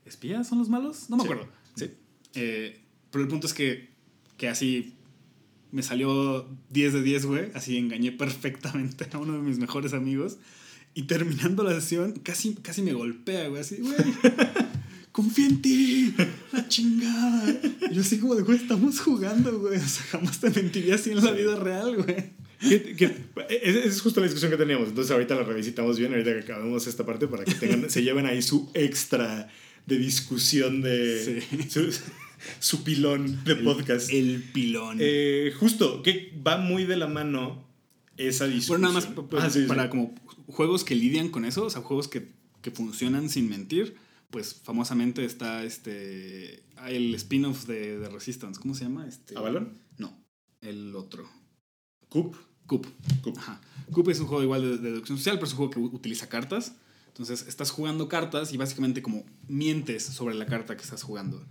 [0.05, 1.09] ¿espías son los malos?
[1.09, 1.29] No me Sí.
[1.29, 1.51] acuerdo.
[1.75, 1.91] Sí.
[2.35, 2.79] Eh,
[3.11, 3.89] pero el punto es que,
[4.37, 4.95] que así
[5.73, 7.45] me salió 10 de 10, güey.
[7.53, 10.37] Así engañé perfectamente a uno de mis mejores amigos.
[10.93, 13.61] Y terminando la sesión, casi, casi me golpea, güey.
[13.61, 13.95] Así, güey,
[15.11, 16.13] confía en ti,
[16.51, 17.59] la chingada.
[17.89, 19.77] Y yo así como de, güey, estamos jugando, güey.
[19.79, 22.43] O sea, jamás te mentiría así en la vida real, güey.
[22.59, 23.15] Que-
[23.49, 24.87] es, es justo la discusión que teníamos.
[24.89, 28.25] Entonces ahorita la revisitamos bien, ahorita que acabemos esta parte para que tengan, se lleven
[28.25, 29.49] ahí su extra
[29.85, 31.69] de discusión de Sí.
[31.69, 31.89] su,
[32.59, 34.11] su pilón de podcast.
[34.11, 34.97] El pilón.
[34.99, 37.63] Eh, justo, que va muy de la mano
[38.17, 38.81] esa discusión.
[38.81, 39.67] Bueno, nada más Ah, sí, sí.
[39.67, 40.13] para como
[40.47, 42.29] juegos que lidian con eso, o sea, juegos que,
[42.61, 43.95] que funcionan sin mentir,
[44.29, 49.07] pues famosamente está este el spin-off de, de Resistance, ¿cómo se llama?
[49.07, 49.77] Este, ¿Avalon?
[49.97, 50.17] No,
[50.61, 51.29] el otro.
[52.09, 52.35] Coop.
[52.65, 52.87] Coop.
[53.21, 53.37] Coop.
[53.37, 53.61] Ajá.
[53.91, 56.29] Coop es un juego igual de, de deducción social, pero es un juego que utiliza
[56.29, 56.75] cartas.
[57.07, 61.45] Entonces estás jugando cartas y básicamente como mientes sobre la carta que estás jugando.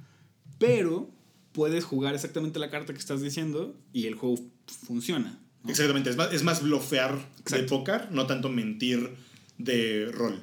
[0.67, 1.11] Pero
[1.53, 4.39] puedes jugar exactamente la carta que estás diciendo y el juego
[4.87, 5.39] funciona.
[5.63, 5.71] ¿no?
[5.71, 7.67] Exactamente, es más, es más blofear de Exacto.
[7.79, 9.11] póker, no tanto mentir
[9.59, 10.43] de rol.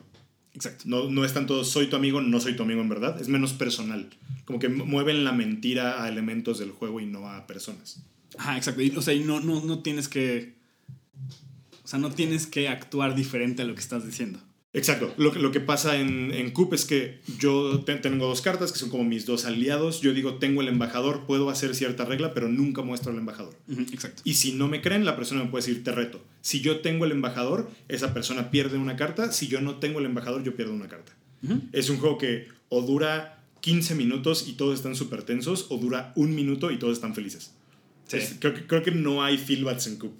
[0.53, 0.83] Exacto.
[0.87, 3.53] No, no es tanto soy tu amigo, no soy tu amigo en verdad, es menos
[3.53, 4.09] personal.
[4.45, 8.01] Como que mu- mueven la mentira a elementos del juego y no a personas.
[8.37, 8.81] Ajá, exacto.
[8.81, 10.55] Y, o sea, y no, no, no tienes que.
[11.83, 14.39] O sea, no tienes que actuar diferente a lo que estás diciendo.
[14.71, 15.11] Exacto.
[15.17, 18.71] Lo, que- lo que pasa en, en Coop es que yo te- tengo dos cartas
[18.71, 20.01] que son como mis dos aliados.
[20.01, 23.55] Yo digo, tengo el embajador, puedo hacer cierta regla, pero nunca muestro al embajador.
[23.91, 24.21] Exacto.
[24.25, 26.23] Y si no me creen, la persona me puede decir, te reto.
[26.41, 29.31] Si yo tengo el embajador, esa persona pierde una carta.
[29.31, 31.15] Si yo no tengo el embajador, yo pierdo una carta.
[31.71, 36.13] Es un juego que o dura 15 minutos y todos están súper tensos, o dura
[36.15, 37.53] un minuto y todos están felices.
[38.07, 38.17] Sí.
[38.17, 40.13] Es- creo, que, creo que no hay feelbats en Coop.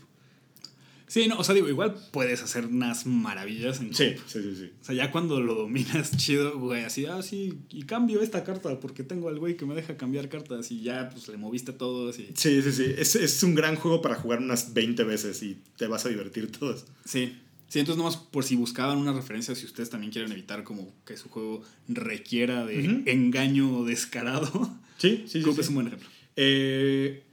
[1.10, 4.72] Sí, no, o sea, digo, igual puedes hacer unas maravillas en Sí, sí, sí, sí.
[4.80, 8.80] O sea, ya cuando lo dominas chido, güey, así, ah, sí, y cambio esta carta
[8.80, 12.30] porque tengo al güey que me deja cambiar cartas y ya, pues le moviste y...
[12.36, 12.86] Sí, sí, sí.
[12.96, 16.52] Es, es un gran juego para jugar unas 20 veces y te vas a divertir
[16.52, 16.86] todos.
[17.06, 17.36] Sí.
[17.68, 21.18] Sí, entonces nomás por si buscaban una referencia, si ustedes también quieren evitar como que
[21.18, 23.02] su juego requiera de Ujú.
[23.06, 25.50] engaño descarado, Sí, sí, sí.
[25.60, 26.08] es un buen ejemplo.
[26.36, 27.24] Eh,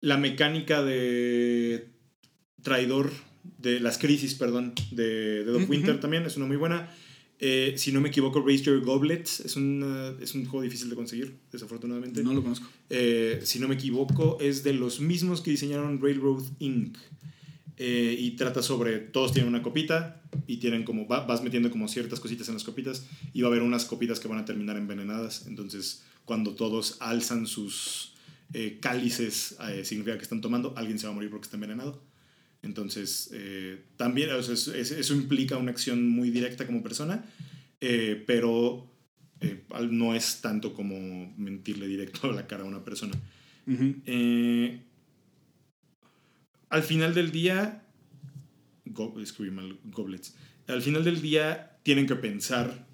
[0.00, 1.88] la mecánica de
[2.62, 3.10] traidor,
[3.58, 5.72] de las crisis, perdón, de, de Doc Ujú.
[5.72, 6.92] Winter también es una muy buena.
[7.40, 10.96] Eh, si no me equivoco, Raise Your Goblets es, una- es un juego difícil de
[10.96, 12.22] conseguir, desafortunadamente.
[12.22, 12.68] No lo conozco.
[12.90, 16.96] Eh, si no me equivoco, es de los mismos que diseñaron Railroad Inc.
[17.80, 21.86] Eh, y trata sobre, todos tienen una copita y tienen como, va- vas metiendo como
[21.86, 24.76] ciertas cositas en las copitas y va a haber unas copitas que van a terminar
[24.76, 25.46] envenenadas.
[25.46, 28.14] Entonces, cuando todos alzan sus
[28.52, 32.02] eh, cálices, eh, significa que están tomando, alguien se va a morir porque está envenenado.
[32.62, 37.24] Entonces, eh, también o sea, es- es- eso implica una acción muy directa como persona,
[37.80, 38.90] eh, pero
[39.40, 43.14] eh, no es tanto como mentirle directo a la cara a una persona.
[46.70, 47.82] Al final del día,
[48.86, 50.34] go- escribí mal, goblets.
[50.66, 52.86] Al final del día tienen que pensar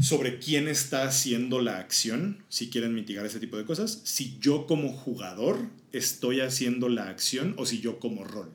[0.00, 4.66] sobre quién está haciendo la acción, si quieren mitigar ese tipo de cosas, si yo
[4.66, 5.58] como jugador
[5.92, 8.50] estoy haciendo la acción o si yo como rol.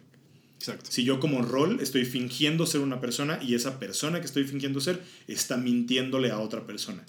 [0.58, 0.92] Exacto.
[0.92, 4.80] Si yo como rol estoy fingiendo ser una persona y esa persona que estoy fingiendo
[4.80, 7.04] ser está mintiéndole a otra persona.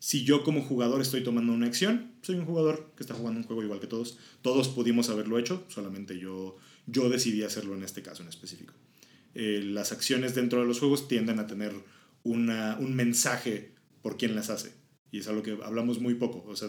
[0.00, 3.46] Si yo como jugador estoy tomando una acción, soy un jugador que está jugando un
[3.46, 4.18] juego igual que todos.
[4.42, 6.56] Todos pudimos haberlo hecho, solamente yo,
[6.86, 8.74] yo decidí hacerlo en este caso en específico.
[9.34, 11.72] Eh, las acciones dentro de los juegos tienden a tener
[12.22, 14.72] una- un mensaje por quien las hace.
[15.12, 16.44] Y es algo que hablamos muy poco.
[16.48, 16.68] O sea,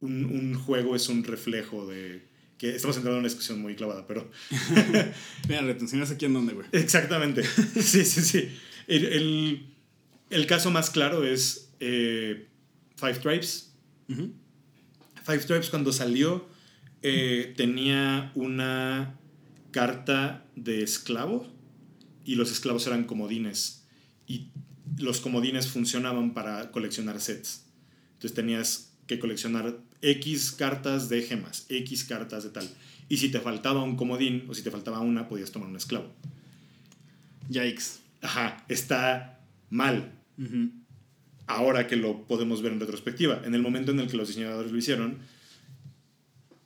[0.00, 2.22] un, un juego es un reflejo de...
[2.58, 4.30] que Estamos entrando en una discusión muy clavada, pero
[5.48, 6.66] Mira, retenciones aquí en donde, güey.
[6.72, 7.42] Exactamente.
[7.80, 8.48] Sí, sí, sí.
[8.86, 9.66] El, el-
[10.30, 12.48] el caso más claro es eh,
[12.96, 13.72] Five Tribes.
[15.24, 16.48] Five Tribes cuando salió
[17.02, 19.18] eh, tenía una
[19.70, 21.46] carta de esclavo
[22.24, 23.84] y los esclavos eran comodines
[24.26, 24.48] y
[24.98, 27.64] los comodines funcionaban para coleccionar sets.
[28.14, 32.68] Entonces tenías que coleccionar X cartas de gemas, X cartas de tal.
[33.08, 36.12] Y si te faltaba un comodín o si te faltaba una, podías tomar un esclavo.
[37.48, 38.00] Yikes.
[38.22, 40.12] Ajá, está mal.
[41.46, 43.40] Ahora que lo podemos ver en retrospectiva.
[43.44, 45.18] En el momento en el que los diseñadores lo hicieron,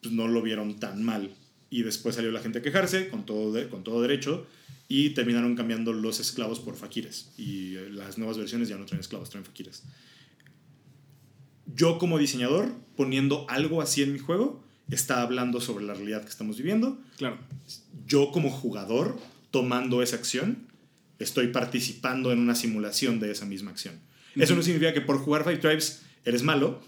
[0.01, 1.35] pues no lo vieron tan mal.
[1.69, 4.47] Y después salió la gente a quejarse, con todo, de- con todo derecho,
[4.93, 7.31] y terminaron cambiando los esclavos por faquires.
[7.39, 9.85] Y eh, las nuevas versiones ya no traen esclavos, traen faquires.
[11.65, 16.31] Yo como diseñador, poniendo algo así en mi juego, está hablando sobre la realidad que
[16.31, 16.99] estamos viviendo.
[17.19, 17.39] Claro.
[18.05, 19.17] Yo como jugador,
[19.53, 20.67] tomando esa acción,
[21.21, 23.95] estoy participando en una simulación de esa misma acción.
[24.35, 26.83] Eso no significa que por jugar Five Tribes eres malo,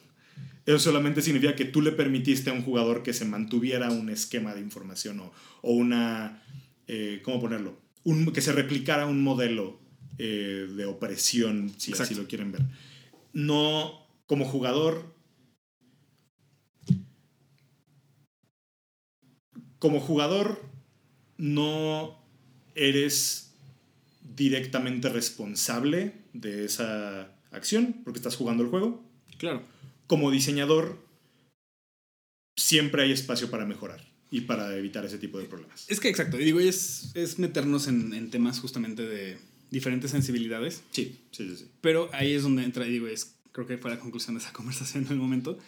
[0.67, 4.55] Eso solamente significa que tú le permitiste a un jugador que se mantuviera un esquema
[4.55, 6.43] de información o, o una,
[6.89, 7.82] eh, ¿cómo ponerlo?
[8.05, 9.81] Un, que se replicara un modelo
[10.19, 12.63] eh, de opresión, si así lo quieren ver.
[13.33, 15.15] No, como jugador,
[19.79, 20.63] como jugador,
[21.39, 22.19] no
[22.75, 23.55] eres
[24.37, 29.03] directamente responsable de esa acción porque estás jugando el juego.
[29.39, 29.63] Claro.
[30.07, 31.05] Como diseñador,
[32.57, 35.85] siempre hay espacio para mejorar y para evitar ese tipo de problemas.
[35.89, 39.37] Es que exacto, digo, es, es meternos en, en temas justamente de
[39.71, 40.83] diferentes sensibilidades.
[40.91, 41.71] Sí, sí, sí, sí.
[41.83, 44.53] Pero ahí es donde entra, y digo, es, creo que fue la conclusión de esa
[44.55, 45.59] conversación en el momento.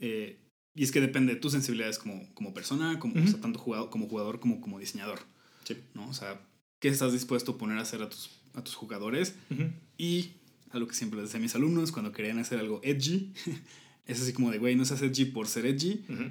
[0.00, 0.36] Eh,
[0.74, 3.88] y es que depende de tus sensibilidades como, como persona, como, o sea, tanto jugador,
[3.88, 5.20] como jugador como como diseñador.
[5.64, 5.78] Sí.
[5.94, 6.06] ¿no?
[6.06, 6.40] O sea,
[6.78, 9.34] ¿qué estás dispuesto a poner a hacer a tus, a tus jugadores?
[9.50, 9.64] Ujú.
[9.96, 10.32] Y
[10.72, 13.32] algo que siempre les decía a mis alumnos cuando querían hacer algo edgy,
[14.06, 16.24] es así como de, güey, no seas edgy por ser edgy, Ujú.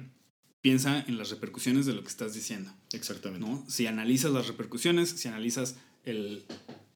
[0.62, 2.72] Piensa en las repercusiones de lo que estás diciendo.
[2.92, 3.46] Exactamente.
[3.46, 3.64] ¿no?
[3.68, 6.44] Si analizas las repercusiones, si analizas el,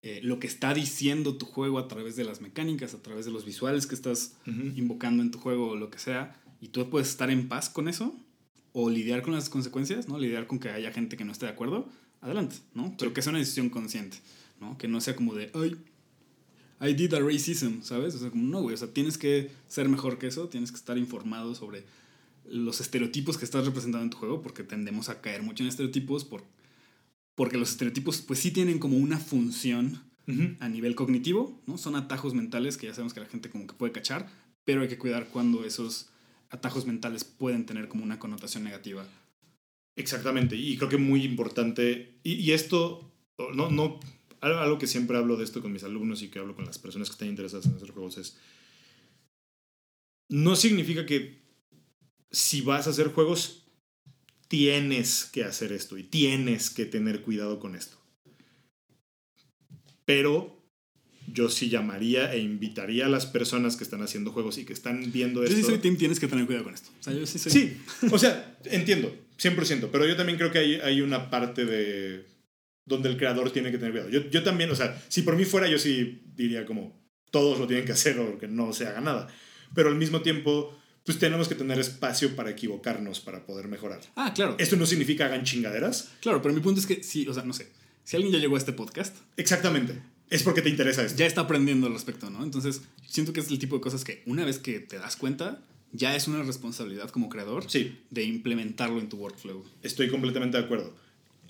[0.02, 3.30] eh, lo que está diciendo tu juego a través de las mecánicas, a través de
[3.30, 7.08] los visuales que estás invocando en tu juego o lo que sea, y tú puedes
[7.08, 8.14] estar en paz con eso,
[8.72, 10.18] o lidiar con las consecuencias, ¿no?
[10.18, 11.88] Lidiar con que haya gente que no esté de acuerdo,
[12.20, 12.94] adelante, ¿no?
[12.98, 14.18] Pero que sea una decisión consciente,
[14.60, 14.76] ¿no?
[14.76, 15.76] Que no sea como de, ay,
[16.80, 18.14] I did a racism, ¿sabes?
[18.16, 20.76] O sea, como no, güey, o sea, tienes que ser mejor que eso, tienes que
[20.76, 21.84] estar informado sobre
[22.46, 26.24] los estereotipos que estás representando en tu juego, porque tendemos a caer mucho en estereotipos,
[26.24, 26.44] por,
[27.34, 30.02] porque los estereotipos pues sí tienen como una función
[30.60, 31.76] a nivel cognitivo, ¿no?
[31.76, 34.30] Son atajos mentales que ya sabemos que la gente como que puede cachar,
[34.64, 36.08] pero hay que cuidar cuando esos
[36.48, 39.06] atajos mentales pueden tener como una connotación negativa.
[39.96, 43.12] Exactamente, y creo que muy importante, y, y esto,
[43.54, 44.00] no, no,
[44.40, 47.08] algo que siempre hablo de esto con mis alumnos y que hablo con las personas
[47.08, 48.38] que están interesadas en hacer juegos es,
[50.28, 51.43] no significa que
[52.34, 53.62] si vas a hacer juegos,
[54.48, 57.96] tienes que hacer esto y tienes que tener cuidado con esto.
[60.04, 60.60] Pero
[61.32, 65.12] yo sí llamaría e invitaría a las personas que están haciendo juegos y que están
[65.12, 65.56] viendo Yo esto.
[65.56, 66.90] sí soy team, tienes que tener cuidado con esto.
[67.00, 67.52] O sea, yo sí soy...
[67.52, 67.80] Sí,
[68.10, 72.26] o sea, entiendo, 100%, pero yo también creo que hay, hay una parte de
[72.84, 74.10] donde el creador tiene que tener cuidado.
[74.10, 77.66] Yo, yo también, o sea, si por mí fuera, yo sí diría como todos lo
[77.66, 79.28] tienen que hacer o que no se haga nada.
[79.74, 84.00] Pero al mismo tiempo, pues tenemos que tener espacio para equivocarnos, para poder mejorar.
[84.16, 84.56] Ah, claro.
[84.58, 86.10] Esto no significa hagan chingaderas.
[86.20, 87.68] Claro, pero mi punto es que sí, o sea, no sé.
[88.04, 90.00] Si alguien ya llegó a este podcast, Exactamente.
[90.30, 91.18] Es porque te interesa esto.
[91.18, 92.42] ya está aprendiendo al respecto, ¿no?
[92.42, 95.60] Entonces, siento que es el tipo de cosas que una vez que te das cuenta,
[95.92, 99.62] ya es una responsabilidad como creador Sí, de implementarlo en tu workflow.
[99.82, 100.96] Estoy completamente de acuerdo.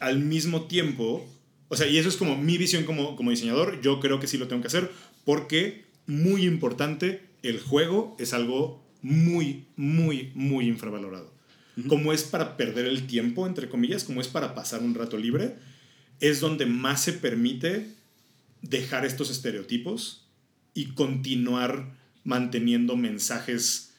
[0.00, 1.24] Al mismo tiempo,
[1.68, 4.36] o sea, y eso es como mi visión como, como diseñador, yo creo que sí
[4.36, 4.90] lo tengo que hacer
[5.24, 11.30] porque, muy importante, el juego es algo muy, muy, muy infravalorado.
[11.88, 15.57] Como es para perder el tiempo, entre comillas, como es para pasar un rato libre,
[16.20, 17.94] es donde más se permite
[18.62, 20.26] dejar estos estereotipos
[20.72, 21.92] y continuar
[22.24, 23.92] manteniendo mensajes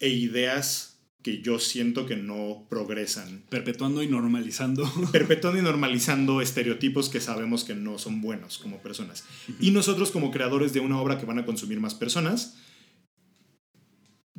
[0.00, 4.90] e ideas que yo siento que no progresan Perpetuando y normalizando.
[5.12, 9.24] perpetuando y normalizando estereotipos que sabemos que no son buenos como personas.
[9.60, 12.56] Y nosotros como creadores de una obra que van a consumir más personas,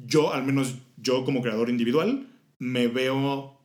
[0.09, 3.57] yo, al menos yo como creador individual, me veo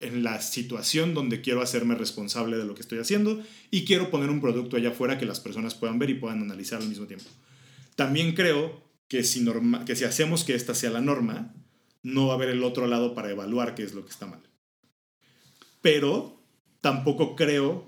[0.00, 3.40] en la situación donde quiero hacerme responsable de lo que estoy haciendo
[3.70, 6.82] y quiero poner un producto allá afuera que las personas puedan ver y puedan analizar
[6.82, 7.30] al mismo tiempo.
[7.94, 11.54] También creo que si, norma- que si hacemos que esta sea la norma,
[12.02, 14.40] no va a haber el otro lado para evaluar qué es lo que está mal.
[15.80, 16.42] Pero
[16.80, 17.86] tampoco creo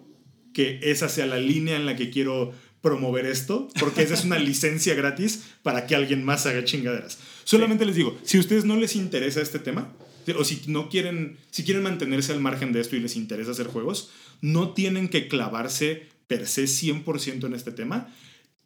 [0.53, 2.53] que esa sea la línea en la que quiero
[2.85, 7.19] promover esto, porque esa es una licencia gratis para que alguien más haga chingaderas.
[7.43, 9.93] Solamente les digo, si a ustedes no les interesa este tema,
[10.39, 13.67] o si no quieren, si quieren mantenerse al margen de esto y les interesa hacer
[13.67, 14.11] juegos,
[14.41, 18.15] no tienen que clavarse per se 100% en este tema.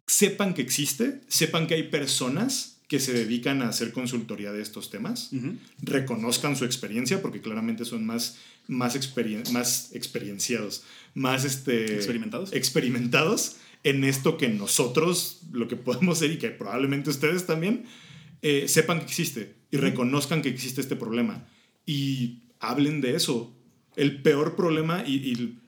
[0.05, 4.89] Sepan que existe, sepan que hay personas que se dedican a hacer consultoría de estos
[4.89, 5.57] temas Ujú.
[5.83, 12.51] reconozcan su experiencia, porque claramente son más, más, experien- más experienciados, más este, ¿Experimentados?
[12.51, 17.85] experimentados en esto que nosotros, lo que podemos ser y que probablemente ustedes también,
[18.41, 21.45] eh, sepan que existe y reconozcan que existe este problema
[21.85, 23.55] y hablen de eso.
[23.95, 25.59] El peor problema y, y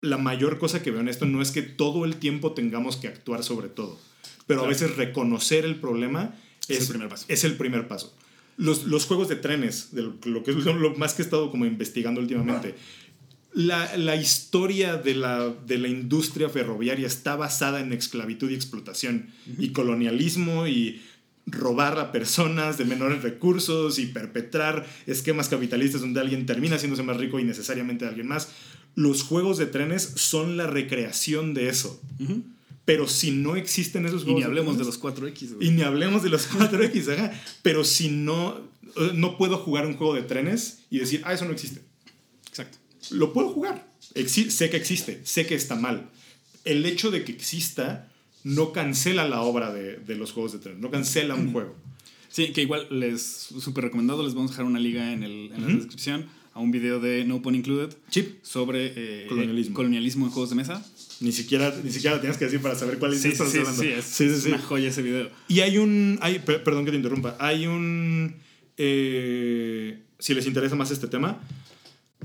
[0.00, 3.08] la mayor cosa que veo en esto no es que todo el tiempo tengamos que
[3.08, 3.98] actuar sobre todo,
[4.46, 6.34] pero a veces reconocer el problema
[6.68, 7.26] Es el primer paso.
[7.28, 8.16] es el primer paso.
[8.56, 11.24] Los, los juegos de trenes, de lo, lo que es lo, lo más que he
[11.24, 12.74] estado como investigando últimamente,
[13.56, 19.30] la, la historia de la, de la industria ferroviaria está basada en esclavitud y explotación
[19.58, 21.00] y colonialismo y
[21.46, 27.16] robar a personas de menores recursos y perpetrar esquemas capitalistas donde alguien termina haciéndose más
[27.16, 28.50] rico y necesariamente alguien más.
[28.94, 32.00] Los juegos de trenes son la recreación de eso.
[32.84, 34.40] Pero si no existen esos Y juegos...
[34.40, 35.68] ni hablemos de trenes- los 4X, güey.
[35.68, 37.32] Y ni hablemos de los 4X, ajá.
[37.62, 38.60] Pero si no...
[39.14, 41.80] No puedo jugar un juego de trenes y decir, ah, eso no existe.
[43.10, 43.90] Lo puedo jugar.
[44.14, 46.08] Exi- sé que existe, sé que está mal.
[46.64, 48.08] El hecho de que exista
[48.44, 51.76] no cancela la obra de, de los juegos de trenes, no cancela un juego.
[52.28, 55.60] Sí, que igual les súper recomendado, les vamos a dejar una liga en, el, en
[55.62, 55.76] la Ujú.
[55.78, 58.42] descripción a un video de No Pun Included Chip.
[58.42, 59.74] sobre eh, Colonialismo.
[59.74, 60.84] colonialismo en juegos de mesa.
[61.20, 63.58] Ni siquiera, ni siquiera lo tienes que decir para saber cuál es Sí, sí, sí,
[63.58, 64.48] es, Sí, sí, es sí.
[64.48, 65.30] una joya ese video.
[65.48, 66.18] Y hay un.
[66.20, 67.36] Hay, per- perdón que te interrumpa.
[67.40, 68.36] Hay un.
[68.76, 71.40] eh, si les interesa más este tema,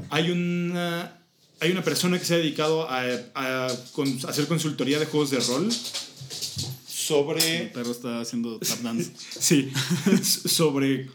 [0.09, 1.17] hay una.
[1.59, 3.03] Hay una persona que se ha dedicado a,
[3.35, 5.71] a hacer consultoría de juegos de rol El
[6.87, 7.65] sobre.
[7.73, 9.11] perro está haciendo tap dance.
[9.39, 9.71] Sí,
[10.23, 11.07] sobre.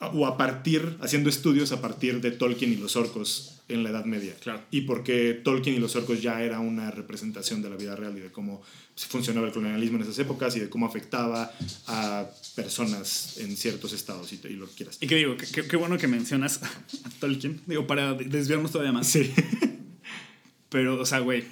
[0.00, 0.96] O a partir.
[1.00, 4.34] Haciendo estudios a partir de Tolkien y los orcos en la Edad Media.
[4.40, 4.62] Claro.
[4.70, 8.20] Y porque Tolkien y los orcos ya era una representación de la vida real y
[8.20, 8.62] de cómo
[8.96, 11.50] funcionaba el colonialismo en esas épocas y de cómo afectaba
[11.86, 14.98] a personas en ciertos estados y, y lo que quieras.
[15.00, 16.62] Y que digo, qué bueno que mencionas
[17.04, 17.60] a Tolkien.
[17.66, 19.08] Digo, para desviarnos todavía más.
[19.08, 19.32] Sí.
[20.68, 21.44] Pero, o sea, güey,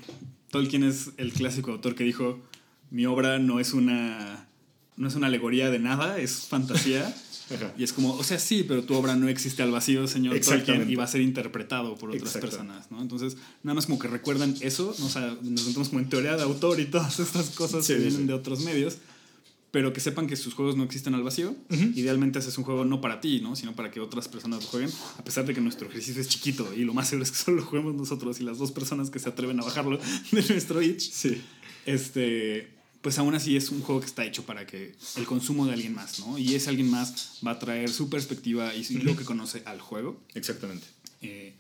[0.50, 2.40] Tolkien es el clásico autor que dijo,
[2.90, 4.46] mi obra no es una,
[4.96, 7.12] no es una alegoría de nada, es fantasía.
[7.54, 7.74] Ajá.
[7.76, 10.88] Y es como, o sea, sí, pero tu obra no existe al vacío, señor Tolkien,
[10.90, 13.02] y va a ser interpretado por otras personas, ¿no?
[13.02, 15.06] Entonces, nada más como que recuerdan eso, ¿no?
[15.06, 17.98] o sea, nos metemos como en teoría de autor y todas estas cosas Sí, que
[18.00, 18.26] vienen sí.
[18.26, 18.96] de otros medios,
[19.70, 21.50] pero que sepan que sus juegos no existen al vacío.
[21.68, 21.82] Ujú.
[21.96, 23.56] Idealmente haces un juego no para ti, ¿no?
[23.56, 26.72] Sino para que otras personas lo jueguen, a pesar de que nuestro ejercicio es chiquito
[26.74, 29.18] y lo más seguro es que solo lo juguemos nosotros y las dos personas que
[29.18, 29.98] se atreven a bajarlo
[30.32, 31.42] de nuestro itch Sí.
[31.86, 32.68] este,
[33.04, 35.94] pues aún así es un juego que está hecho para que el consumo de alguien
[35.94, 36.38] más, ¿no?
[36.38, 40.18] Y ese alguien más va a traer su perspectiva y lo que conoce al juego.
[40.34, 40.86] Exactamente.
[41.20, 41.52] Eh,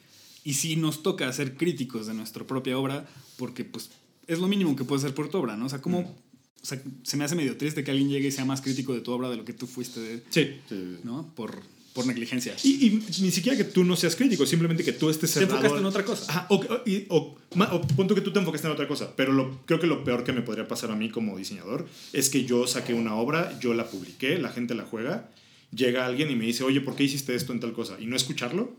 [0.42, 3.90] y si nos toca ser críticos de nuestra propia obra, porque pues
[4.26, 5.66] es lo mínimo que puedes hacer por tu obra, ¿no?
[5.66, 6.00] O sea, como...
[6.00, 9.02] O sea, se me hace medio triste que alguien llegue y sea más crítico de
[9.02, 10.60] tu obra de lo que tú fuiste, de- Sí.
[10.66, 10.96] sí.
[11.04, 11.30] ¿no?
[11.36, 11.60] Por,
[11.94, 12.54] por negligencia.
[12.64, 12.90] Y, y
[13.22, 15.54] ni siquiera que tú no seas crítico, simplemente que tú estés Te cerrado.
[15.56, 16.24] enfocaste en otra cosa.
[16.30, 19.32] Ajá, o, o- y- o, o punto que tú te enfocaste en otra cosa, pero
[19.32, 22.44] lo, creo que lo peor que me podría pasar a mí como diseñador es que
[22.44, 25.30] yo saqué una obra, yo la publiqué, la gente la juega,
[25.74, 27.96] llega alguien y me dice, oye, ¿por qué hiciste esto en tal cosa?
[28.00, 28.72] Y no escucharlo,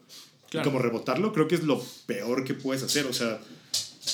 [0.48, 0.70] y Claro.
[0.72, 3.40] como rebotarlo, creo que es lo peor que puedes hacer, o sea,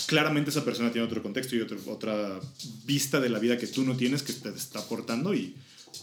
[0.08, 2.40] claramente esa persona tiene otro contexto y otro- otra
[2.86, 5.54] vista de la vida que tú no tienes que te está aportando y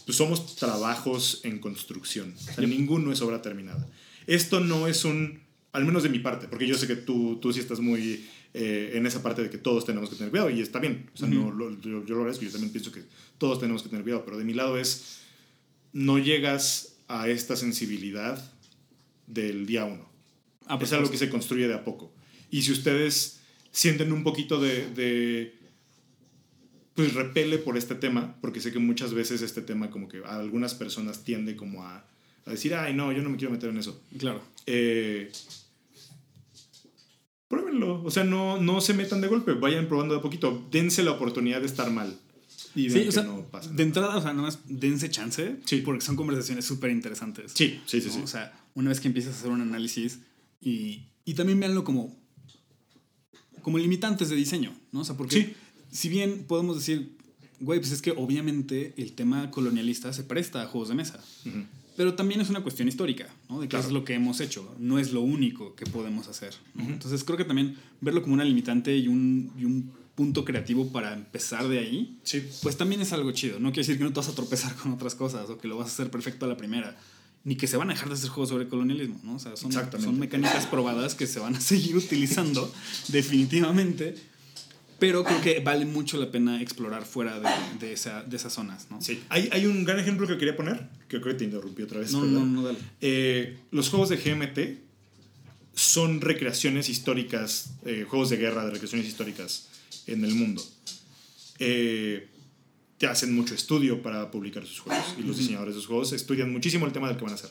[0.05, 3.87] pues somos trabajos en construcción, o sea, ninguno es obra terminada.
[4.27, 5.41] Esto no es un,
[5.71, 8.91] al menos de mi parte, porque yo sé que tú, tú sí estás muy eh,
[8.95, 11.27] en esa parte de que todos tenemos que tener cuidado y está bien, o sea,
[11.27, 13.03] no, lo- yo, yo lo agradezco, yo también pienso que
[13.37, 15.19] todos tenemos que tener cuidado, pero de mi lado es,
[15.93, 18.51] no llegas a esta sensibilidad
[19.27, 20.07] del día uno.
[20.67, 22.11] Ah, es algo que se construye de a poco.
[22.51, 23.39] Y si ustedes
[23.71, 25.58] sienten un poquito de, de,
[26.99, 30.35] pues repele por este tema, porque sé que muchas veces este tema como que a
[30.37, 32.05] algunas personas tiende como a,
[32.45, 34.01] a decir, ay no, yo no me quiero meter en eso.
[34.17, 34.41] Claro.
[34.65, 35.31] Eh,
[37.47, 41.03] pruébenlo, o sea, no, no se metan de golpe, vayan probando de a poquito, dense
[41.03, 42.17] la oportunidad de estar mal.
[42.75, 45.77] Y Sí, o sea, no pasa de entrada, o sea, nomás dense chance, Sí.
[45.77, 47.51] porque son conversaciones súper interesantes.
[47.55, 48.13] Sí, sí, sí, ¿no?
[48.13, 48.19] sí.
[48.23, 50.19] O sea, una vez que empiezas a hacer un análisis
[50.61, 52.15] y, y también véanlo como,
[53.63, 54.99] como limitantes de diseño, ¿no?
[54.99, 55.53] O sea, porque Sí.
[55.91, 57.11] Si bien podemos decir,
[57.59, 61.19] güey, pues es que obviamente el tema colonialista se presta a juegos de mesa,
[61.97, 63.59] pero también es una cuestión histórica, ¿no?
[63.59, 63.87] De que Claro.
[63.87, 66.83] es lo que hemos hecho, no es lo único que podemos hacer, ¿no?
[66.87, 71.13] Entonces creo que también verlo como una limitante y un, y un punto creativo para
[71.13, 72.43] empezar de ahí, Sí.
[72.61, 73.59] pues también es algo chido.
[73.59, 75.77] No quiere decir que no te vas a tropezar con otras cosas o que lo
[75.77, 76.97] vas a hacer perfecto a la primera.
[77.45, 79.35] Ni que se van a dejar de hacer juegos sobre colonialismo, ¿no?
[79.35, 82.69] O sea, son, son mecánicas probadas que se van a seguir utilizando
[83.07, 84.15] definitivamente.
[84.99, 88.87] Pero creo que vale mucho la pena explorar fuera de, de, esa, de esas zonas,
[88.89, 89.01] ¿no?
[89.01, 89.21] Sí.
[89.29, 92.11] Hay, hay un gran ejemplo que quería poner, que creo que te interrumpí otra vez.
[92.11, 92.33] No, ¿verdad?
[92.33, 92.79] no, no, dale.
[93.01, 94.89] Eh, los juegos de GMT
[95.73, 99.69] son recreaciones históricas, eh, juegos de guerra de recreaciones históricas
[100.07, 100.61] en el mundo.
[101.59, 102.27] Eh,
[102.97, 106.51] te hacen mucho estudio para publicar sus juegos y los diseñadores de sus juegos estudian
[106.51, 107.49] muchísimo el tema del que van a hacer.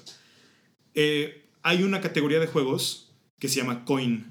[0.94, 4.26] Eh, hay una categoría de juegos que se llama Coin,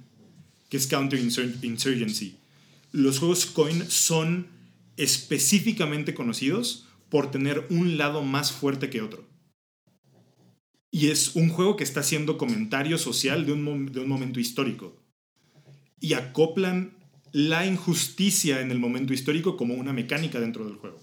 [0.69, 2.37] que es Counterinsurgency.
[2.91, 4.47] Los juegos Coin son
[4.97, 9.25] específicamente conocidos por tener un lado más fuerte que otro.
[10.91, 14.95] Y es un juego que está haciendo comentario social de un, de un momento histórico.
[15.99, 16.93] Y acoplan
[17.31, 20.99] la injusticia en el momento histórico como una mecánica dentro del juego.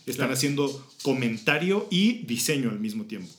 [0.00, 0.32] Están Claro.
[0.32, 3.32] haciendo comentario y diseño al mismo tiempo.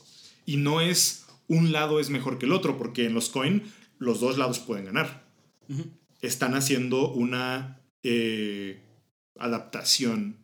[0.46, 3.62] Y no es un lado es mejor que el otro, porque en los coin
[3.98, 5.26] los dos lados pueden ganar.
[6.22, 8.80] Están haciendo una eh,
[9.38, 10.36] adaptación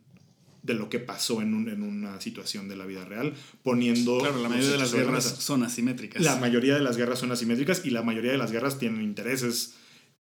[0.63, 3.33] de lo que pasó en, un- en una situación de la vida real,
[3.63, 4.17] poniendo...
[4.19, 6.21] Claro, la mayoría de las guerras son asimétricas.
[6.21, 9.75] La mayoría de las guerras son asimétricas y la mayoría de las guerras tienen intereses,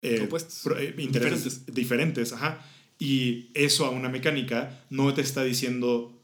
[0.02, 0.60] eh, Opuestos.
[0.64, 2.34] pro- eh, intereses diferentes.
[2.34, 2.60] ajá.
[3.00, 6.20] Y eso a una mecánica no te está diciendo,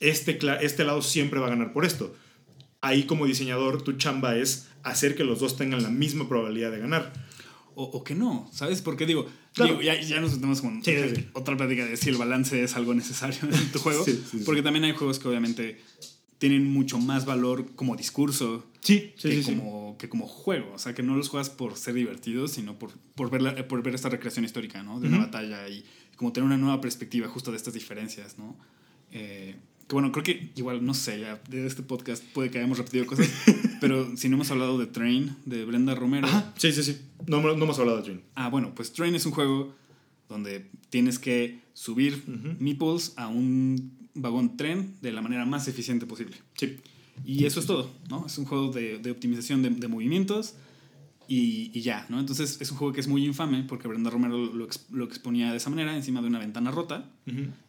[0.00, 2.14] este, este lado siempre va a ganar por esto.
[2.80, 6.78] Ahí como diseñador tu chamba es hacer que los dos tengan la misma probabilidad de
[6.78, 7.12] ganar.
[7.74, 8.80] O, o que no, ¿sabes?
[8.82, 9.70] Porque digo, Claro.
[9.78, 12.74] digo, ya, ya nos metemos con Sí, sí, otra plática de si el balance es
[12.76, 14.04] algo necesario en tu juego.
[14.04, 14.20] Sí.
[14.44, 15.80] Porque también hay juegos que obviamente
[16.38, 19.14] tienen mucho más valor como discurso que,
[19.46, 20.72] como, que como juego.
[20.74, 23.82] O sea, que no los juegas por ser divertidos, sino por, por, ver, la- por
[23.82, 25.00] ver esta recreación histórica, ¿no?
[25.00, 25.26] De una Ujú.
[25.26, 25.84] batalla y
[26.16, 28.56] como tener una nueva perspectiva justo de estas diferencias, ¿no?
[29.12, 29.54] Eh,
[29.86, 33.06] que bueno, creo que igual, no sé, ya de este podcast puede que hayamos repetido
[33.06, 33.28] cosas,
[33.86, 36.26] pero si no hemos hablado de Train, de Brenda Romero.
[36.26, 36.98] Ajá, sí, sí, sí.
[37.26, 38.20] No, no hemos hablado de Dream.
[38.34, 39.74] Ah, bueno, pues Train es un juego
[40.28, 42.56] donde tienes que subir Ujú.
[42.58, 46.36] meeples a un vagón tren de la manera más eficiente posible.
[46.56, 46.76] Sí.
[47.26, 48.24] Y eso es todo, ¿no?
[48.26, 50.54] Es un juego de, de optimización de, de movimientos
[51.28, 52.18] y, y ya, ¿no?
[52.20, 55.58] Entonces es un juego que es muy infame porque Brenda Romero lo, lo exponía de
[55.58, 57.10] esa manera, encima de una ventana rota,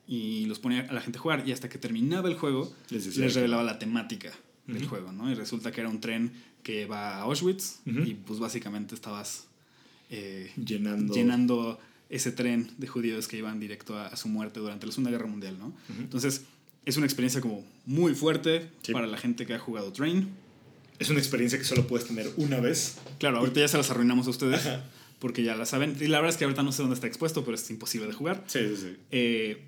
[0.07, 3.18] y los ponía a la gente a jugar y hasta que terminaba el juego Les
[3.18, 4.32] les, revelaba la temática
[4.68, 5.30] del juego, ¿no?
[5.32, 6.32] Y resulta que era un tren
[6.63, 9.45] que va a Auschwitz y pues básicamente estabas
[10.09, 11.13] eh, Llenando.
[11.13, 15.11] llenando ese tren de judíos que iban directo a, a su muerte durante la Segunda
[15.11, 15.74] Guerra Mundial, ¿no?
[15.99, 16.43] Entonces
[16.86, 18.93] es una experiencia como muy fuerte Sí.
[18.93, 20.30] para la gente que ha jugado Train.
[20.99, 22.97] Es una experiencia que solo puedes tener una vez.
[23.20, 24.86] Claro, ahorita ya se las arruinamos a ustedes Ajá.
[25.20, 25.95] porque ya la saben.
[25.99, 28.13] Y la verdad es que ahorita no sé dónde está expuesto, pero es imposible de
[28.13, 28.43] jugar.
[28.47, 28.95] Sí, sí, sí.
[29.11, 29.63] Eh,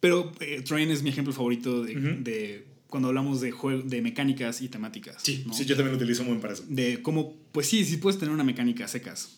[0.00, 3.52] pero eh, Train es mi ejemplo favorito de cuando hablamos de,
[3.84, 5.16] de mecánicas y temáticas.
[5.22, 5.52] Sí, ¿no?
[5.52, 6.64] sí, yo también lo utilizo muy para eso.
[6.68, 9.28] De cómo, pues sí, sí puedes tener una mecánica a secas,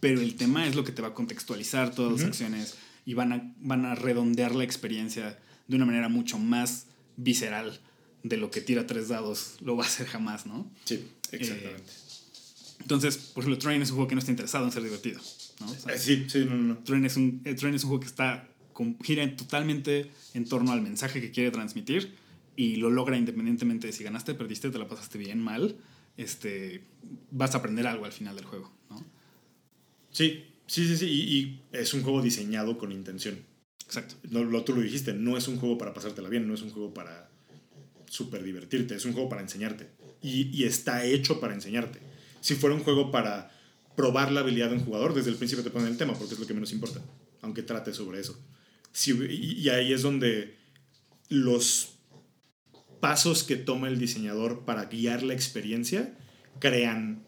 [0.00, 2.28] pero el tema es lo que te va a contextualizar todas las Ujú.
[2.30, 2.74] acciones
[3.06, 7.78] y van a, van a redondear la experiencia de una manera mucho más visceral
[8.24, 10.70] de lo que tira tres dados lo va a hacer jamás, ¿no?
[10.84, 11.82] Sí, exactamente.
[12.80, 15.20] Entonces, por ejemplo, Train es un juego que no está interesado en ser divertido,
[15.60, 15.70] ¿no?
[15.70, 16.78] O sea, Eh, sí, sí, no, no, no.
[16.78, 20.72] Train es un, eh, Train es un juego que está con- gira totalmente en torno
[20.72, 22.14] al mensaje que quiere transmitir
[22.56, 25.76] y lo logra independientemente de si ganaste, perdiste, te la pasaste bien, mal.
[26.16, 26.84] Este,
[27.30, 29.04] vas a aprender algo al final del juego, ¿no?
[30.10, 31.06] Sí, sí, sí, sí.
[31.06, 33.38] Y, y es un juego diseñado con intención.
[33.86, 34.16] Exacto.
[34.30, 36.70] No, lo, tú lo dijiste, no es un juego para pasártela bien, no es un
[36.70, 37.30] juego para
[38.06, 39.88] súper divertirte, es un juego para enseñarte.
[40.20, 41.98] Y, y está hecho para enseñarte.
[42.40, 43.50] Si fuera un juego para
[43.96, 46.40] probar la habilidad de un jugador, desde el principio te ponen el tema, porque es
[46.40, 47.02] lo que menos importa,
[47.40, 48.38] aunque trate sobre eso.
[48.92, 50.56] Si, y, y ahí es donde
[51.28, 51.91] los
[53.02, 56.16] pasos que toma el diseñador para guiar la experiencia
[56.60, 57.24] crean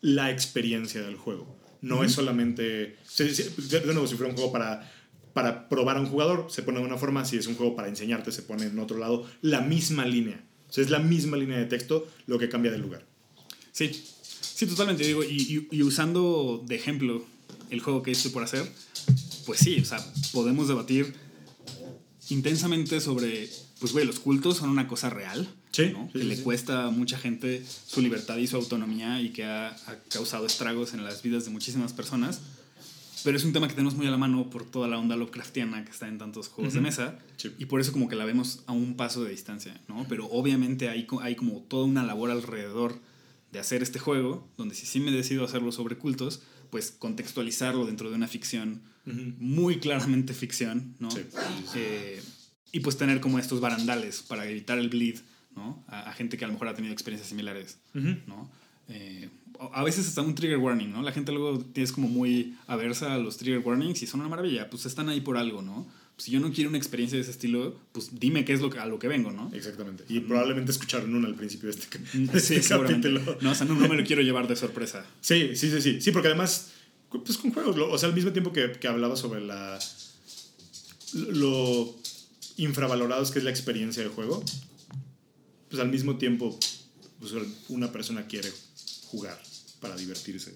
[0.00, 1.46] la experiencia del juego.
[1.80, 2.96] No es solamente.
[3.16, 4.92] De de nuevo, si fuera un juego para,
[5.32, 7.24] para probar a un jugador, se pone de una forma.
[7.24, 9.24] Si es un juego para enseñarte, se pone en otro lado.
[9.42, 10.44] La misma línea.
[10.68, 13.06] O sea, es la misma línea de texto lo que cambia del lugar.
[13.72, 13.90] Sí,
[14.40, 15.04] sí, totalmente.
[15.06, 17.24] Digo, y, y- y usando de ejemplo
[17.70, 18.64] el juego que estoy por hacer,
[19.46, 19.98] pues sí, o sea,
[20.32, 21.14] podemos debatir
[22.30, 23.48] intensamente sobre,
[23.80, 26.06] pues güey, los cultos son una cosa real, Sí, ¿no?
[26.06, 29.44] sí, que sí, le cuesta a mucha gente su libertad y su autonomía y que
[29.44, 32.40] ha, ha causado estragos en las vidas de muchísimas personas.
[33.22, 35.84] Pero es un tema que tenemos muy a la mano por toda la onda Lovecraftiana
[35.84, 36.86] que está en tantos juegos de Ujú.
[36.86, 37.18] mesa.
[37.36, 37.50] Sí.
[37.58, 40.06] Y por eso como que la vemos a un paso de distancia, ¿no?
[40.08, 42.98] Pero obviamente hay, hay como toda una labor alrededor
[43.52, 48.08] de hacer este juego, donde si sí me decido hacerlo sobre cultos, pues contextualizarlo dentro
[48.08, 49.20] de una ficción, Ujú.
[49.38, 51.08] muy claramente ficción, ¿no?
[51.74, 52.22] Eh,
[52.72, 55.18] y pues tener como estos barandales para evitar el bleed,
[55.56, 55.82] ¿no?
[55.88, 58.16] A, a gente que a lo mejor ha tenido experiencias similares, Ujú.
[58.26, 58.50] ¿no?
[58.88, 59.28] Eh,
[59.72, 61.02] a veces está un trigger warning, ¿no?
[61.02, 64.70] La gente luego es como muy aversa a los trigger warnings y son una maravilla,
[64.70, 65.86] pues están ahí por algo, ¿no?
[66.16, 68.78] Si yo no quiero una experiencia de ese estilo, pues dime qué es lo que,
[68.78, 69.50] a lo que vengo, ¿no?
[69.54, 70.04] Exactamente.
[70.08, 73.38] Y probablemente escucharon uno al principio de este, ca- de Mm, Sí, este capítulo.
[73.40, 75.04] No, o sea, no, no me lo quiero llevar de sorpresa.
[75.22, 76.00] Sí, sí, sí, sí.
[76.00, 76.72] Sí, porque además,
[77.10, 79.78] pues con juegos, lo- o sea, al mismo tiempo que, que hablaba sobre la
[81.14, 81.96] lo
[82.64, 84.42] infravalorados que es la experiencia del juego,
[85.68, 86.58] pues al mismo tiempo,
[87.18, 87.32] pues
[87.68, 88.52] una persona quiere
[89.06, 89.40] jugar
[89.80, 90.54] para divertirse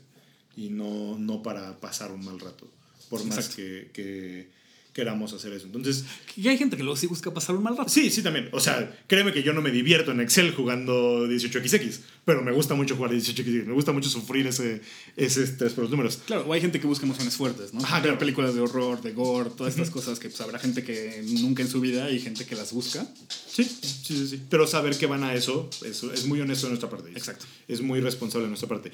[0.56, 2.70] y no, no para pasar un mal rato.
[3.08, 3.56] Por más Exacto.
[3.56, 4.50] que, que,
[4.94, 5.66] queramos hacer eso.
[5.66, 6.04] Entonces,
[6.36, 7.90] Y hay gente que luego sí busca pasar un mal rato.
[7.90, 8.48] sí, sí también.
[8.52, 12.74] O sea, créeme que yo no me divierto en Excel jugando 18XX, pero me gusta
[12.74, 13.66] mucho jugar 18XX.
[13.66, 14.80] Me gusta mucho sufrir ese,
[15.16, 16.20] ese estrés por los números.
[16.26, 17.80] Claro, o hay gente que busca emociones fuertes, ¿no?
[17.80, 18.18] Ajá, claro.
[18.18, 21.68] películas de horror, de gore, todas estas cosas que pues habrá gente que nunca en
[21.68, 23.06] su vida y gente que las busca.
[23.28, 24.42] Sí, sí, sí, sí.
[24.48, 27.10] Pero saber que van a eso, eso es muy honesto de nuestra parte.
[27.10, 27.46] Exacto.
[27.66, 28.92] Es muy responsable de nuestra parte.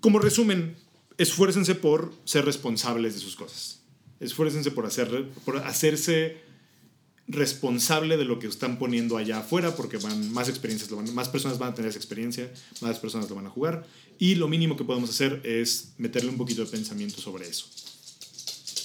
[0.00, 0.76] Como resumen,
[1.16, 3.77] esfuércense por ser responsables de sus cosas.
[4.20, 6.36] Esfuércense por, hacer, por hacerse
[7.28, 11.28] responsable de lo que están poniendo allá afuera, porque van, más experiencias, lo van- más
[11.28, 12.50] personas van a tener esa experiencia,
[12.80, 13.86] más personas lo van a jugar,
[14.18, 17.66] y lo mínimo que podemos hacer es meterle un poquito de pensamiento sobre eso.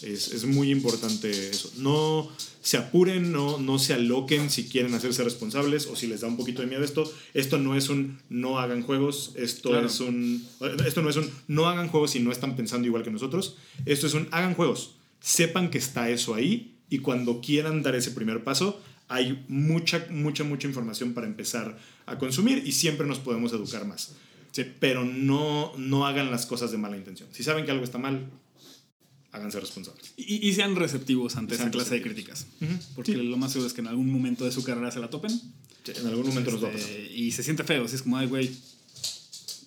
[0.01, 1.71] Es, es muy importante eso.
[1.77, 2.29] No
[2.61, 6.36] se apuren, no, no se aloquen si quieren hacerse responsables o si les da un
[6.36, 7.09] poquito de miedo esto.
[7.34, 9.88] Esto no es un no hagan juegos, esto Claro.
[9.88, 10.45] es un
[10.86, 13.55] esto no es un no hagan juegos si no están pensando igual que nosotros.
[13.86, 14.95] Esto es un hagan juegos.
[15.24, 20.43] Sepan que está eso ahí y cuando quieran dar ese primer paso, hay mucha mucha
[20.43, 24.15] mucha información para empezar a consumir y siempre nos podemos educar más.
[24.51, 24.65] Sí.
[24.82, 27.30] Pero no no hagan las cosas de mala intención.
[27.32, 28.30] Si saben que algo está mal,
[29.32, 30.13] háganse responsables.
[30.17, 32.45] Y, y sean receptivos ante Sean esa clase de críticas.
[32.93, 35.32] Porque lo más seguro es que en algún momento de su carrera se la topen.
[35.88, 36.89] En algún momento nos va a pasar.
[36.89, 38.51] Este, y se siente feo, así es como, ay, güey.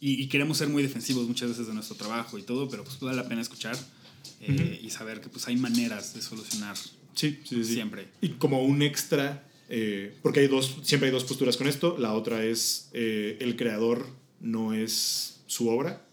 [0.00, 3.00] Y, y queremos ser muy defensivos muchas veces de nuestro trabajo y todo, pero pues
[3.00, 3.74] vale la pena escuchar
[4.40, 6.76] eh, y saber que pues hay maneras de solucionar
[7.14, 7.74] Sí, sí, sí.
[7.74, 8.08] siempre.
[8.20, 11.96] Y como un extra, eh, porque hay dos, siempre hay dos posturas con esto.
[11.98, 14.06] La otra es eh, el creador
[14.40, 16.04] no es su obra.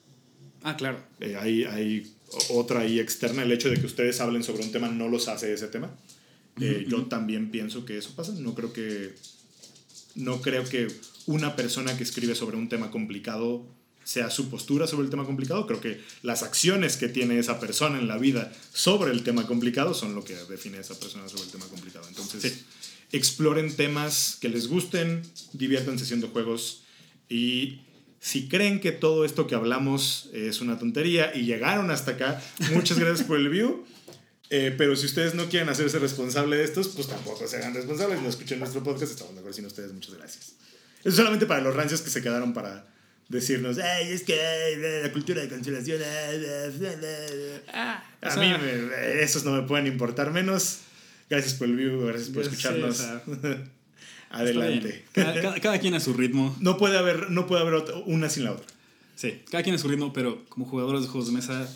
[0.63, 1.03] Ah, claro.
[1.19, 2.13] Eh, hay, hay
[2.49, 3.43] otra ahí externa.
[3.43, 5.93] El hecho de que ustedes hablen sobre un tema no los hace ese tema.
[6.61, 8.31] Eh, Yo también pienso que eso pasa.
[8.33, 9.13] No creo que.
[10.15, 10.87] No creo que
[11.25, 13.65] una persona que escribe sobre un tema complicado
[14.03, 15.65] sea su postura sobre el tema complicado.
[15.67, 19.93] Creo que las acciones que tiene esa persona en la vida sobre el tema complicado
[19.93, 22.05] son lo que define a esa persona sobre el tema complicado.
[22.07, 22.65] Entonces, Sí.
[23.11, 25.21] exploren temas que les gusten,
[25.53, 26.83] diviértanse haciendo juegos
[27.29, 27.81] y
[28.19, 32.41] si creen que todo esto que hablamos es una tontería y llegaron hasta acá,
[32.71, 33.85] muchas gracias por el view.
[34.49, 38.21] Eh, pero si ustedes no quieren hacerse responsable de estos, pues tampoco se hagan responsables.
[38.21, 39.91] No escuchen nuestro podcast, estamos de acuerdo sin ustedes.
[39.93, 40.53] Muchas gracias.
[41.03, 42.92] Eso solamente para los rancios que se quedaron para
[43.29, 46.01] decirnos, ay, es que la cultura de cancelación.
[46.01, 47.61] eh, eh, eh".
[47.73, 50.79] Ah, A sea, mí me- esos no me pueden importar menos.
[51.29, 52.97] Gracias por el view, gracias por Sí, o escucharnos.
[52.97, 53.23] sea,
[54.29, 55.05] Adelante.
[55.11, 56.55] Cada, cada- cada quien a su ritmo.
[56.59, 58.65] No puede haber, no puede haber otra- una sin la otra.
[59.15, 61.67] Sí, cada quien a su ritmo, pero como jugadores de juegos de mesa,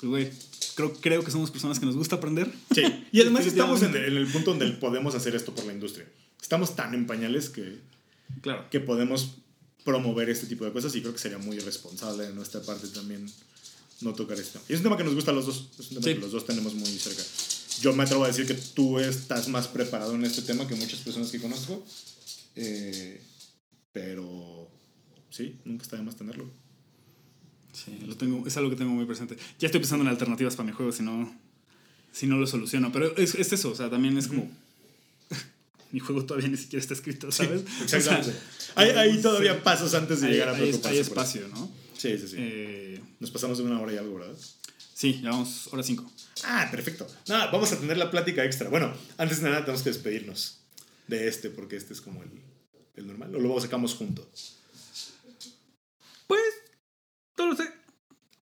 [0.00, 0.30] pues, güey,
[0.76, 2.48] creo, creo que somos personas que nos gusta aprender.
[2.74, 2.82] Sí.
[3.10, 6.06] Y además estamos en el, en el punto donde podemos hacer esto por la industria.
[6.40, 7.78] Estamos tan en pañales que,
[8.40, 8.66] Claro.
[8.70, 9.36] que podemos
[9.86, 13.24] promover este tipo de cosas y creo que sería muy irresponsable de nuestra parte también
[14.02, 14.60] no tocar esto.
[14.68, 15.68] Y es un tema que nos gusta a los dos.
[15.78, 16.14] Es un tema Sí.
[16.14, 17.22] que los dos tenemos muy cerca.
[17.80, 21.00] Yo me atrevo a decir que tú estás más preparado en este tema que muchas
[21.00, 21.82] personas que conozco.
[22.56, 23.22] Eh,
[23.92, 24.68] pero
[25.30, 26.50] sí, nunca está de más tenerlo.
[27.72, 29.36] Sí, lo tengo, es algo que tengo muy presente.
[29.58, 31.34] Ya estoy pensando en alternativas para mi juego si no,
[32.12, 32.90] si no lo soluciono.
[32.92, 34.50] Pero es, es eso, o sea, también es como.
[35.92, 37.62] Mi juego todavía ni siquiera está escrito, ¿sabes?
[37.82, 38.30] Exactamente.
[38.30, 40.88] O sea, hay, hay todavía pasos antes de hay, llegar a preocuparse.
[40.88, 41.70] hay espacio, ¿no?
[41.96, 42.36] Sí, sí, sí.
[42.38, 44.36] Eh, Nos pasamos de una hora y algo, ¿verdad?
[44.94, 46.10] sí, llevamos hora cinco.
[46.44, 47.06] Ah, perfecto.
[47.28, 48.68] No, vamos a tener la plática extra.
[48.70, 50.60] Bueno, antes de nada tenemos que despedirnos
[51.06, 52.30] de este, porque este es como el,
[52.96, 53.34] el normal.
[53.34, 54.28] O luego sacamos junto.
[56.26, 56.40] Pues,
[57.38, 57.64] no lo sé.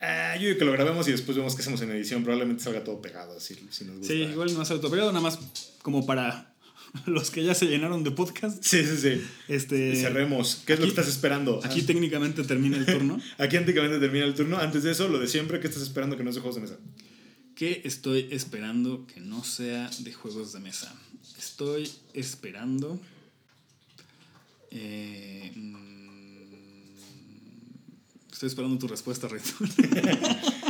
[0.01, 2.23] Ah, yo digo que lo grabemos y después vemos qué hacemos en edición.
[2.23, 4.13] Probablemente salga todo pegado, si, si nos gusta.
[4.13, 5.39] Sí, igual no hace autoperiado, nada más
[5.83, 6.54] como para
[7.07, 8.63] los que ya se llenaron de podcast.
[8.65, 9.23] Sí, sí, sí.
[9.49, 10.63] Este, Cerremos.
[10.67, 11.61] ¿Qué es lo que estás esperando?
[11.65, 13.21] Aquí Ah, técnicamente termina el turno.
[13.39, 14.59] aquí anticamente termina el turno.
[14.59, 16.79] Antes de eso, lo de siempre, ¿qué estás esperando que no sea juegos de mesa?
[17.55, 20.95] ¿Qué estoy esperando que no sea de juegos de mesa?
[21.39, 23.01] Estoy esperando.
[24.71, 25.85] eh, mm,
[28.33, 29.51] estoy esperando tu respuesta, Rito.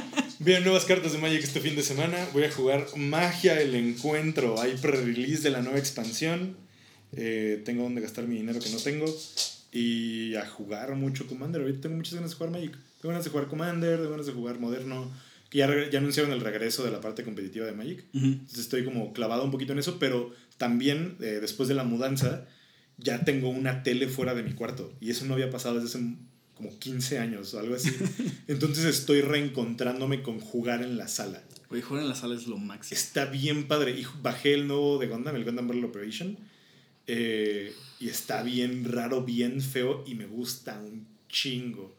[0.45, 2.19] Bien, nuevas cartas de Magic este fin de semana.
[2.35, 4.61] Voy a jugar Magia el Encuentro.
[4.61, 6.59] Hay pre-release de la nueva expansión.
[7.13, 9.07] Eh, tengo donde gastar mi dinero que no tengo.
[9.73, 11.63] Y a jugar mucho Commander.
[11.63, 12.73] Ahorita tengo muchas ganas de jugar Magic.
[13.01, 15.11] Tengo ganas de jugar Commander, tengo ganas de jugar Moderno.
[15.49, 18.05] Que ya, ya anunciaron el regreso de la parte competitiva de Magic.
[18.13, 19.99] Entonces estoy como clavado un poquito en eso.
[19.99, 22.47] Pero también, eh, después de la mudanza,
[22.99, 24.93] ya tengo una tele fuera de mi cuarto.
[25.01, 26.05] Y eso no había pasado desde hace
[26.65, 27.91] como 15 años o algo así.
[28.49, 31.43] Entonces estoy reencontrándome con jugar en la sala.
[31.69, 32.99] Oye, jugar en la sala es lo máximo.
[32.99, 33.93] Está bien padre.
[33.93, 36.39] Y bajé el nuevo de Gundam, el Gundam Battle Operation.
[37.07, 41.95] eh, y está bien raro, bien feo y me gusta un chingo.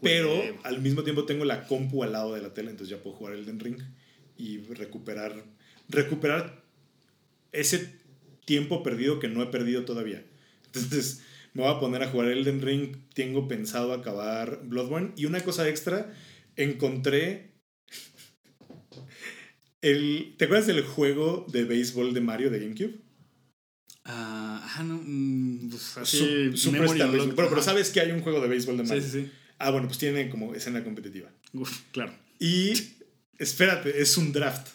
[0.00, 0.30] Pero
[0.62, 3.34] al mismo tiempo tengo la compu al lado de la tele, entonces ya puedo jugar
[3.34, 3.82] Elden Ring
[4.36, 5.44] y recuperar.
[5.88, 6.62] recuperar
[7.52, 7.94] ese
[8.44, 10.24] tiempo perdido que no he perdido todavía.
[10.66, 11.22] Entonces,
[11.58, 12.96] me voy a poner a jugar Elden Ring.
[13.14, 15.10] Tengo pensado acabar Bloodborne.
[15.16, 16.14] Y una cosa extra,
[16.54, 17.50] encontré.
[19.80, 23.00] El, ¿Te acuerdas del juego de béisbol de Mario de GameCube?
[24.04, 25.00] Ah, no.
[25.04, 26.50] mm, pues así.
[27.34, 29.02] Pero, sabes que hay un juego de béisbol de Mario.
[29.02, 29.32] Sí, sí, sí.
[29.58, 31.28] Ah, bueno, pues tiene como escena competitiva.
[31.52, 32.14] Uf, claro.
[32.38, 32.72] Y
[33.36, 34.68] espérate, es un draft.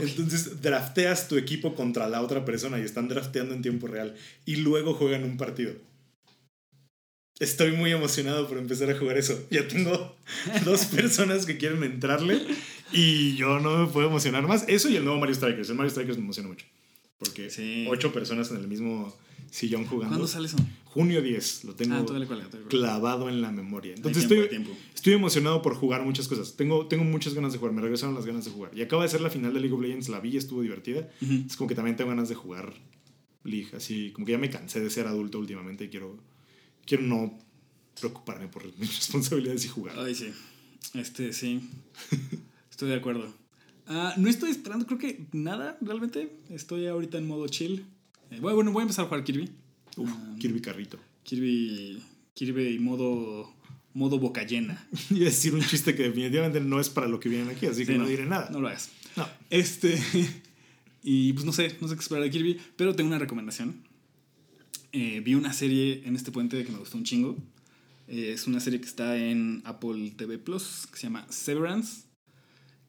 [0.00, 4.14] Entonces drafteas tu equipo contra la otra persona y están drafteando en tiempo real.
[4.44, 5.72] Y luego juegan un partido.
[7.40, 9.38] Estoy muy emocionado por empezar a jugar eso.
[9.50, 10.16] Ya tengo
[10.64, 12.40] dos personas que quieren entrarle
[12.92, 14.64] y yo no me puedo emocionar más.
[14.68, 15.68] Eso y el nuevo Mario Strikers.
[15.68, 16.64] El Mario Strikers me emociona mucho.
[17.18, 17.86] Porque Sí.
[17.88, 19.14] ocho personas en el mismo
[19.50, 20.10] sillón jugando.
[20.10, 20.56] ¿Cuándo sale eso?
[20.94, 21.64] Junio 10.
[21.64, 22.48] Lo tengo Ah, cuelga.
[22.68, 23.94] clavado en la memoria.
[23.94, 26.54] Entonces tiempo, estoy, estoy emocionado por jugar muchas cosas.
[26.56, 27.74] Tengo, tengo muchas ganas de jugar.
[27.74, 28.70] Me regresaron las ganas de jugar.
[28.76, 30.08] Y acaba de ser la final de League of Legends.
[30.08, 31.10] La vi estuvo divertida.
[31.20, 31.32] Ujú.
[31.46, 32.72] Es como que también tengo ganas de jugar
[33.42, 33.68] League.
[33.76, 36.16] Así como que ya me cansé de ser adulto últimamente y quiero,
[36.86, 37.36] quiero no
[38.00, 39.98] preocuparme por mis responsabilidades y jugar.
[39.98, 40.32] Ay, sí.
[40.94, 41.60] Este, sí.
[42.70, 43.26] Estoy de acuerdo.
[43.86, 46.30] Ah, no estoy esperando, creo que nada, realmente.
[46.50, 47.84] Estoy ahorita en modo chill.
[48.30, 49.50] Eh, bueno, voy a empezar a jugar Kirby.
[49.96, 50.98] Uf, Ah, Kirby Carrito.
[51.22, 52.02] Kirby.
[52.34, 53.52] Kirby modo.
[53.94, 54.86] modo boca llena.
[55.10, 57.86] Iba a decir un chiste que definitivamente no es para lo que vienen aquí, así
[57.86, 58.48] que Sí, no, diré nada.
[58.50, 58.90] No lo hagas.
[59.16, 59.26] No.
[59.50, 59.98] Este.
[61.06, 63.82] Y pues no sé, no sé qué esperar de Kirby, pero tengo una recomendación.
[64.92, 67.36] Eh, vi una serie en este puente que me gustó un chingo.
[68.08, 72.04] Eh, es una serie que está en Apple TV Plus, que se llama Severance,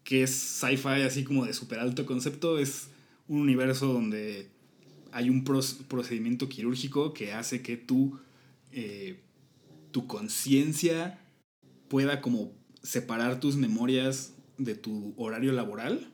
[0.06, 2.57] que es sci-fi así como de súper alto concepto.
[2.57, 2.88] Es
[3.27, 4.49] un universo donde
[5.15, 8.19] hay un procedimiento quirúrgico que hace que tú,
[8.73, 9.21] eh,
[9.91, 11.19] tu conciencia
[11.87, 12.51] pueda como
[12.83, 16.11] separar tus memorias de tu horario laboral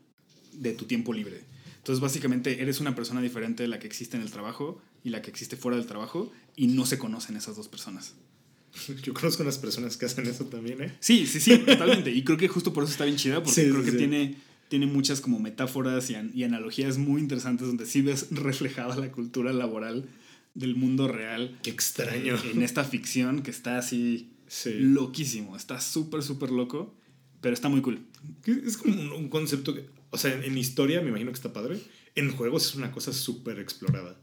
[0.53, 1.41] de tu tiempo libre.
[1.77, 5.23] Entonces básicamente eres una persona diferente de la que existe en el trabajo y la
[5.23, 8.13] que existe fuera del trabajo y no se conocen esas dos personas.
[9.03, 10.95] Yo conozco unas personas que hacen eso también, ¿eh?
[10.99, 12.11] Sí, sí, sí, totalmente.
[12.11, 13.97] Y creo que justo por eso está bien chida, porque Sí, creo que sí.
[13.97, 14.35] tiene,
[14.72, 19.11] tiene muchas como metáforas y, an- y analogías muy interesantes donde sí ves reflejada la
[19.11, 20.07] cultura laboral
[20.53, 22.38] del mundo real Qué extraño.
[22.53, 24.72] en esta ficción que está así Sí.
[24.80, 25.57] loquísimo.
[25.57, 26.95] Está súper, súper loco,
[27.41, 27.99] pero está muy cool.
[28.45, 31.52] Es como un, un concepto que, o sea, en, en historia me imagino que está
[31.52, 31.77] padre.
[32.15, 34.18] En juegos es una cosa súper explorada.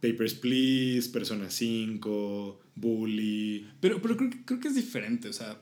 [0.00, 3.68] Papers, Please, Persona 5, Bully.
[3.80, 5.60] Pero, pero creo, que- creo que es diferente, o sea,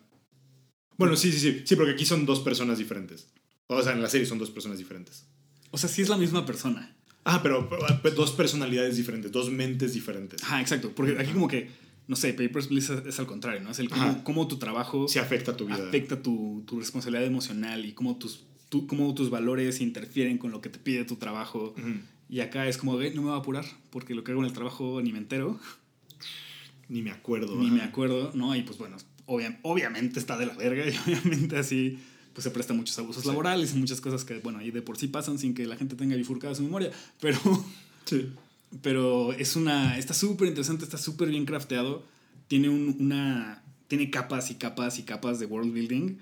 [0.96, 1.62] Bueno, sí, sí, sí.
[1.64, 3.28] Sí, porque aquí son dos personas diferentes.
[3.72, 5.26] O sea, en la serie son dos personas diferentes.
[5.70, 6.94] o sea, sí es la misma persona.
[7.24, 7.68] Ah, pero,
[8.02, 10.42] pero dos personalidades diferentes, dos mentes diferentes.
[10.42, 10.92] Ajá, exacto.
[10.94, 11.68] Porque aquí como que,
[12.08, 13.70] no sé, Papers, Please es, es al contrario, ¿no?
[13.70, 13.88] Es el
[14.24, 15.76] cómo, tu trabajo Se afecta a tu vida.
[15.88, 20.60] afecta tu, tu responsabilidad emocional y cómo tus, tu- cómo tus valores interfieren con lo
[20.60, 21.74] que te pide tu trabajo.
[21.78, 22.00] Ujú.
[22.28, 24.46] Y acá es como, "Güey, no me voy a apurar porque lo que hago en
[24.46, 25.60] el trabajo ni me entero,
[26.88, 27.56] Ni me acuerdo.
[27.56, 27.74] ni ajá.
[27.76, 28.56] me acuerdo, ¿no?
[28.56, 31.98] Y pues bueno, obvia- obviamente está de la verga y obviamente así
[32.32, 33.28] pues se presta a muchos abusos Sí.
[33.28, 35.96] laborales y muchas cosas que, bueno, ahí de por sí pasan sin que la gente
[35.96, 36.90] tenga bifurcada su memoria.
[37.20, 37.38] Pero,
[38.06, 38.32] Sí.
[38.82, 42.04] pero es una, está súper interesante, está súper bien crafteado.
[42.48, 46.16] Tiene un- una, tiene capas y capas y capas de world building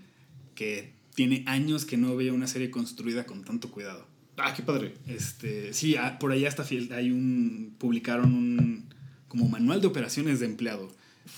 [0.54, 4.06] que tiene años que no veo una serie construida con tanto cuidado.
[4.36, 4.94] Ah, qué padre.
[5.06, 6.64] Este, sí, ah, por allá hasta
[6.94, 8.84] hay un publicaron un
[9.26, 10.94] como manual de operaciones de empleado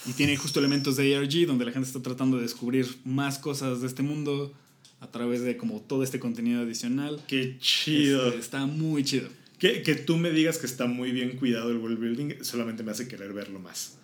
[0.07, 3.81] y tiene justo elementos de ARG donde la gente está tratando de descubrir más cosas
[3.81, 4.53] de este mundo
[5.01, 7.23] a través de como todo este contenido adicional.
[7.27, 8.29] Qué chido.
[8.29, 9.29] Este, está muy chido.
[9.59, 12.93] Que, que tú me digas que está muy bien cuidado el world building solamente me
[12.93, 13.99] hace querer verlo más.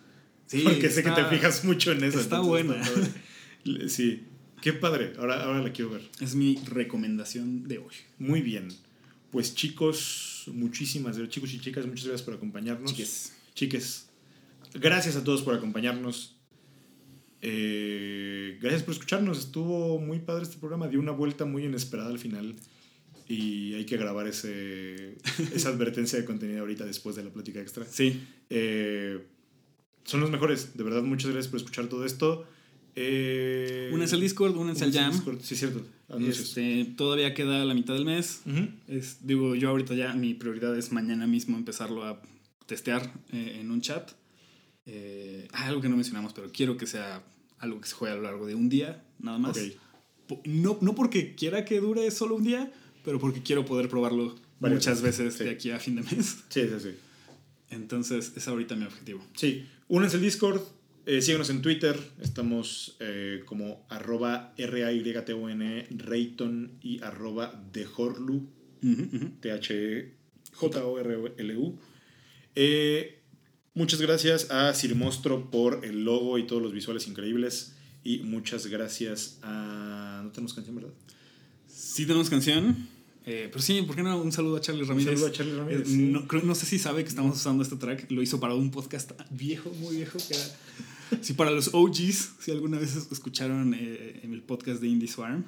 [0.47, 2.19] Sí, Porque sé que te fijas mucho en eso.
[2.19, 2.81] está buena.
[3.87, 4.23] Sí.
[4.61, 5.13] Qué padre.
[5.19, 6.01] Ahora, ahora la quiero ver.
[6.19, 7.93] Es mi recomendación de hoy.
[8.17, 8.69] Muy bien.
[9.31, 12.91] Pues chicos, muchísimas, chicos y chicas, muchas gracias por acompañarnos.
[12.91, 13.33] Chiques.
[13.53, 14.06] Chiques.
[14.79, 16.35] Gracias a todos por acompañarnos.
[17.41, 19.39] Eh, gracias por escucharnos.
[19.39, 20.87] Estuvo muy padre este programa.
[20.87, 22.55] Dio una vuelta muy inesperada al final.
[23.27, 25.17] Y hay que grabar ese,
[25.53, 27.85] esa advertencia de contenido ahorita después de la plática extra.
[27.85, 29.25] Sí, Eh,
[30.05, 30.77] son los mejores.
[30.77, 32.45] De verdad, muchas gracias por escuchar todo esto.
[32.95, 35.11] Eh, únanse al Discord, únanse al Jam.
[35.11, 35.39] Discord.
[35.41, 35.85] Sí, cierto.
[36.19, 38.41] Este, todavía queda la mitad del mes.
[38.87, 42.21] Es, digo, yo ahorita ya mi prioridad es mañana mismo empezarlo a
[42.65, 44.11] testear eh, en un chat.
[44.87, 47.21] Eh, ah, algo que no mencionamos, pero quiero que sea
[47.59, 49.57] algo que se juegue a lo largo de un día, nada más.
[49.57, 49.63] Ok.
[50.27, 52.71] Po- No, no porque quiera que dure solo un día,
[53.03, 55.43] pero porque quiero poder probarlo Varias muchas veces, sí.
[55.43, 56.37] de aquí a fin de mes.
[56.49, 56.91] Sí, sí, sí.
[57.69, 59.21] Entonces, es ahorita mi objetivo.
[59.35, 60.61] Sí, únanse al Discord,
[61.05, 68.47] eh, síganos en Twitter, estamos eh, como arroba R-A-Y-T-O-N, Rayton y arroba dejorlu
[70.51, 71.79] T-H-J-O-R-L-U.
[72.55, 73.16] Eh,
[73.77, 77.73] muchas gracias a Sirmostro por el logo y todos los visuales increíbles.
[78.03, 80.21] Y muchas gracias a.
[80.23, 80.91] No tenemos canción, ¿verdad?
[81.67, 82.87] Sí, tenemos canción.
[83.25, 84.21] Eh, pero sí, ¿por qué no?
[84.21, 85.09] Un saludo a Charlie Ramírez.
[85.13, 85.89] Un saludo a Charlie Ramírez.
[85.89, 88.09] Eh, no, creo- no sé si sabe que estamos usando este track.
[88.09, 90.17] Lo hizo para un podcast viejo, muy viejo.
[90.17, 90.45] Que era,
[91.21, 95.43] sí, para los OGs, si alguna vez escucharon eh, en el podcast de Indie Swarm,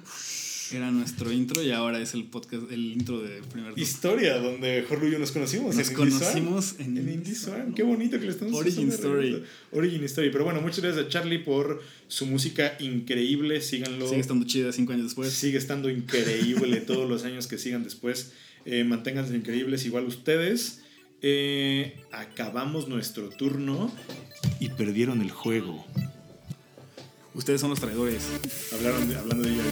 [0.73, 5.07] era nuestro intro y ahora es el podcast, el intro de primer Historia, donde Jorge
[5.07, 5.75] y yo nos conocimos.
[5.75, 7.57] Nos en Indie conocimos en en Indie Indie Swarm.
[7.57, 7.73] Swarm.
[7.75, 8.89] Qué bonito que le estamos Origin.
[8.89, 9.43] Story.
[9.71, 10.29] Origin Story.
[10.29, 13.61] Pero bueno, muchas gracias a Charlie por su música increíble.
[13.61, 14.07] Síganlo.
[14.07, 15.31] Sigue estando chida cinco años después.
[15.31, 18.33] Sigue estando increíble todos los años que sigan después.
[18.65, 20.81] Eh, manténganse increíbles igual ustedes.
[21.21, 23.91] Eh, acabamos nuestro turno
[24.59, 25.85] y perdieron el juego.
[27.39, 28.21] Ustedes son los traidores.
[28.73, 29.63] Hablaron de, hablando de ella.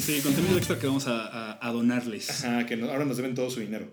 [0.00, 2.28] Sí, contenido extra que vamos a, a- a donarles.
[2.30, 3.88] Ajá, que no- ahora nos deben todo su dinero.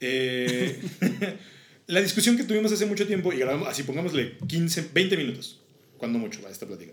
[0.00, 0.80] Eh,
[1.86, 5.60] la discusión que tuvimos hace mucho tiempo, y grabamos, así pongámosle 15, 20 minutos,
[5.96, 6.92] cuando mucho va esta plática.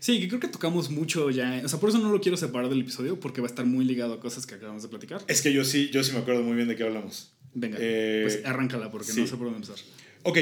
[0.00, 1.62] Sí, que creo que tocamos mucho ya.
[1.64, 3.84] O sea, por eso no lo quiero separar del episodio, porque va a estar muy
[3.84, 5.22] ligado a cosas que acabamos de platicar.
[5.28, 7.32] Es que yo sí, yo sí me acuerdo muy bien de qué hablamos.
[7.54, 9.20] Venga, Eh, pues arráncala, porque sí.
[9.20, 9.76] no sé por dónde empezar.
[10.24, 10.38] Ok,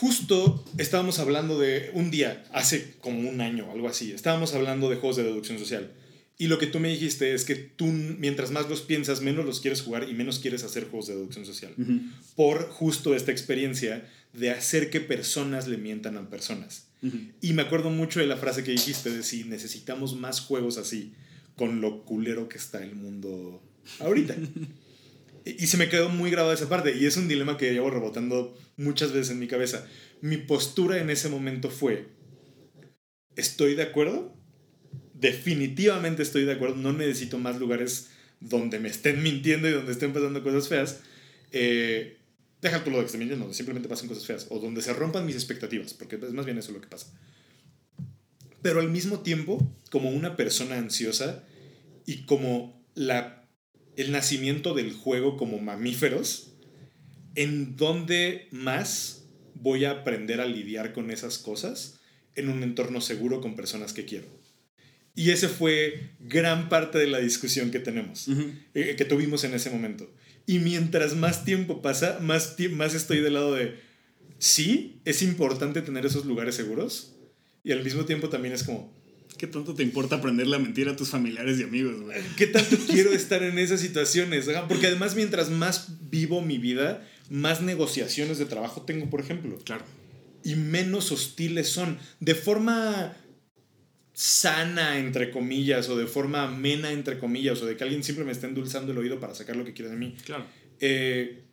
[0.00, 4.96] justo estábamos hablando de un día, hace como un año, algo así, estábamos hablando de
[4.96, 5.90] juegos de deducción social.
[6.38, 9.60] Y lo que tú me dijiste es que tú, mientras más los piensas, menos los
[9.60, 11.74] quieres jugar y menos quieres hacer juegos de deducción social.
[12.36, 16.86] Por justo esta experiencia de hacer que personas le mientan a personas.
[17.42, 21.12] Y me acuerdo mucho de la frase que dijiste de si necesitamos más juegos así,
[21.56, 23.60] con lo culero que está el mundo
[23.98, 24.36] ahorita.
[25.58, 28.56] y se me quedó muy grabada esa parte, y es un dilema que llevo rebotando
[28.76, 29.86] muchas veces en mi cabeza.
[30.20, 32.08] Mi postura en ese momento fue,
[33.36, 34.34] ¿estoy de acuerdo?
[35.14, 38.10] Definitivamente estoy de acuerdo, no necesito más lugares
[38.40, 41.00] donde me estén mintiendo y donde estén pasando cosas feas.
[41.50, 42.18] Eh,
[42.60, 45.26] deja tú lo de que estén donde simplemente pasen cosas feas, o donde se rompan
[45.26, 47.12] mis expectativas, porque es más bien eso lo que pasa.
[48.62, 51.44] Pero al mismo tiempo, como una persona ansiosa
[52.06, 53.37] y como la,
[53.98, 56.52] el nacimiento del juego como mamíferos,
[57.34, 61.98] ¿en dónde más voy a aprender a lidiar con esas cosas
[62.36, 64.28] en un entorno seguro con personas que quiero?
[65.16, 68.28] Y ese fue gran parte de la discusión que tenemos,
[68.72, 70.08] eh, que tuvimos en ese momento.
[70.46, 73.80] Y mientras más tiempo pasa, más, más estoy del lado de,
[74.38, 77.16] sí, es importante tener esos lugares seguros.
[77.64, 78.96] Y al mismo tiempo también es como,
[79.38, 82.20] ¿Qué tanto te importa aprenderle a mentir a tus familiares y amigos, güey?
[82.36, 84.48] ¿Qué tanto quiero estar en esas situaciones?
[84.68, 89.58] Porque además mientras más vivo mi vida, más negociaciones de trabajo tengo, por ejemplo.
[89.64, 89.84] Claro.
[90.44, 91.98] Y menos hostiles son.
[92.20, 93.16] De forma
[94.12, 98.32] sana, entre comillas, o de forma amena, entre comillas, o de que alguien siempre me
[98.32, 100.16] esté endulzando el oído para sacar lo que quiere de mí.
[100.24, 100.44] Claro.
[100.80, 101.44] Eh,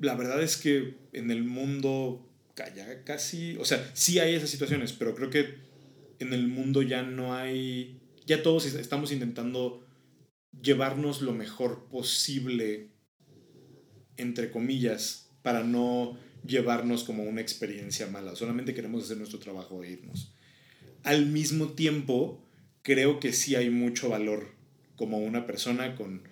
[0.00, 4.50] la verdad es que en el mundo ca- ya casi, o sea, sí hay esas
[4.50, 5.72] situaciones, pero creo que
[6.18, 9.84] en el mundo ya no hay, ya todos est- estamos intentando
[10.62, 12.90] llevarnos lo mejor posible,
[14.16, 16.16] entre comillas, para no
[16.46, 18.36] llevarnos como una experiencia mala.
[18.36, 20.32] Solamente queremos hacer nuestro trabajo e irnos.
[21.02, 22.42] Al mismo tiempo,
[22.82, 24.54] creo que sí hay mucho valor
[24.96, 26.22] como una persona con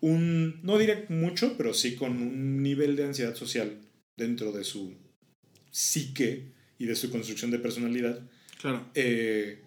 [0.00, 3.78] un, no diré mucho, pero sí con un nivel de ansiedad social
[4.16, 4.94] dentro de su
[5.70, 8.20] psique y de su construcción de personalidad,
[8.58, 8.84] Claro.
[8.94, 9.62] eh,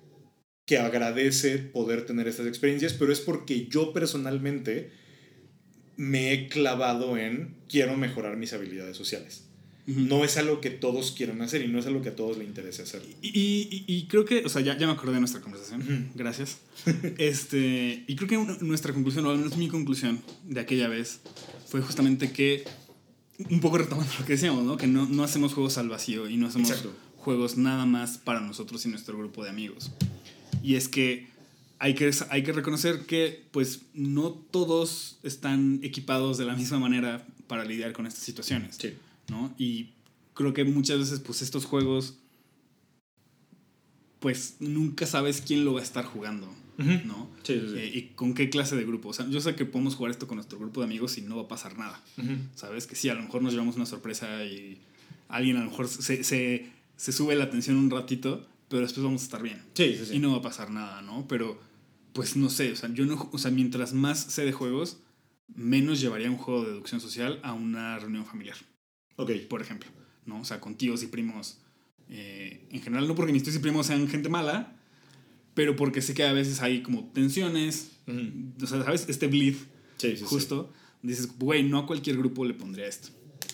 [0.65, 4.91] que agradece poder tener estas experiencias, pero es porque yo personalmente
[5.97, 9.47] me he clavado en quiero mejorar mis habilidades sociales.
[9.87, 12.47] No es algo que todos quieran hacer y no es algo que a todos les
[12.47, 13.01] interese hacer.
[13.21, 16.11] Y, y- y creo que, o sea, ya, ya me acordé de nuestra conversación.
[16.15, 16.59] Gracias.
[17.17, 21.21] este, y creo que nuestra conclusión, o al menos mi conclusión de aquella vez,
[21.67, 22.63] fue justamente que,
[23.49, 24.77] un poco retomando lo que decíamos, ¿no?
[24.77, 26.93] Que no, no hacemos juegos al vacío y no hacemos Exacto.
[27.21, 29.91] Juegos nada más para nosotros y nuestro grupo de amigos.
[30.63, 31.27] Y es que
[31.79, 37.25] hay que, hay que reconocer que, pues, no todos están equipados de la misma manera
[37.47, 38.77] para lidiar con estas situaciones.
[38.79, 38.93] Sí.
[39.29, 39.53] ¿no?
[39.57, 39.89] Y
[40.33, 42.17] creo que muchas veces, pues estos juegos
[44.19, 47.27] pues nunca sabes quién lo va a estar jugando, ¿no?
[47.41, 47.77] Sí, sí, sí.
[47.79, 49.09] Eh, y con qué clase de grupo.
[49.09, 51.37] O sea, yo sé que podemos jugar esto con nuestro grupo de amigos y no
[51.37, 51.99] va a pasar nada.
[52.19, 52.33] Ujú.
[52.53, 52.85] ¿Sabes?
[52.85, 54.77] Que sí, a lo mejor nos llevamos una sorpresa y
[55.27, 56.69] alguien a lo mejor se, se,
[57.01, 59.61] se sube la tensión un ratito, pero después vamos a estar bien.
[59.73, 60.15] Sí, sí, sí.
[60.15, 61.27] Y no va a pasar nada, ¿no?
[61.27, 61.59] Pero,
[62.13, 64.99] pues no sé, o sea, yo no, o sea, mientras más sé de juegos,
[65.53, 68.55] menos llevaría un juego de deducción social a una reunión familiar,
[69.15, 69.31] Ok.
[69.49, 69.89] por ejemplo,
[70.25, 70.41] ¿no?
[70.41, 71.59] O sea, con tíos y primos.
[72.13, 74.75] eh, en general, no porque mis tíos y primos sean gente mala,
[75.53, 77.91] pero porque sé que a veces hay como tensiones,
[78.61, 79.05] o sea, ¿sabes?
[79.09, 79.55] Este bleed,
[79.97, 80.23] Sí, sí, sí.
[80.25, 80.73] justo.
[81.01, 83.09] Dices, güey, no a cualquier grupo le pondría esto.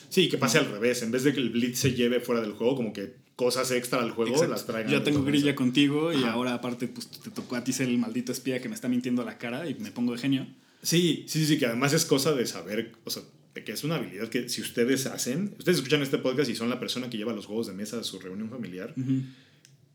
[0.09, 1.01] Sí, que pase al revés.
[1.03, 4.01] En vez de que el Blitz se lleve fuera del juego, como que cosas extra
[4.01, 4.51] al juego Exacto.
[4.51, 4.91] las traigan.
[4.91, 6.31] Yo tengo grilla contigo y Ajá.
[6.31, 9.21] ahora aparte pues te tocó a ti ser el maldito espía que me está mintiendo
[9.21, 10.47] a la cara y me pongo de genio.
[10.81, 13.21] Sí, sí, sí, que además es cosa de saber, o sea,
[13.53, 16.69] de que es una habilidad que si ustedes hacen, ustedes escuchan este podcast y son
[16.69, 18.95] la persona que lleva los juegos de mesa a su reunión familiar,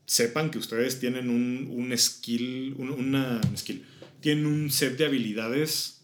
[0.05, 3.83] sepan que ustedes tienen un, un skill, un, una un skill,
[4.21, 6.01] tienen un set de habilidades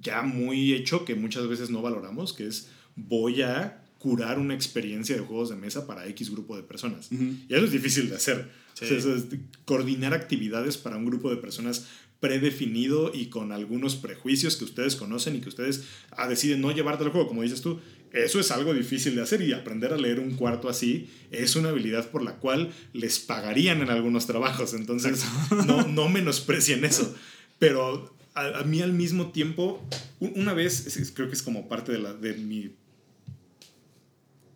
[0.00, 5.14] ya muy hecho que muchas veces no valoramos, que es voy a curar una experiencia
[5.14, 7.08] de juegos de mesa para X grupo de personas.
[7.12, 7.36] Ujú.
[7.48, 8.50] Y eso es difícil de hacer.
[8.74, 8.84] Sí.
[8.84, 9.26] O sea, eso es
[9.64, 11.86] coordinar actividades para un grupo de personas
[12.18, 17.04] predefinido y con algunos prejuicios que ustedes conocen y que ustedes ah, deciden no llevarte
[17.04, 17.78] al juego, como dices tú.
[18.12, 21.68] Eso es algo difícil de hacer y aprender a leer un cuarto así es una
[21.68, 24.74] habilidad por la cual les pagarían en algunos trabajos.
[24.74, 25.24] Entonces,
[25.66, 27.14] no, no menosprecien eso.
[27.60, 29.80] Pero a, a mí al mismo tiempo,
[30.18, 32.72] una vez, creo que es como parte de, la, de mi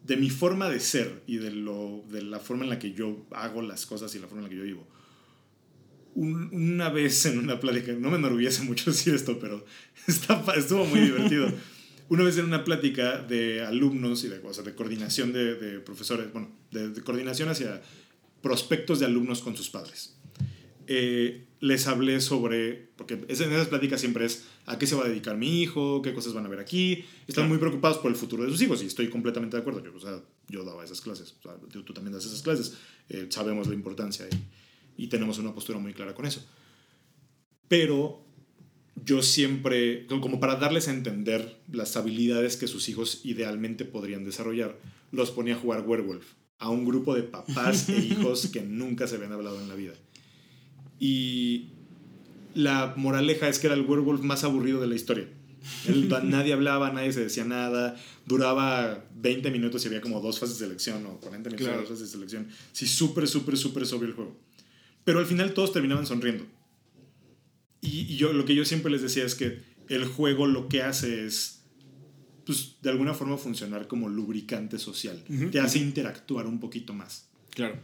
[0.07, 3.27] de mi forma de ser y de, lo, de la forma en la que yo
[3.33, 4.87] hago las cosas y la forma en la que yo vivo.
[6.15, 9.65] Un- una vez en una plática, no me enorgullece mucho decir esto, pero
[10.07, 11.49] está, estuvo muy divertido.
[12.09, 15.81] Una vez en una plática de alumnos y de, o sea, de coordinación de, de
[15.81, 17.83] profesores, bueno, de, de coordinación hacia
[18.43, 20.17] prospectos de alumnos con sus padres.
[20.87, 25.09] Eh, les hablé sobre, porque en esas pláticas siempre es a qué se va a
[25.09, 27.05] dedicar mi hijo, qué cosas van a ver aquí.
[27.27, 27.49] Están Claro.
[27.49, 29.83] muy preocupados por el futuro de sus hijos y estoy completamente de acuerdo.
[29.83, 32.75] Yo, o sea, yo daba esas clases, o sea, tú, tú también das esas clases,
[33.09, 34.27] eh, sabemos la importancia
[34.97, 36.45] y, y tenemos una postura muy clara con eso.
[37.69, 38.23] Pero
[39.05, 44.79] yo siempre, como para darles a entender las habilidades que sus hijos idealmente podrían desarrollar,
[45.13, 46.25] los ponía a jugar Werewolf
[46.59, 49.93] a un grupo de papás e hijos que nunca se habían hablado en la vida.
[50.99, 51.69] Y
[52.55, 55.29] la moraleja es que era el werewolf más aburrido de la historia.
[56.25, 57.97] Nadie hablaba, nadie se decía nada.
[58.25, 61.81] Duraba 20 minutos y había como dos fases de selección o 40 minutos Claro.
[61.83, 62.49] dos fases de selección.
[62.73, 64.37] Sí, súper, súper, súper sobre el juego.
[65.05, 66.45] Pero al final todos terminaban sonriendo.
[67.81, 70.83] Y, y yo lo que yo siempre les decía es que el juego lo que
[70.83, 71.63] hace es,
[72.45, 75.23] pues, de alguna forma funcionar como lubricante social.
[75.53, 77.29] Te hace interactuar un poquito más.
[77.51, 77.77] Claro.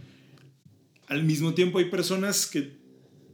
[1.09, 2.77] Al mismo tiempo hay personas que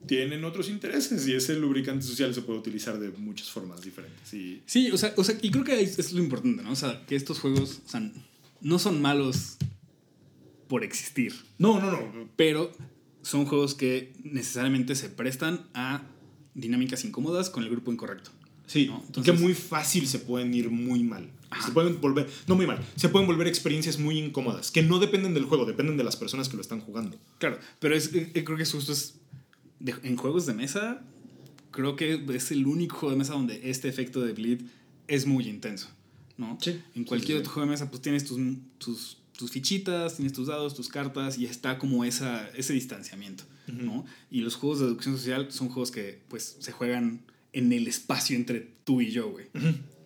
[0.08, 4.34] tienen otros intereses y ese lubricante social se puede utilizar de muchas formas diferentes.
[4.34, 6.72] Y Sí, o sea, o sea, y creo que es, lo importante, ¿no?
[6.72, 8.10] O sea, que estos juegos, o sea,
[8.60, 9.58] no son malos
[10.66, 12.28] por existir, no, no, no.
[12.36, 12.72] pero
[13.22, 16.02] son juegos que necesariamente se prestan a
[16.54, 18.30] dinámicas incómodas con el grupo incorrecto.
[18.66, 19.00] Sí, ¿no?
[19.00, 21.30] que Entonces- muy fácil se pueden ir muy mal.
[21.64, 25.32] Se pueden volver, no muy mal, se pueden volver experiencias muy incómodas, que no dependen
[25.32, 27.16] del juego, dependen de las personas que lo están jugando.
[27.38, 29.14] Claro, pero es, eh, creo que justo es
[29.80, 31.02] de- en juegos de mesa,
[31.70, 34.60] creo que es el único juego de mesa donde este efecto de bleed
[35.06, 35.88] es muy intenso,
[36.36, 36.58] ¿no?
[36.60, 37.40] Sí, En cualquier sí, sí.
[37.40, 38.38] otro juego de mesa, pues tienes tus,
[38.78, 44.04] tus, tus fichitas, tienes tus dados, tus cartas y está como esa, ese distanciamiento, ¿no?
[44.30, 47.20] Y los juegos de deducción social son juegos que, pues, se juegan
[47.52, 49.46] en el espacio entre tú y yo, güey.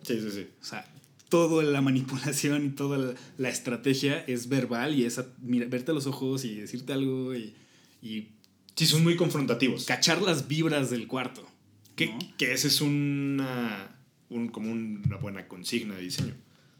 [0.03, 0.47] Sí, sí, sí.
[0.61, 0.85] O sea,
[1.29, 5.91] toda la manipulación y toda la, la estrategia es verbal y es a- mira, verte
[5.91, 7.53] a los ojos y decirte algo y,
[8.01, 8.27] y
[8.75, 9.85] Sí, son muy confrontativos.
[9.85, 11.47] cachar las vibras del cuarto.
[11.95, 12.19] Que, ¿no?
[12.37, 13.95] que ese es una,
[14.29, 16.33] un, como una buena consigna de diseño.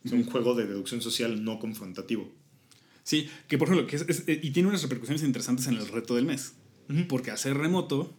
[0.04, 2.30] Es un juego de deducción social no confrontativo.
[3.04, 5.88] Sí, que por ejemplo, que es- es- eh, y tiene unas repercusiones interesantes en el
[5.88, 6.54] reto del mes.
[6.90, 7.08] Ujú.
[7.08, 8.14] Porque hacer remoto,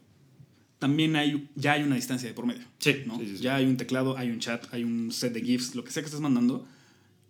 [0.78, 2.64] también hay, ya hay una distancia de por medio.
[2.78, 3.18] Sí, ¿no?
[3.18, 3.42] sí, sí, sí.
[3.42, 6.02] Ya hay un teclado, hay un chat, hay un set de GIFs, lo que sea
[6.02, 6.66] que estés mandando,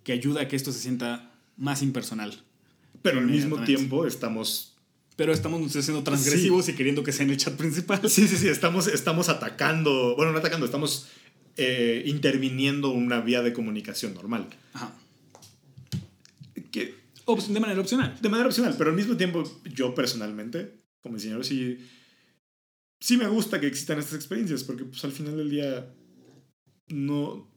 [0.03, 2.43] que ayuda a que esto se sienta más impersonal.
[3.03, 4.74] Pero al mismo tiempo estamos
[5.16, 8.01] Pero estamos siendo transgresivos y queriendo que sea en el chat principal.
[8.09, 11.07] Sí, sí, sí, estamos, estamos atacando, bueno, no atacando, estamos
[11.57, 14.49] eh, interviniendo una vía de comunicación normal.
[14.73, 14.93] Ajá.
[16.73, 16.95] Que,
[17.49, 18.19] de manera opcional.
[18.20, 21.78] de manera opcional, pero al mismo tiempo yo personalmente, como diseñador, sí,
[23.01, 25.95] sí me gusta que existan estas experiencias, porque pues al final del día
[26.89, 27.53] no...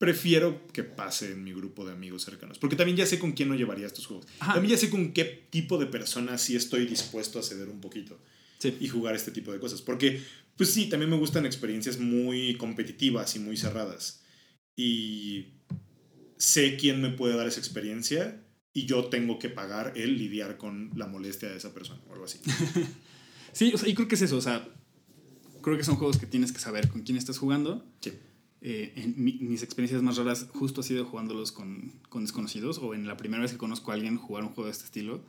[0.00, 2.58] prefiero que pase en mi grupo de amigos cercanos.
[2.58, 4.26] Porque también ya sé con quién no llevaría estos juegos.
[4.38, 8.18] También ya sé con qué tipo de personas sí estoy dispuesto a ceder un poquito.
[8.80, 9.82] Y jugar este tipo de cosas.
[9.82, 10.22] Porque,
[10.56, 14.22] pues sí, también me gustan experiencias muy competitivas y muy cerradas.
[14.74, 15.48] Y
[16.38, 20.92] sé quién me puede dar esa experiencia y yo tengo que pagar el lidiar con
[20.96, 22.40] la molestia de esa persona o algo así.
[23.52, 24.38] sí, o sea, y creo que es eso.
[24.38, 24.66] O sea,
[25.60, 27.84] creo que son juegos que tienes que saber con quién estás jugando.
[28.00, 28.14] Sí.
[28.62, 33.06] Eh, en mis experiencias más raras justo ha sido jugándolos con, con, desconocidos o en
[33.06, 35.22] la primera vez que conozco a alguien jugar un juego de este estilo,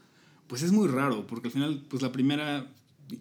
[0.47, 2.67] pues es muy raro, porque al final, pues la primera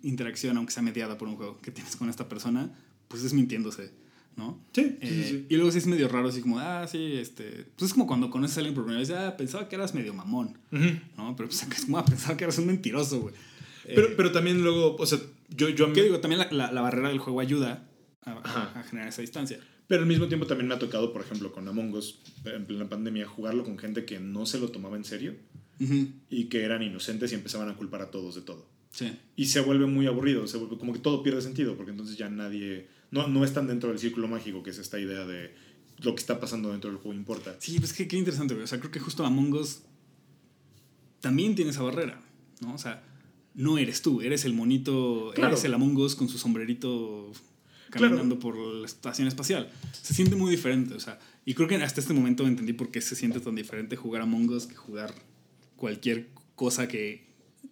[0.02, 2.76] interacción, aunque sea mediada por un juego que tienes con esta persona,
[3.06, 3.92] pues es mintiéndose,
[4.36, 4.58] ¿no?
[4.72, 7.94] Sí, eh, Y luego sí es medio raro, así como, ah, sí, este, pues es
[7.94, 10.58] como cuando conoces a alguien por primera vez, ah, pensaba que eras medio mamón,
[11.16, 11.36] ¿no?
[11.36, 13.34] Pero pues es como, ah, pensaba que eras un mentiroso, güey.
[13.84, 15.20] Pero, eh, pero también luego, o sea,
[15.50, 15.68] yo...
[15.68, 16.18] yo ¿Qué digo?
[16.18, 17.88] También la, la, barrera del juego ayuda
[18.22, 18.32] a,
[18.80, 19.60] a generar esa distancia.
[19.90, 22.88] Pero al mismo tiempo también me ha tocado, por ejemplo, con Among Us, en plena
[22.88, 25.34] pandemia, jugarlo con gente que no se lo tomaba en serio
[26.28, 28.68] y que eran inocentes y empezaban a culpar a todos de todo.
[28.92, 29.18] Sí.
[29.34, 32.28] Y se vuelve muy aburrido, se vuelve como que todo pierde sentido, porque entonces ya
[32.28, 35.56] nadie, no, no están dentro del círculo mágico, que es esta idea de
[35.98, 37.56] lo que está pasando dentro del juego importa.
[37.58, 39.80] Sí, pues que qué interesante, O sea, creo que justo Among Us
[41.20, 42.22] también tiene esa barrera,
[42.60, 42.74] ¿no?
[42.74, 43.02] O sea,
[43.54, 47.32] no eres tú, eres el monito, eres el Among Us con su sombrerito
[47.90, 49.70] caminando por la estación espacial.
[50.02, 53.00] Se siente muy diferente, o sea, y creo que hasta este momento entendí por qué
[53.00, 55.14] se siente tan diferente jugar a Us que jugar
[55.76, 57.30] cualquier cosa que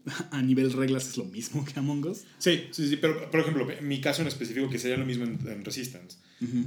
[0.31, 2.25] a nivel reglas es lo mismo que Among Us.
[2.39, 5.65] Sí, sí, sí, pero por ejemplo, mi caso en específico, que sería lo mismo en,
[5.65, 6.19] Resistance.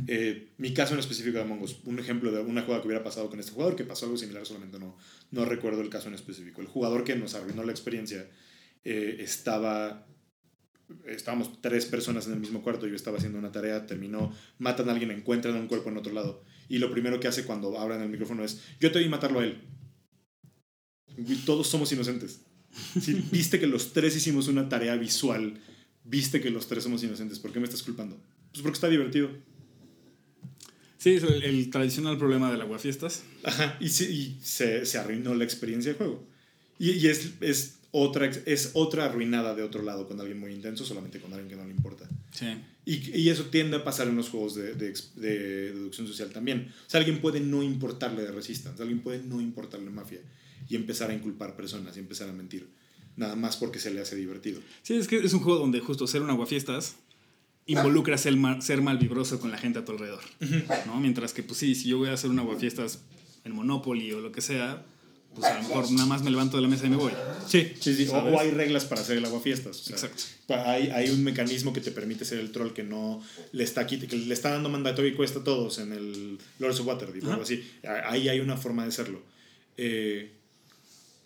[0.08, 3.04] Eh, mi caso en específico de Among Us, un ejemplo de una jugada que hubiera
[3.04, 4.98] pasado con este jugador, que pasó algo similar, solamente no,
[5.32, 6.62] no recuerdo el caso en específico.
[6.62, 8.28] El jugador que nos arruinó la experiencia
[8.84, 10.06] eh, estaba
[11.06, 14.92] estábamos tres personas en el mismo cuarto, yo estaba haciendo una tarea, terminó, matan a
[14.92, 16.44] alguien, encuentran un cuerpo en otro lado.
[16.70, 19.46] Y lo primero que hace cuando abran el micrófono es, yo te a matarlo a
[19.46, 19.62] él.
[21.18, 22.42] Y todos somos inocentes.
[23.00, 25.60] Si viste que los tres hicimos una tarea visual,
[26.04, 28.22] viste que los tres somos inocentes, ¿por qué me estás culpando?
[28.52, 29.30] Pues porque está divertido.
[30.98, 33.24] Sí, es el, tradicional problema del aguafiestas.
[33.44, 36.28] Ajá, y, y se, se, arruinó la experiencia de juego.
[36.78, 40.86] Y, y es, es otra, es otra arruinada de otro lado con alguien muy intenso,
[40.86, 42.10] solamente con alguien que no le importa.
[42.32, 42.48] Sí.
[42.86, 46.74] Y, y, eso tiende a pasar en los juegos de, de, de, deducción social también.
[46.88, 50.22] O sea, alguien puede no importarle de Resistance, alguien puede no importarle Mafia
[50.68, 52.70] y empezar a inculpar personas y empezar a mentir.
[53.18, 54.62] Nada más porque se le hace divertido.
[54.84, 56.96] Sí, es que es un juego donde justo ser un aguafiestas
[57.66, 60.24] involucra ser, mal, ser malvibroso con la gente a tu alrededor.
[60.88, 61.00] ¿no?
[61.00, 63.02] Mientras que, pues sí, si yo voy a hacer un aguafiestas
[63.44, 64.86] en Monopoly o lo que sea,
[65.36, 67.14] pues a lo mejor nada más me levanto de la mesa y me voy.
[67.48, 68.08] Sí, sí, sí.
[68.10, 69.88] O, hay reglas para hacer el aguafiestas.
[69.88, 70.24] O Exacto.
[70.50, 73.98] Hay, hay, un mecanismo que te permite ser el troll que no le está, que
[73.98, 77.44] le está dando mandatorio y cuesta a todos en el Lords of Waterdeep o algo
[77.44, 77.64] así.
[78.06, 79.22] Ahí hay una forma de serlo.
[79.78, 80.32] Eh,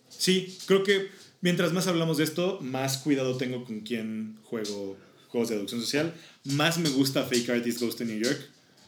[0.08, 1.08] sí, creo que
[1.40, 4.96] mientras más hablamos de esto, más cuidado tengo con quién juego
[5.28, 6.14] juegos de deducción social.
[6.44, 8.40] Más me gusta Fake Artist Ghost in New York.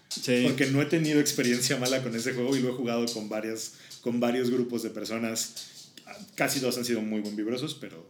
[0.08, 0.44] Sí.
[0.46, 3.74] Porque no he tenido experiencia mala con ese juego y lo he jugado con varias
[4.02, 5.92] con varios grupos de personas.
[6.34, 8.08] Casi todos han sido muy buen vibrosos, pero,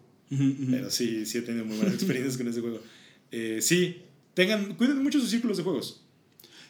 [0.70, 2.80] pero sí, sí he tenido muy buenas experiencias con ese juego.
[3.30, 4.02] Eh, sí,
[4.34, 6.02] tengan, cuiden mucho sus círculos de juegos.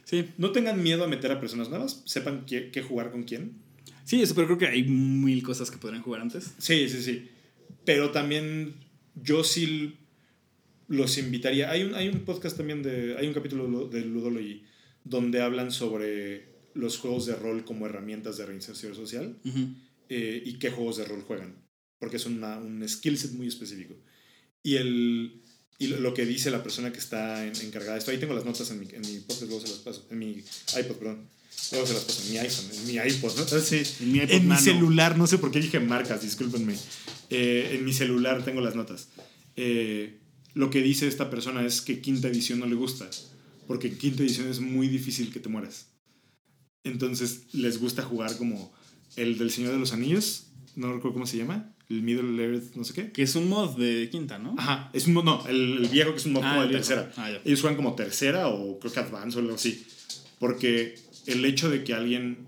[0.04, 0.30] Sí.
[0.38, 3.52] No tengan miedo a meter a personas nuevas, sepan qué, qué jugar con quién.
[4.04, 6.54] Sí, eso, pero creo que hay mil cosas que podrían jugar antes.
[6.56, 7.28] Sí, sí, sí.
[7.84, 8.74] Pero también
[9.14, 9.98] yo sí
[10.88, 11.70] los invitaría.
[11.70, 13.16] Hay un, hay un podcast también de.
[13.18, 14.64] Hay un capítulo de Ludology
[15.04, 16.46] donde hablan sobre
[16.78, 19.36] los juegos de rol como herramientas de reinserción social
[20.08, 21.56] eh, y qué juegos de rol juegan,
[21.98, 23.96] porque es una, un skill set muy específico.
[24.62, 25.42] Y, el,
[25.78, 28.70] y lo que dice la persona que está encargada de esto, ahí tengo las notas
[28.70, 30.44] en mi, en mi podcast, luego se las paso, en mi
[30.78, 31.28] iPod, perdón.
[31.72, 33.42] Luego se las paso en mi iPhone, en mi iPod, ¿no?
[33.42, 36.76] Ah, sí, en mi, en mi celular, no sé por qué dije marcas, discúlpenme.
[37.30, 39.08] Eh, en mi celular tengo las notas.
[39.56, 40.20] Eh,
[40.54, 43.10] lo que dice esta persona es que quinta edición no le gusta,
[43.66, 45.97] porque en quinta edición es muy difícil que te mueras.
[46.84, 48.72] Entonces les gusta jugar como
[49.16, 50.46] el del Señor de los Anillos,
[50.76, 53.12] no recuerdo cómo se llama, el Middle Earth, no sé qué.
[53.12, 54.54] Que es un mod de quinta, ¿no?
[54.58, 57.10] Ajá, es un mod, no, el, viejo que es un mod ah, como de tercera.
[57.16, 59.86] Ah, Ellos juegan como tercera o creo que Advance o algo así.
[60.38, 60.96] Porque
[61.26, 62.46] el hecho de que alguien.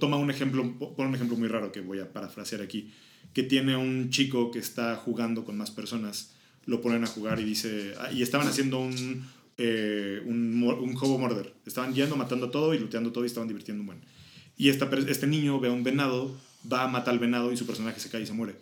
[0.00, 2.92] toma un ejemplo, pon un ejemplo muy raro que voy a parafrasear aquí.
[3.32, 6.32] Que tiene un chico que está jugando con más personas,
[6.64, 7.94] lo ponen a jugar y dice.
[7.98, 9.26] Ah, y estaban haciendo un,
[9.58, 11.42] eh, un, un hobo.
[11.64, 14.00] Estaban yendo, matando todo y looteando todo y estaban divirtiendo un buen.
[14.56, 16.34] Y este niño ve a un venado,
[16.70, 18.56] va a matar al venado y su personaje se cae y se muere.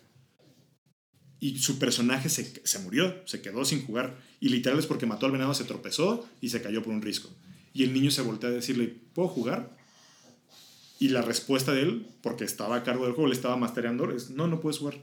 [1.41, 4.19] Y su personaje se, se murió, se quedó sin jugar.
[4.41, 7.31] Y literal es porque mató al venado, se tropezó y se cayó por un risco.
[7.73, 9.77] y el niño se voltea a decirle, ¿puedo jugar?
[11.01, 14.31] Y la respuesta de él, porque estaba a cargo del juego, le estaba mastereando, es,
[14.31, 14.97] no, no puedes jugar.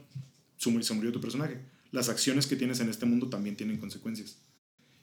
[0.56, 1.60] Se murió tu personaje.
[1.90, 4.38] Las acciones que tienes en este mundo también tienen consecuencias.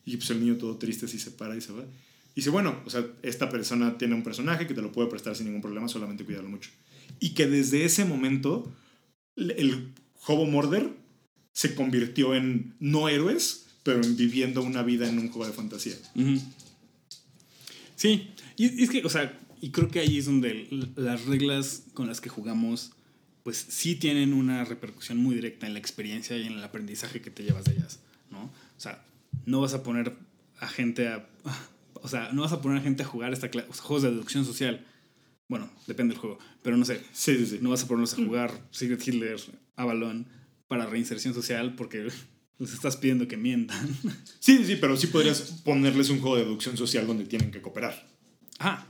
[0.05, 1.83] Y pues el niño todo triste así se para y se va.
[1.83, 5.35] Y dice, bueno, o sea, esta persona tiene un personaje que te lo puede prestar
[5.35, 6.69] sin ningún problema, solamente cuídalo mucho.
[7.19, 8.71] Y que desde ese momento
[9.35, 9.93] el
[10.25, 10.89] Hobo Morder
[11.53, 15.95] se convirtió en no héroes, pero en viviendo una vida en un juego de fantasía.
[17.95, 22.07] Sí, y es que, o sea, y creo que ahí es donde las reglas con
[22.07, 22.91] las que jugamos,
[23.43, 27.31] pues sí tienen una repercusión muy directa en la experiencia y en el aprendizaje que
[27.31, 27.99] te llevas de ellas,
[28.31, 28.43] ¿no?
[28.43, 29.03] O sea,
[29.49, 30.13] no vas a poner
[30.59, 31.27] a gente a...
[32.01, 33.49] O sea, no vas a poner a gente a jugar esta
[33.81, 34.85] juegos de deducción social.
[35.49, 37.01] Bueno, depende del juego, pero no sé.
[37.11, 37.59] Sí, sí, sí.
[37.61, 39.37] No vas a ponerlos a jugar Secret Hitler,
[39.75, 40.25] Avalon,
[40.69, 42.07] para reinserción social porque
[42.57, 43.85] les estás pidiendo que mientan.
[44.39, 48.08] Sí, sí, pero sí podrías ponerles un juego de deducción social donde tienen que cooperar.
[48.61, 48.85] Ah,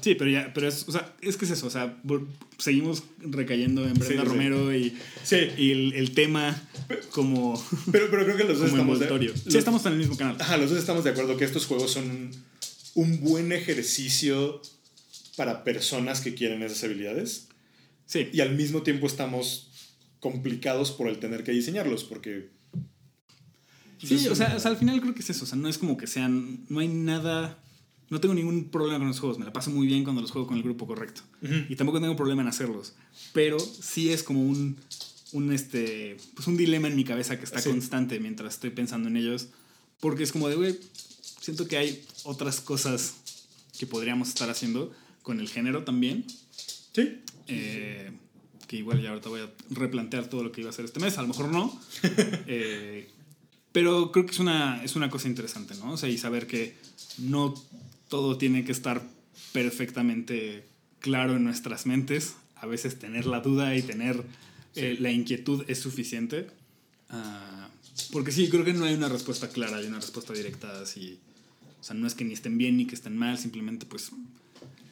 [0.00, 2.00] sí, pero ya, pero es, o sea, es que es eso, o sea,
[2.56, 4.96] seguimos recayendo en Brenda Romero y,
[5.56, 6.60] y el, tema
[7.10, 7.60] como.
[7.90, 10.36] Pero, pero creo que los dos estamos de, Sí, estamos en el mismo canal.
[10.38, 12.30] Ajá, los dos estamos de acuerdo que estos juegos son
[12.94, 14.62] un buen ejercicio
[15.36, 17.48] para personas que quieren esas habilidades.
[18.06, 18.28] Sí.
[18.32, 19.70] Y al mismo tiempo estamos
[20.20, 22.50] complicados por el tener que diseñarlos, porque.
[24.00, 25.76] Sí, o sea, o sea, al final creo que es eso, o sea, no es
[25.76, 26.64] como que sean.
[26.68, 27.58] No hay nada
[28.10, 30.46] no tengo ningún problema con los juegos, me la paso muy bien cuando los juego
[30.46, 31.22] con el grupo correcto.
[31.68, 32.94] Y tampoco tengo problema en hacerlos.
[33.32, 34.76] Pero sí es como un,
[35.32, 39.16] un, este, pues un dilema en mi cabeza que está constante mientras estoy pensando en
[39.16, 39.48] ellos.
[40.00, 40.78] Porque es como de, güey,
[41.40, 43.14] siento que hay otras cosas
[43.78, 46.24] que podríamos estar haciendo con el género también.
[46.94, 47.20] Sí.
[47.46, 48.10] Eh,
[48.66, 51.18] que igual ya ahorita voy a replantear todo lo que iba a hacer este mes,
[51.18, 51.78] a lo mejor no.
[52.46, 53.10] Eh,
[53.72, 55.92] pero creo que es una, es una cosa interesante, ¿no?
[55.92, 56.76] O sea, y saber que
[57.18, 57.54] no
[58.08, 59.02] todo tiene que estar
[59.52, 60.64] perfectamente
[61.00, 62.34] claro en nuestras mentes.
[62.56, 64.22] A veces tener la duda y tener
[64.74, 66.48] eh, la inquietud es suficiente.
[67.10, 67.68] Ah,
[68.12, 71.18] porque sí, creo que no hay una respuesta clara, hay una respuesta directa así.
[71.80, 74.10] O sea, no es que ni estén bien ni que estén mal, simplemente pues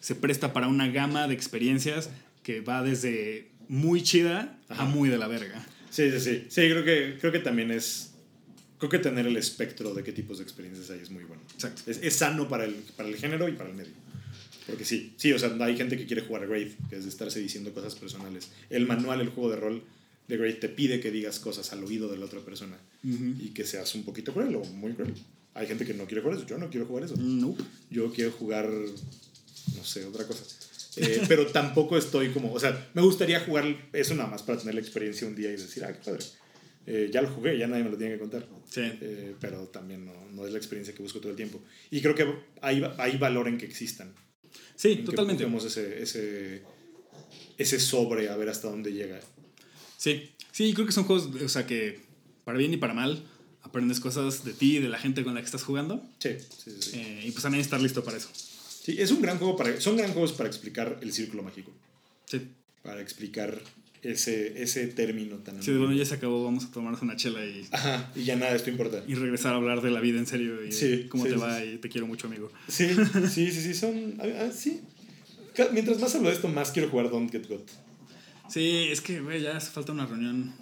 [0.00, 2.10] se presta para una gama de experiencias
[2.42, 5.66] que va desde muy chida a muy de la verga.
[5.90, 6.46] Sí, sí, sí.
[6.48, 8.12] Sí, creo que, creo que también es
[8.78, 11.42] creo que tener el espectro de qué tipos de experiencias hay es muy bueno.
[11.54, 11.82] Exacto.
[11.86, 13.92] Es, es, sano para el, para el género y para el medio.
[14.66, 17.10] Porque sí, sí, o sea, hay gente que quiere jugar a Grave, que es de
[17.10, 18.48] estarse diciendo cosas personales.
[18.68, 19.82] El manual, el juego de rol
[20.26, 23.64] de Grave te pide que digas cosas al oído de la otra persona y que
[23.64, 25.14] seas un poquito cruel o muy cruel.
[25.54, 27.14] Hay gente que no quiere jugar eso, yo no quiero jugar eso.
[27.16, 27.56] No.
[27.90, 30.44] Yo quiero jugar, no sé, otra cosa.
[30.96, 34.74] Eh, pero tampoco estoy como, o sea, me gustaría jugar eso nada más para tener
[34.74, 36.24] la experiencia un día y decir, ah, qué padre.
[36.86, 38.46] Eh, ya lo jugué, ya nadie me lo tiene que contar.
[38.70, 38.82] Sí.
[38.82, 41.60] Eh, pero también no, no, es la experiencia que busco todo el tiempo.
[41.90, 42.26] Y creo que
[42.62, 44.14] hay, hay valor en que existan.
[44.76, 45.42] Sí, totalmente.
[45.42, 46.62] Tenemos ese, ese,
[47.58, 49.20] ese sobre a ver hasta dónde llega.
[49.96, 52.00] Sí, sí, creo que son juegos, o sea, que
[52.44, 53.24] para bien y para mal
[53.62, 56.04] aprendes cosas de ti y de la gente con la que estás jugando.
[56.18, 56.98] Sí, sí, sí.
[56.98, 58.28] Eh, y pues también estar listo para eso.
[58.32, 61.72] Sí, es un gran juego para, son gran juegos para explicar el círculo mágico.
[62.26, 62.48] Sí.
[62.82, 63.60] Para explicar
[64.02, 65.62] ese, ese término tan...
[65.62, 67.66] Sí, bueno, ya se acabó, vamos a tomarnos una chela y...
[67.70, 69.02] Ajá, y ya nada, esto importa.
[69.06, 71.78] Y regresar a hablar de la vida en serio y sí, cómo te va y
[71.78, 72.50] te quiero mucho, amigo.
[72.68, 72.88] Sí,
[73.30, 74.18] sí, sí, sí, son...
[74.20, 74.80] Ah, sí.
[75.72, 77.68] Mientras más hablo de esto, más quiero jugar Don't Get Got.
[78.48, 80.54] Sí, es que, güey, ya hace falta una reunión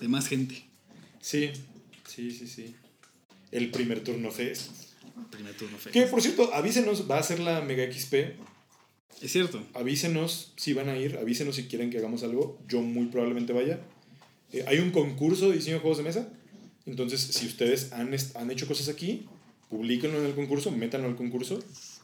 [0.00, 0.64] de más gente.
[1.20, 1.50] Sí,
[2.06, 2.74] sí, sí, sí.
[3.50, 4.70] El primer turno fest.
[5.30, 5.92] Primer turno fest.
[5.92, 8.14] Que, por cierto, avísenos, va a ser la Mega XP
[9.20, 9.62] es cierto.
[9.74, 12.58] Avísenos si van a ir, avísenos si quieren que hagamos algo.
[12.68, 13.80] Yo muy probablemente vaya.
[14.52, 16.28] Eh, hay un concurso de diseño de juegos de mesa.
[16.86, 19.26] Entonces, si ustedes han, han hecho cosas aquí,
[19.70, 21.58] publíquenlo en el concurso, métanlo al concurso.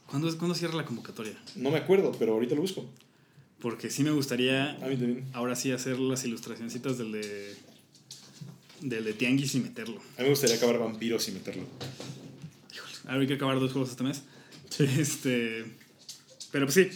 [0.07, 1.37] ¿Cuándo, ¿Cuándo cierra la convocatoria?
[1.55, 2.85] No me acuerdo, pero ahorita lo busco.
[3.61, 7.55] Porque sí me gustaría a mí ahora sí hacer las ilustracioncitas del de,
[8.81, 9.97] del de Tianguis y meterlo.
[10.17, 11.63] A mí me gustaría acabar Vampiros y meterlo.
[12.73, 14.23] Híjole, ahora hay que acabar dos juegos este mes.
[14.79, 15.65] Este,
[16.51, 16.89] pero pues sí.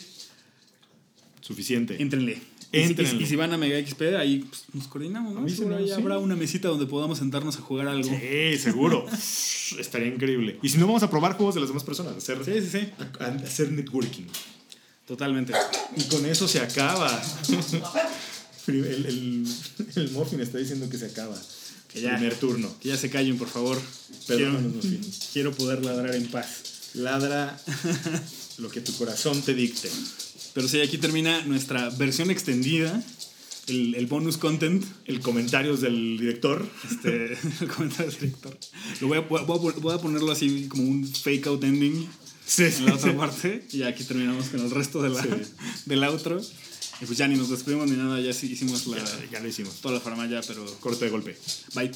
[1.42, 2.02] Suficiente.
[2.02, 2.42] Entrenle.
[2.72, 3.24] Entrenle.
[3.24, 5.48] Y, si van a Mega XP, ahí pues, nos coordinamos, ¿no?
[5.48, 8.10] Seguro ahí habrá una mesita donde podamos sentarnos a jugar algo.
[8.10, 9.06] Sí, seguro.
[9.80, 10.60] Estaría increíble.
[10.62, 12.16] Y si no, vamos a probar juegos de las demás personas.
[12.18, 12.92] Hacer, sí, sí, sí.
[13.20, 14.26] hacer networking.
[15.08, 15.54] Totalmente.
[15.96, 17.10] Y con eso se acaba.
[18.68, 19.48] el, el,
[19.96, 21.40] el Muffin está diciendo que se acaba.
[21.94, 22.76] Que ya, Primer turno.
[22.82, 23.80] Que ya se callen, por favor.
[24.26, 24.60] Quiero,
[25.32, 26.92] quiero poder ladrar en paz.
[26.96, 27.58] Ladra
[28.58, 29.90] lo que tu corazón te dicte.
[30.54, 33.04] Pero sí, aquí termina nuestra versión extendida,
[33.68, 34.86] el, el bonus content.
[35.06, 36.68] El comentarios del director.
[36.90, 38.58] Este, el comentario del director.
[39.02, 39.44] Lo voy a, voy, a,
[39.80, 42.08] voy a, ponerlo así como un fake out ending.
[42.46, 43.18] Sí, en la otra sí.
[43.18, 43.68] parte.
[43.72, 45.30] Y aquí terminamos con el resto de la, Sí.
[45.86, 46.40] del outro.
[47.02, 49.50] Y pues ya ni nos despedimos ni nada, ya sí hicimos la, Ya, ya lo
[49.50, 49.82] hicimos.
[49.82, 51.38] toda la farmaya, pero Corte de golpe.
[51.74, 51.92] bye.